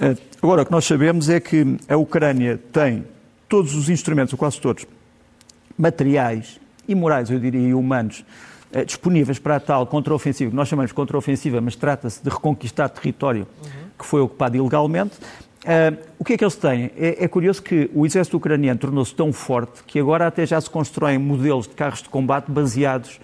Eh, 0.00 0.16
agora, 0.42 0.62
o 0.62 0.64
que 0.64 0.72
nós 0.72 0.86
sabemos 0.86 1.28
é 1.28 1.38
que 1.38 1.76
a 1.86 1.96
Ucrânia 1.98 2.58
tem 2.72 3.04
todos 3.46 3.74
os 3.74 3.90
instrumentos, 3.90 4.32
ou 4.32 4.38
quase 4.38 4.58
todos, 4.58 4.86
materiais 5.76 6.58
e 6.88 6.94
morais, 6.94 7.30
eu 7.30 7.38
diria, 7.38 7.60
e 7.60 7.74
humanos, 7.74 8.24
eh, 8.72 8.86
disponíveis 8.86 9.38
para 9.38 9.56
a 9.56 9.60
tal 9.60 9.86
contraofensiva, 9.86 10.50
que 10.50 10.56
nós 10.56 10.66
chamamos 10.66 10.92
de 10.92 10.94
contraofensiva, 10.94 11.60
mas 11.60 11.76
trata-se 11.76 12.24
de 12.24 12.30
reconquistar 12.30 12.88
território 12.88 13.46
uhum. 13.62 13.83
Que 13.98 14.04
foi 14.04 14.20
ocupado 14.20 14.56
ilegalmente, 14.56 15.16
Uh, 15.64 15.96
o 16.18 16.24
que 16.24 16.34
é 16.34 16.36
que 16.36 16.44
eles 16.44 16.56
têm? 16.56 16.90
É, 16.94 17.24
é 17.24 17.28
curioso 17.28 17.62
que 17.62 17.90
o 17.94 18.04
exército 18.04 18.36
ucraniano 18.36 18.78
tornou-se 18.78 19.14
tão 19.14 19.32
forte 19.32 19.82
que 19.86 19.98
agora 19.98 20.26
até 20.26 20.44
já 20.44 20.60
se 20.60 20.68
constroem 20.68 21.16
modelos 21.16 21.66
de 21.66 21.74
carros 21.74 22.02
de 22.02 22.08
combate 22.10 22.50
baseados 22.50 23.18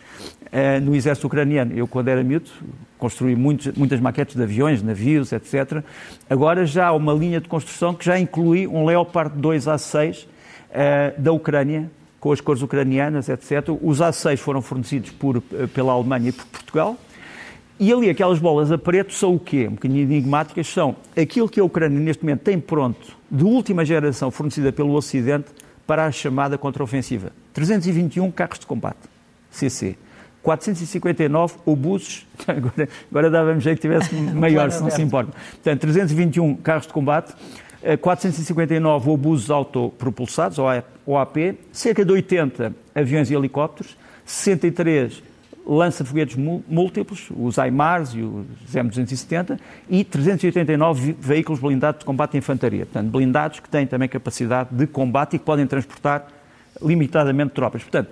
uh, 0.47 0.81
no 0.83 0.97
exército 0.97 1.27
ucraniano. 1.27 1.75
Eu, 1.77 1.87
quando 1.87 2.09
era 2.09 2.25
miúdo, 2.25 2.51
construí 2.97 3.37
muitos, 3.37 3.75
muitas 3.77 4.01
maquetes 4.01 4.37
de 4.37 4.43
aviões, 4.43 4.83
navios, 4.83 5.33
etc. 5.33 5.85
Agora 6.31 6.65
já 6.65 6.87
há 6.87 6.93
uma 6.93 7.13
linha 7.13 7.43
de 7.43 7.49
construção 7.49 7.93
que 7.93 8.07
já 8.07 8.19
inclui 8.19 8.67
um 8.67 8.87
Leopard 8.87 9.39
2 9.39 9.67
A6 9.67 10.25
uh, 10.25 11.21
da 11.21 11.33
Ucrânia, 11.33 11.91
com 12.19 12.33
as 12.33 12.41
cores 12.41 12.63
ucranianas, 12.63 13.29
etc. 13.29 13.69
Os 13.83 13.99
A6 13.99 14.39
foram 14.39 14.63
fornecidos 14.63 15.11
por, 15.11 15.43
pela 15.75 15.93
Alemanha 15.93 16.31
e 16.31 16.33
por 16.33 16.47
Portugal. 16.47 16.97
E 17.83 17.91
ali 17.91 18.11
aquelas 18.11 18.39
bolas 18.39 18.71
a 18.71 18.77
preto 18.77 19.15
são 19.15 19.37
o 19.37 19.39
quê? 19.39 19.67
Um 19.67 19.71
bocadinho 19.71 20.03
enigmáticas, 20.03 20.67
são 20.67 20.95
aquilo 21.17 21.49
que 21.49 21.59
a 21.59 21.65
Ucrânia 21.65 21.99
neste 21.99 22.23
momento 22.23 22.41
tem 22.41 22.61
pronto, 22.61 23.17
de 23.31 23.43
última 23.43 23.87
geração, 23.87 24.31
fornecida 24.31 24.71
pelo 24.71 24.93
Ocidente, 24.93 25.47
para 25.87 26.05
a 26.05 26.13
chamada 26.13 26.59
contraofensiva. 26.59 27.33
321 27.55 28.31
carros 28.33 28.59
de 28.59 28.67
combate, 28.67 28.99
CC. 29.51 29.97
459 30.43 31.55
obuses, 31.65 32.27
agora, 32.47 32.87
agora 33.11 33.31
dava-me 33.31 33.61
jeito 33.61 33.81
que 33.81 33.89
tivesse 33.89 34.15
maior, 34.37 34.71
se 34.71 34.83
não 34.83 34.91
se 34.91 35.01
importa. 35.01 35.33
Portanto, 35.53 35.81
321 35.81 36.57
carros 36.57 36.87
de 36.87 36.93
combate, 36.93 37.33
459 38.03 39.09
eh, 39.09 39.11
obuses 39.11 39.49
autopropulsados, 39.49 40.59
OAP, 41.07 41.37
cerca 41.73 42.05
de 42.05 42.13
80 42.13 42.75
aviões 42.95 43.31
e 43.31 43.35
helicópteros, 43.35 43.97
63 44.27 45.30
lança-foguetes 45.67 46.37
múltiplos, 46.37 47.29
os 47.37 47.59
AIMARS 47.59 48.15
e 48.15 48.23
os 48.23 48.47
M270, 48.75 49.59
e 49.89 50.05
389 50.05 51.17
veículos 51.19 51.61
blindados 51.61 52.01
de 52.01 52.05
combate 52.05 52.33
de 52.33 52.39
infantaria. 52.39 52.87
Portanto, 52.87 53.11
blindados 53.11 53.61
que 53.61 53.69
têm 53.69 53.87
também 53.87 54.09
capacidade 54.09 54.71
de 54.73 54.87
combate 54.87 55.37
e 55.37 55.39
que 55.39 55.45
podem 55.45 55.67
transportar 55.67 56.27
limitadamente 56.83 57.53
tropas. 57.53 57.83
Portanto, 57.83 58.11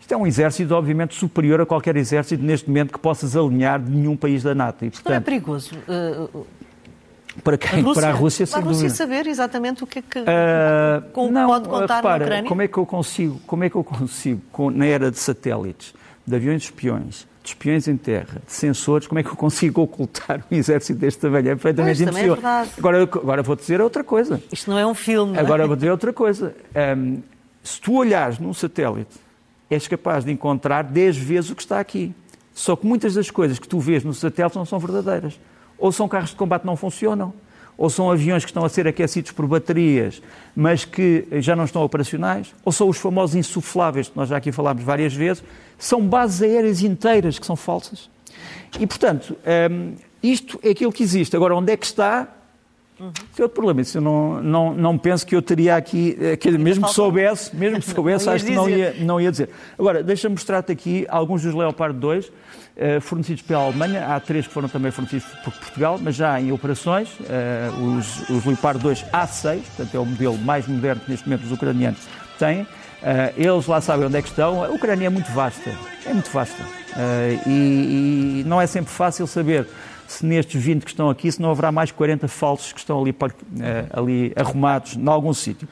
isto 0.00 0.12
é 0.12 0.16
um 0.16 0.26
exército, 0.26 0.74
obviamente, 0.74 1.14
superior 1.14 1.60
a 1.60 1.66
qualquer 1.66 1.96
exército 1.96 2.42
neste 2.42 2.68
momento 2.68 2.92
que 2.92 2.98
possas 2.98 3.36
alinhar 3.36 3.80
de 3.80 3.90
nenhum 3.90 4.16
país 4.16 4.42
da 4.42 4.54
NATO. 4.54 4.84
E, 4.84 4.90
portanto, 4.90 5.10
não 5.10 5.16
é 5.16 5.20
perigoso? 5.20 5.74
Uh, 5.86 6.46
para 7.44 7.58
quem? 7.58 7.80
A 7.80 7.94
para 7.94 8.08
a 8.08 8.12
Rússia, 8.12 8.46
Para 8.46 8.58
a 8.58 8.62
Rússia 8.62 8.90
saber 8.90 9.26
exatamente 9.26 9.84
o 9.84 9.86
que 9.86 9.98
é 9.98 10.02
que 10.02 10.18
uh, 10.20 11.10
com 11.12 11.30
não, 11.30 11.46
pode 11.46 11.68
contar 11.68 11.96
repara, 11.96 12.18
na 12.18 12.24
Ucrânia? 12.24 12.48
Como 12.48 12.62
é 12.62 12.68
que 12.68 12.78
eu 12.78 12.86
consigo, 12.86 13.40
como 13.46 13.64
é 13.64 13.70
que 13.70 13.76
eu 13.76 13.84
consigo 13.84 14.40
com, 14.50 14.70
na 14.70 14.86
era 14.86 15.10
de 15.10 15.18
satélites, 15.18 15.94
de 16.28 16.36
aviões 16.36 16.62
de 16.62 16.68
espiões, 16.68 17.26
de 17.42 17.48
espiões 17.50 17.88
em 17.88 17.96
terra, 17.96 18.42
de 18.46 18.52
sensores, 18.52 19.06
como 19.06 19.18
é 19.18 19.22
que 19.22 19.30
eu 19.30 19.36
consigo 19.36 19.82
ocultar 19.82 20.44
um 20.50 20.54
exército 20.54 20.98
deste 20.98 21.20
tamanho? 21.20 21.48
É 21.48 21.54
perfeitamente 21.54 22.04
pois, 22.04 22.08
impossível. 22.08 22.34
É 22.34 22.66
agora, 22.78 23.02
agora 23.02 23.42
vou 23.42 23.56
dizer 23.56 23.80
outra 23.80 24.04
coisa. 24.04 24.42
Isto 24.52 24.70
não 24.70 24.78
é 24.78 24.86
um 24.86 24.94
filme. 24.94 25.38
Agora 25.38 25.66
vou 25.66 25.76
dizer 25.76 25.90
outra 25.90 26.12
coisa. 26.12 26.54
Um, 26.96 27.22
Se 27.62 27.80
tu 27.80 27.94
olhares 27.94 28.38
num 28.38 28.54
satélite, 28.54 29.16
és 29.70 29.86
capaz 29.86 30.24
de 30.24 30.32
encontrar 30.32 30.82
10 30.82 31.16
vezes 31.16 31.50
o 31.50 31.54
que 31.54 31.62
está 31.62 31.80
aqui. 31.80 32.14
Só 32.54 32.74
que 32.74 32.86
muitas 32.86 33.14
das 33.14 33.30
coisas 33.30 33.58
que 33.58 33.68
tu 33.68 33.78
vês 33.78 34.02
no 34.02 34.14
satélite 34.14 34.56
não 34.56 34.64
são 34.64 34.78
verdadeiras. 34.78 35.38
Ou 35.78 35.92
são 35.92 36.08
carros 36.08 36.30
de 36.30 36.36
combate 36.36 36.62
que 36.62 36.66
não 36.66 36.76
funcionam, 36.76 37.32
ou 37.78 37.88
são 37.88 38.10
aviões 38.10 38.44
que 38.44 38.50
estão 38.50 38.64
a 38.64 38.68
ser 38.68 38.88
aquecidos 38.88 39.30
por 39.30 39.46
baterias, 39.46 40.20
mas 40.54 40.84
que 40.84 41.26
já 41.40 41.54
não 41.54 41.64
estão 41.64 41.82
operacionais, 41.84 42.52
ou 42.64 42.72
são 42.72 42.88
os 42.88 42.98
famosos 42.98 43.36
insufláveis, 43.36 44.08
que 44.08 44.16
nós 44.16 44.28
já 44.28 44.36
aqui 44.36 44.50
falámos 44.50 44.82
várias 44.82 45.14
vezes, 45.14 45.44
são 45.78 46.02
bases 46.02 46.42
aéreas 46.42 46.82
inteiras 46.82 47.38
que 47.38 47.46
são 47.46 47.54
falsas. 47.54 48.10
E, 48.80 48.86
portanto, 48.86 49.36
hum, 49.70 49.94
isto 50.20 50.58
é 50.64 50.70
aquilo 50.70 50.92
que 50.92 51.04
existe. 51.04 51.36
Agora, 51.36 51.54
onde 51.54 51.72
é 51.72 51.76
que 51.76 51.86
está? 51.86 52.26
Uhum. 52.98 53.12
Esse 53.32 53.40
é 53.40 53.44
outro 53.44 53.54
problema. 53.54 53.80
Isso 53.80 53.98
eu 53.98 54.02
não, 54.02 54.42
não, 54.42 54.74
não 54.74 54.98
penso 54.98 55.24
que 55.24 55.36
eu 55.36 55.40
teria 55.40 55.76
aqui, 55.76 56.18
eh, 56.20 56.50
mesmo 56.58 56.86
que 56.86 56.92
soubesse, 56.92 57.54
mesmo 57.54 57.78
que 57.80 57.88
soubesse, 57.88 58.28
acho 58.30 58.44
que 58.44 58.50
não 58.50 58.68
ia, 58.68 58.96
não 58.98 59.20
ia 59.20 59.30
dizer. 59.30 59.50
Agora, 59.78 60.02
deixa-me 60.02 60.34
mostrar-te 60.34 60.72
aqui 60.72 61.06
alguns 61.08 61.42
dos 61.42 61.54
Leopard 61.54 61.96
2 61.96 62.26
eh, 62.26 62.30
fornecidos 63.00 63.42
pela 63.42 63.62
Alemanha. 63.62 64.06
Há 64.06 64.20
três 64.20 64.46
que 64.46 64.52
foram 64.52 64.68
também 64.68 64.90
fornecidos 64.90 65.26
por 65.44 65.52
Portugal, 65.52 65.98
mas 66.00 66.14
já 66.14 66.40
em 66.40 66.52
operações. 66.52 67.08
Eh, 67.28 67.70
os, 67.80 68.28
os 68.30 68.44
Leopard 68.44 68.80
2 68.82 69.04
A6, 69.12 69.60
portanto 69.62 69.94
é 69.94 69.98
o 69.98 70.06
modelo 70.06 70.38
mais 70.38 70.66
moderno 70.66 71.02
que 71.04 71.10
neste 71.10 71.28
momento 71.28 71.44
os 71.44 71.52
ucranianos 71.52 72.00
têm. 72.38 72.66
eles 73.36 73.66
lá 73.66 73.80
sabem 73.80 74.06
onde 74.06 74.16
é 74.16 74.22
que 74.22 74.28
estão. 74.28 74.64
A 74.64 74.68
Ucrânia 74.68 75.06
é 75.06 75.10
muito 75.10 75.30
vasta, 75.32 75.72
é 76.06 76.12
muito 76.12 76.30
vasta. 76.30 76.62
e, 77.46 78.40
e 78.40 78.44
não 78.46 78.60
é 78.60 78.66
sempre 78.66 78.92
fácil 78.92 79.26
saber 79.26 79.66
se 80.08 80.24
nestes 80.24 80.60
20 80.60 80.84
que 80.84 80.90
estão 80.90 81.10
aqui, 81.10 81.30
se 81.30 81.40
não 81.40 81.50
haverá 81.50 81.70
mais 81.70 81.92
40 81.92 82.26
falsos 82.26 82.72
que 82.72 82.80
estão 82.80 83.00
ali, 83.00 83.14
eh, 83.60 83.86
ali 83.92 84.32
arrumados 84.34 84.96
em 84.96 85.06
algum 85.06 85.34
sítio. 85.34 85.68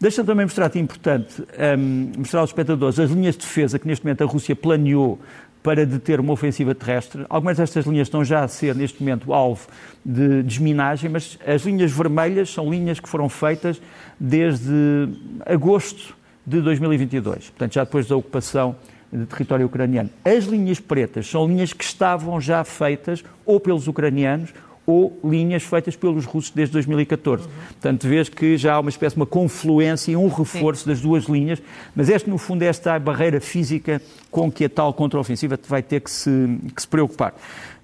Deixa-me 0.00 0.26
também 0.26 0.44
mostrar-te 0.44 0.78
importante, 0.78 1.42
um, 1.42 1.44
ehm, 1.58 2.12
mostrar 2.18 2.40
aos 2.40 2.50
espectadores 2.50 2.98
as 2.98 3.10
linhas 3.10 3.34
de 3.34 3.42
defesa 3.42 3.78
que 3.78 3.86
neste 3.86 4.04
momento 4.04 4.22
a 4.22 4.26
Rússia 4.26 4.56
planeou 4.56 5.18
para 5.66 5.84
deter 5.84 6.20
uma 6.20 6.32
ofensiva 6.32 6.76
terrestre. 6.76 7.26
Algumas 7.28 7.56
destas 7.56 7.84
linhas 7.86 8.06
estão 8.06 8.24
já 8.24 8.44
a 8.44 8.46
ser, 8.46 8.72
neste 8.72 9.02
momento, 9.02 9.34
alvo 9.34 9.66
de 10.04 10.40
desminagem, 10.44 11.10
mas 11.10 11.36
as 11.44 11.62
linhas 11.62 11.90
vermelhas 11.90 12.50
são 12.50 12.70
linhas 12.70 13.00
que 13.00 13.08
foram 13.08 13.28
feitas 13.28 13.82
desde 14.18 15.08
agosto 15.44 16.14
de 16.46 16.60
2022, 16.60 17.50
portanto, 17.50 17.74
já 17.74 17.82
depois 17.82 18.06
da 18.06 18.14
ocupação 18.14 18.76
de 19.12 19.26
território 19.26 19.66
ucraniano. 19.66 20.08
As 20.24 20.44
linhas 20.44 20.78
pretas 20.78 21.26
são 21.26 21.48
linhas 21.48 21.72
que 21.72 21.82
estavam 21.82 22.40
já 22.40 22.62
feitas 22.62 23.24
ou 23.44 23.58
pelos 23.58 23.88
ucranianos 23.88 24.54
ou 24.86 25.18
linhas 25.24 25.64
feitas 25.64 25.96
pelos 25.96 26.24
russos 26.24 26.50
desde 26.50 26.72
2014. 26.74 27.42
Uhum. 27.42 27.50
Portanto, 27.68 28.08
vês 28.08 28.28
que 28.28 28.56
já 28.56 28.74
há 28.74 28.80
uma 28.80 28.90
espécie 28.90 29.16
de 29.16 29.20
uma 29.20 29.26
confluência 29.26 30.12
e 30.12 30.16
um 30.16 30.28
reforço 30.28 30.84
Sim. 30.84 30.90
das 30.90 31.00
duas 31.00 31.24
linhas, 31.24 31.60
mas 31.94 32.08
este, 32.08 32.30
no 32.30 32.38
fundo, 32.38 32.62
é 32.62 32.66
esta 32.66 32.98
barreira 32.98 33.40
física 33.40 34.00
com 34.30 34.50
que 34.50 34.64
a 34.64 34.68
tal 34.68 34.94
contraofensiva 34.94 35.58
vai 35.68 35.82
ter 35.82 36.00
que 36.00 36.10
se, 36.10 36.30
que 36.74 36.80
se 36.80 36.86
preocupar. 36.86 37.34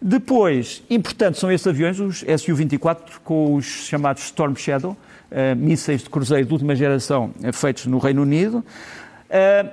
Depois, 0.01 0.83
importantes 0.89 1.41
são 1.41 1.51
estes 1.51 1.67
aviões, 1.67 1.99
os 1.99 2.19
Su-24, 2.19 2.99
com 3.25 3.55
os 3.55 3.65
chamados 3.65 4.23
Storm 4.25 4.55
Shadow, 4.55 4.97
uh, 5.31 5.57
mísseis 5.57 6.03
de 6.03 6.11
cruzeiro 6.11 6.47
de 6.47 6.53
última 6.53 6.75
geração 6.75 7.33
uh, 7.39 7.53
feitos 7.53 7.87
no 7.87 7.99
Reino 7.99 8.23
Unido. 8.23 8.59
Uh, 8.59 9.71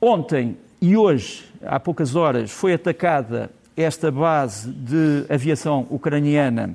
ontem, 0.00 0.56
e 0.80 0.96
hoje, 0.96 1.44
há 1.64 1.78
poucas 1.80 2.14
horas, 2.14 2.50
foi 2.50 2.74
atacada 2.74 3.50
esta 3.76 4.10
base 4.10 4.70
de 4.70 5.24
aviação 5.28 5.86
ucraniana 5.90 6.74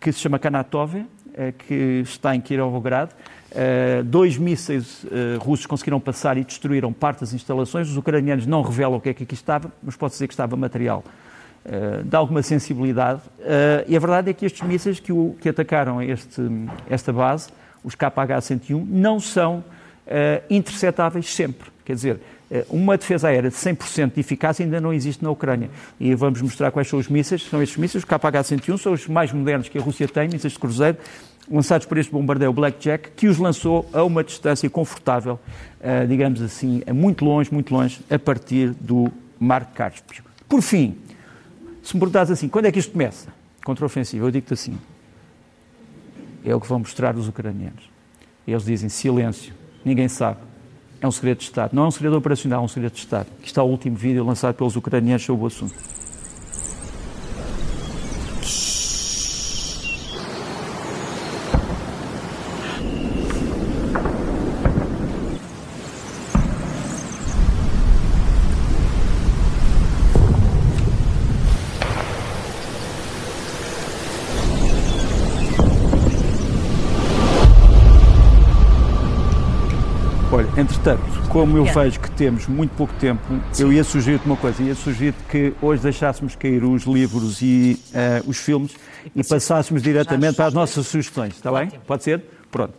que 0.00 0.12
se 0.12 0.20
chama 0.20 0.38
Kanatove, 0.38 1.04
eh, 1.34 1.52
que 1.52 2.02
está 2.02 2.34
em 2.34 2.40
Kirovograd. 2.40 3.10
Eh, 3.50 4.02
dois 4.04 4.36
mísseis 4.36 5.06
eh, 5.10 5.38
russos 5.40 5.66
conseguiram 5.66 6.00
passar 6.00 6.36
e 6.36 6.44
destruíram 6.44 6.92
parte 6.92 7.20
das 7.20 7.32
instalações. 7.32 7.88
Os 7.88 7.96
ucranianos 7.96 8.44
não 8.44 8.60
revelam 8.62 8.96
o 8.96 9.00
que 9.00 9.10
é 9.10 9.14
que 9.14 9.22
aqui 9.22 9.34
estava, 9.34 9.72
mas 9.82 9.94
pode 9.94 10.14
dizer 10.14 10.26
que 10.26 10.34
estava 10.34 10.56
material 10.56 11.04
de 12.02 12.16
alguma 12.16 12.42
sensibilidade. 12.42 13.20
E 13.86 13.94
a 13.94 13.98
verdade 13.98 14.30
é 14.30 14.32
que 14.32 14.46
estes 14.46 14.62
mísseis 14.62 15.00
que, 15.00 15.12
o, 15.12 15.36
que 15.38 15.50
atacaram 15.50 16.00
este, 16.00 16.40
esta 16.88 17.12
base, 17.12 17.50
os 17.84 17.94
KH-101, 17.94 18.86
não 18.88 19.20
são 19.20 19.62
interceptáveis 20.48 21.34
sempre. 21.34 21.70
Quer 21.88 21.94
dizer, 21.94 22.20
eh, 22.50 22.66
uma 22.68 22.98
defesa 22.98 23.28
aérea 23.28 23.48
de 23.48 23.56
100% 23.56 24.12
de 24.12 24.20
eficácia 24.20 24.62
ainda 24.62 24.78
não 24.78 24.92
existe 24.92 25.24
na 25.24 25.30
Ucrânia. 25.30 25.70
E 25.98 26.14
vamos 26.14 26.42
mostrar 26.42 26.70
quais 26.70 26.86
são 26.86 26.98
os 26.98 27.08
mísseis. 27.08 27.44
São 27.44 27.62
estes 27.62 27.78
mísseis, 27.78 28.04
os 28.04 28.10
KH-101, 28.10 28.76
são 28.76 28.92
os 28.92 29.08
mais 29.08 29.32
modernos 29.32 29.70
que 29.70 29.78
a 29.78 29.80
Rússia 29.80 30.06
tem, 30.06 30.28
mísseis 30.28 30.52
de 30.52 30.58
cruzeiro, 30.58 30.98
lançados 31.50 31.86
por 31.86 31.96
este 31.96 32.12
bombardeio 32.12 32.52
Blackjack, 32.52 33.12
que 33.12 33.26
os 33.26 33.38
lançou 33.38 33.88
a 33.90 34.04
uma 34.04 34.22
distância 34.22 34.68
confortável, 34.68 35.40
eh, 35.80 36.04
digamos 36.04 36.42
assim, 36.42 36.82
muito 36.94 37.24
longe, 37.24 37.50
muito 37.50 37.72
longe, 37.72 38.00
a 38.10 38.18
partir 38.18 38.74
do 38.78 39.10
Mar 39.40 39.72
Cáspio. 39.72 40.22
Por 40.46 40.60
fim, 40.60 40.94
se 41.82 41.94
me 41.94 42.00
perguntares 42.00 42.30
assim, 42.30 42.50
quando 42.50 42.66
é 42.66 42.70
que 42.70 42.78
isto 42.78 42.92
começa? 42.92 43.28
Contra-ofensiva, 43.64 44.26
eu 44.26 44.30
digo-te 44.30 44.52
assim, 44.52 44.76
é 46.44 46.54
o 46.54 46.60
que 46.60 46.68
vão 46.68 46.80
mostrar 46.80 47.16
os 47.16 47.28
ucranianos. 47.28 47.90
Eles 48.46 48.62
dizem 48.62 48.90
silêncio, 48.90 49.54
ninguém 49.86 50.06
sabe 50.06 50.48
é 51.00 51.06
um 51.06 51.10
segredo 51.10 51.38
de 51.38 51.44
Estado. 51.44 51.74
Não 51.74 51.84
é 51.84 51.86
um 51.88 51.90
segredo 51.90 52.16
operacional, 52.16 52.62
é 52.62 52.64
um 52.64 52.68
segredo 52.68 52.92
de 52.92 53.00
Estado. 53.00 53.26
Aqui 53.38 53.46
está 53.46 53.62
o 53.62 53.68
último 53.68 53.96
vídeo 53.96 54.24
lançado 54.24 54.54
pelos 54.54 54.76
ucranianos 54.76 55.24
sobre 55.24 55.44
o 55.44 55.46
assunto. 55.46 55.97
Entretanto, 80.58 81.04
como 81.28 81.56
eu 81.56 81.64
vejo 81.66 82.00
que 82.00 82.10
temos 82.10 82.48
muito 82.48 82.72
pouco 82.74 82.92
tempo, 82.94 83.22
Sim. 83.52 83.62
eu 83.62 83.72
ia 83.72 83.84
sugerir-te 83.84 84.26
uma 84.26 84.36
coisa, 84.36 84.60
ia 84.60 84.74
sugerir-te 84.74 85.22
que 85.30 85.54
hoje 85.62 85.80
deixássemos 85.80 86.34
cair 86.34 86.64
os 86.64 86.82
livros 86.82 87.40
e 87.40 87.80
uh, 87.94 88.28
os 88.28 88.38
filmes 88.38 88.74
e 89.14 89.22
passássemos 89.22 89.80
diretamente 89.80 90.34
para 90.34 90.46
as 90.46 90.52
nossas 90.52 90.84
sugestões, 90.88 91.36
está 91.36 91.52
bem? 91.52 91.70
Pode 91.86 92.02
ser? 92.02 92.24
Pronto. 92.50 92.74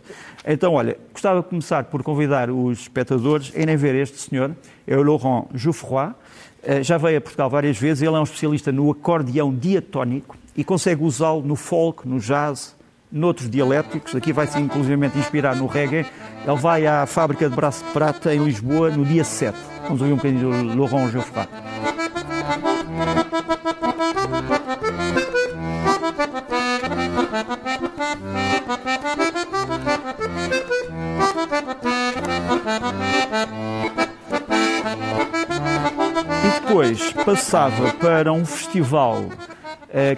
Então, 0.46 0.74
olha, 0.74 0.98
gostava 1.10 1.40
de 1.40 1.48
começar 1.48 1.84
por 1.84 2.02
convidar 2.02 2.50
os 2.50 2.80
espectadores 2.80 3.50
a 3.56 3.60
irem 3.60 3.78
ver 3.78 3.94
este 3.94 4.18
senhor, 4.18 4.54
é 4.86 4.94
o 4.94 5.02
Laurent 5.02 5.46
Jouffroy, 5.54 6.08
uh, 6.08 6.82
já 6.82 6.98
veio 6.98 7.16
a 7.16 7.20
Portugal 7.22 7.48
várias 7.48 7.78
vezes, 7.78 8.02
ele 8.02 8.14
é 8.14 8.20
um 8.20 8.24
especialista 8.24 8.70
no 8.70 8.90
acordeão 8.90 9.54
diatónico 9.54 10.36
e 10.54 10.62
consegue 10.62 11.02
usá-lo 11.02 11.40
no 11.40 11.56
folk, 11.56 12.06
no 12.06 12.20
jazz, 12.20 12.76
noutros 13.12 13.50
dialéticos, 13.50 14.14
aqui 14.14 14.32
vai-se 14.32 14.58
inclusivamente 14.60 15.18
inspirar 15.18 15.56
no 15.56 15.66
reggae. 15.66 16.06
Ele 16.46 16.56
vai 16.56 16.86
à 16.86 17.06
fábrica 17.06 17.48
de 17.48 17.54
braço 17.54 17.84
de 17.84 17.90
prata 17.90 18.34
em 18.34 18.42
Lisboa 18.42 18.90
no 18.90 19.04
dia 19.04 19.24
7. 19.24 19.56
Vamos 19.84 20.00
ouvir 20.00 20.12
um 20.12 20.16
bocadinho 20.16 20.74
do 20.74 20.78
Laurent 20.78 21.10
Geoffroy. 21.10 21.46
E 36.42 36.60
depois 36.60 37.12
passava 37.24 37.92
para 37.94 38.32
um 38.32 38.44
festival 38.44 39.24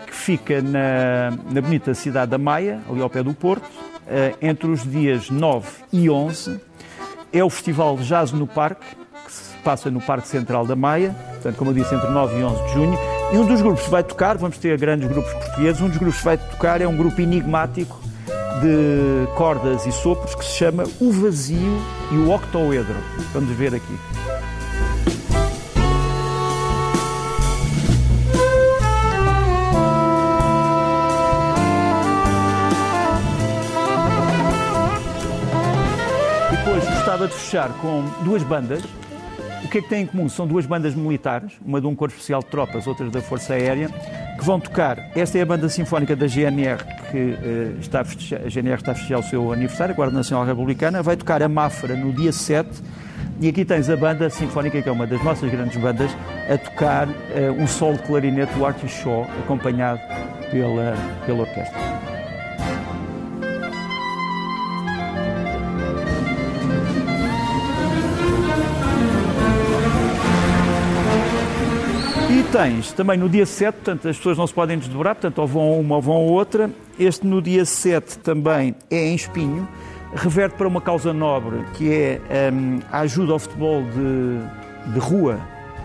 que 0.07 0.15
fica 0.15 0.61
na, 0.61 1.31
na 1.51 1.61
bonita 1.61 1.95
cidade 1.95 2.31
da 2.31 2.39
Maia, 2.39 2.81
ali 2.91 3.01
ao 3.01 3.09
pé 3.09 3.23
do 3.23 3.33
Porto, 3.33 3.69
eh, 4.07 4.35
entre 4.43 4.71
os 4.71 4.83
dias 4.83 5.31
9 5.31 5.69
e 5.93 6.11
11. 6.11 6.61
É 7.33 7.43
o 7.43 7.49
Festival 7.49 7.97
Jazz 7.97 8.33
no 8.33 8.47
Parque, 8.47 8.85
que 9.25 9.33
se 9.33 9.57
passa 9.65 9.91
no 9.91 10.01
Parque 10.01 10.29
Central 10.29 10.67
da 10.67 10.77
Maia, 10.77 11.17
portanto, 11.33 11.57
como 11.57 11.71
eu 11.71 11.75
disse, 11.75 11.95
entre 11.95 12.11
9 12.11 12.39
e 12.39 12.45
11 12.45 12.63
de 12.65 12.73
junho. 12.73 12.99
E 13.33 13.37
um 13.37 13.47
dos 13.47 13.63
grupos 13.63 13.85
que 13.85 13.91
vai 13.91 14.03
tocar, 14.03 14.37
vamos 14.37 14.59
ter 14.59 14.79
grandes 14.79 15.09
grupos 15.09 15.33
portugueses, 15.33 15.81
um 15.81 15.89
dos 15.89 15.97
grupos 15.97 16.19
que 16.19 16.25
vai 16.25 16.37
tocar 16.37 16.83
é 16.83 16.87
um 16.87 16.97
grupo 16.97 17.19
enigmático 17.21 17.99
de 18.61 19.27
cordas 19.35 19.87
e 19.87 19.93
sopros 19.93 20.35
que 20.35 20.45
se 20.45 20.53
chama 20.53 20.85
O 21.01 21.11
Vazio 21.11 21.81
e 22.11 22.17
o 22.17 22.31
Octoedro. 22.31 22.97
Vamos 23.33 23.51
ver 23.57 23.75
aqui. 23.75 24.22
Gostava 37.13 37.29
de 37.29 37.35
fechar 37.35 37.69
com 37.75 38.05
duas 38.25 38.43
bandas. 38.43 38.83
O 39.65 39.69
que 39.69 39.79
é 39.79 39.83
que 39.83 39.89
têm 39.89 40.05
em 40.05 40.07
comum? 40.07 40.29
São 40.29 40.47
duas 40.47 40.65
bandas 40.65 40.95
militares, 40.95 41.53
uma 41.65 41.81
de 41.81 41.87
um 41.87 41.95
corpo 41.95 42.15
especial 42.15 42.41
de 42.41 42.47
tropas, 42.47 42.87
outra 42.87 43.09
da 43.11 43.21
Força 43.21 43.53
Aérea, 43.53 43.91
que 44.39 44.45
vão 44.45 44.59
tocar. 44.59 45.11
Esta 45.15 45.39
é 45.39 45.43
a 45.43 45.47
banda 45.47 45.69
sinfónica 45.69 46.17
da 46.17 46.27
GNR, 46.27 46.83
que 47.11 47.19
uh, 47.19 47.81
está 47.81 48.01
a, 48.01 48.05
festejar, 48.05 48.41
a 48.45 48.49
GNR 48.49 48.77
está 48.77 48.93
a 48.93 48.95
festejar 48.95 49.21
o 49.21 49.23
seu 49.23 49.53
aniversário, 49.53 49.93
a 49.93 49.97
Guarda 49.97 50.17
Nacional 50.17 50.47
Republicana, 50.47 51.03
vai 51.03 51.17
tocar 51.17 51.43
a 51.43 51.49
Mafra 51.49 51.95
no 51.95 52.13
dia 52.13 52.33
7. 52.33 52.69
E 53.41 53.49
aqui 53.49 53.65
tens 53.65 53.91
a 53.91 53.97
banda 53.97 54.31
sinfónica, 54.31 54.81
que 54.81 54.89
é 54.89 54.93
uma 54.93 55.07
das 55.07 55.23
nossas 55.23 55.51
grandes 55.51 55.77
bandas, 55.77 56.11
a 56.49 56.57
tocar 56.57 57.09
uh, 57.09 57.13
um 57.59 57.67
solo 57.67 57.99
de 57.99 58.05
clarinete 58.05 58.55
do 58.55 58.65
Artie 58.65 58.89
Shaw, 58.89 59.27
acompanhado 59.45 60.01
pela, 60.51 60.95
pela 61.27 61.41
orquestra. 61.41 61.79
Tens 72.53 72.93
também 72.93 73.17
no 73.17 73.31
dia 73.31 73.47
7, 73.47 73.77
portanto 73.77 74.07
as 74.07 74.19
pessoas 74.19 74.37
não 74.37 74.47
se 74.47 74.53
podem 74.53 74.77
desdobrar, 74.77 75.15
portanto 75.15 75.39
ou 75.39 75.47
vão 75.47 75.81
uma 75.81 75.97
ou 75.97 76.03
vão 76.03 76.27
outra. 76.27 76.71
Este 76.99 77.27
no 77.27 77.41
dia 77.41 77.65
7 77.65 78.19
também 78.19 78.75
é 78.91 79.07
em 79.07 79.15
Espinho, 79.15 79.67
reverte 80.15 80.57
para 80.57 80.69
uma 80.69 80.81
causa 80.81 81.15
nobre 81.15 81.65
que 81.73 81.91
é 81.91 82.21
um, 82.53 82.81
a 82.93 83.01
ajuda 83.01 83.33
ao 83.33 83.39
futebol 83.39 83.83
de, 83.83 84.93
de 84.93 84.99
rua 84.99 85.41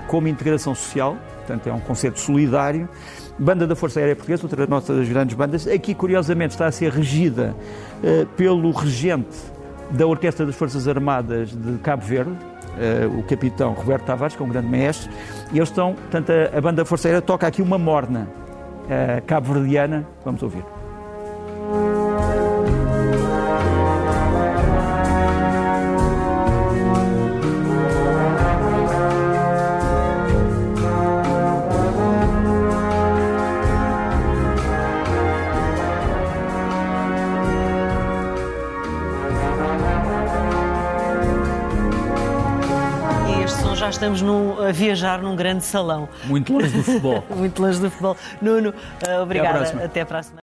como 0.08 0.28
integração 0.28 0.76
social, 0.76 1.18
portanto 1.38 1.68
é 1.68 1.74
um 1.74 1.80
conceito 1.80 2.20
solidário. 2.20 2.90
Banda 3.40 3.66
da 3.66 3.76
Força 3.76 4.02
Aérea 4.02 4.16
Portuguesa, 4.16 4.44
outra 4.44 4.58
das 4.58 4.70
nossas 4.70 5.08
grandes 5.08 5.38
bandas, 5.38 5.68
aqui 5.68 5.96
curiosamente 5.96 6.52
está 6.52 6.66
a 6.66 6.72
ser 6.72 6.92
regida 6.92 7.56
uh, 8.04 8.26
pelo 8.36 8.72
regente 8.72 9.38
da 9.92 10.06
Orquestra 10.06 10.46
das 10.46 10.56
Forças 10.56 10.86
Armadas 10.86 11.52
de 11.52 11.78
Cabo 11.78 12.04
Verde, 12.04 12.36
o 13.18 13.24
capitão 13.24 13.74
Roberto 13.74 14.06
Tavares, 14.06 14.36
que 14.36 14.42
é 14.42 14.46
um 14.46 14.50
grande 14.50 14.68
mestre, 14.68 15.10
e 15.52 15.58
eles 15.58 15.70
estão, 15.70 15.94
portanto, 15.94 16.32
a, 16.32 16.58
a 16.58 16.62
banda 16.62 16.86
Força 16.86 17.08
Aérea 17.08 17.22
toca 17.22 17.48
aqui 17.48 17.62
uma 17.62 17.78
morna 17.78 18.28
uh, 18.86 19.26
cabo-verdiana, 19.26 20.06
vamos 20.24 20.42
ouvir. 20.44 20.64
Estamos 44.08 44.22
num, 44.22 44.62
a 44.62 44.72
viajar 44.72 45.22
num 45.22 45.36
grande 45.36 45.64
salão. 45.66 46.08
Muito 46.26 46.54
longe 46.54 46.70
do 46.70 46.84
futebol. 46.84 47.24
Muito 47.36 47.62
longe 47.62 47.80
do 47.80 47.90
futebol. 47.90 48.16
Nuno, 48.42 48.70
uh, 48.70 49.22
obrigada. 49.22 49.64
Até, 49.64 49.84
Até 49.84 50.02
a 50.02 50.06
próxima. 50.06 50.36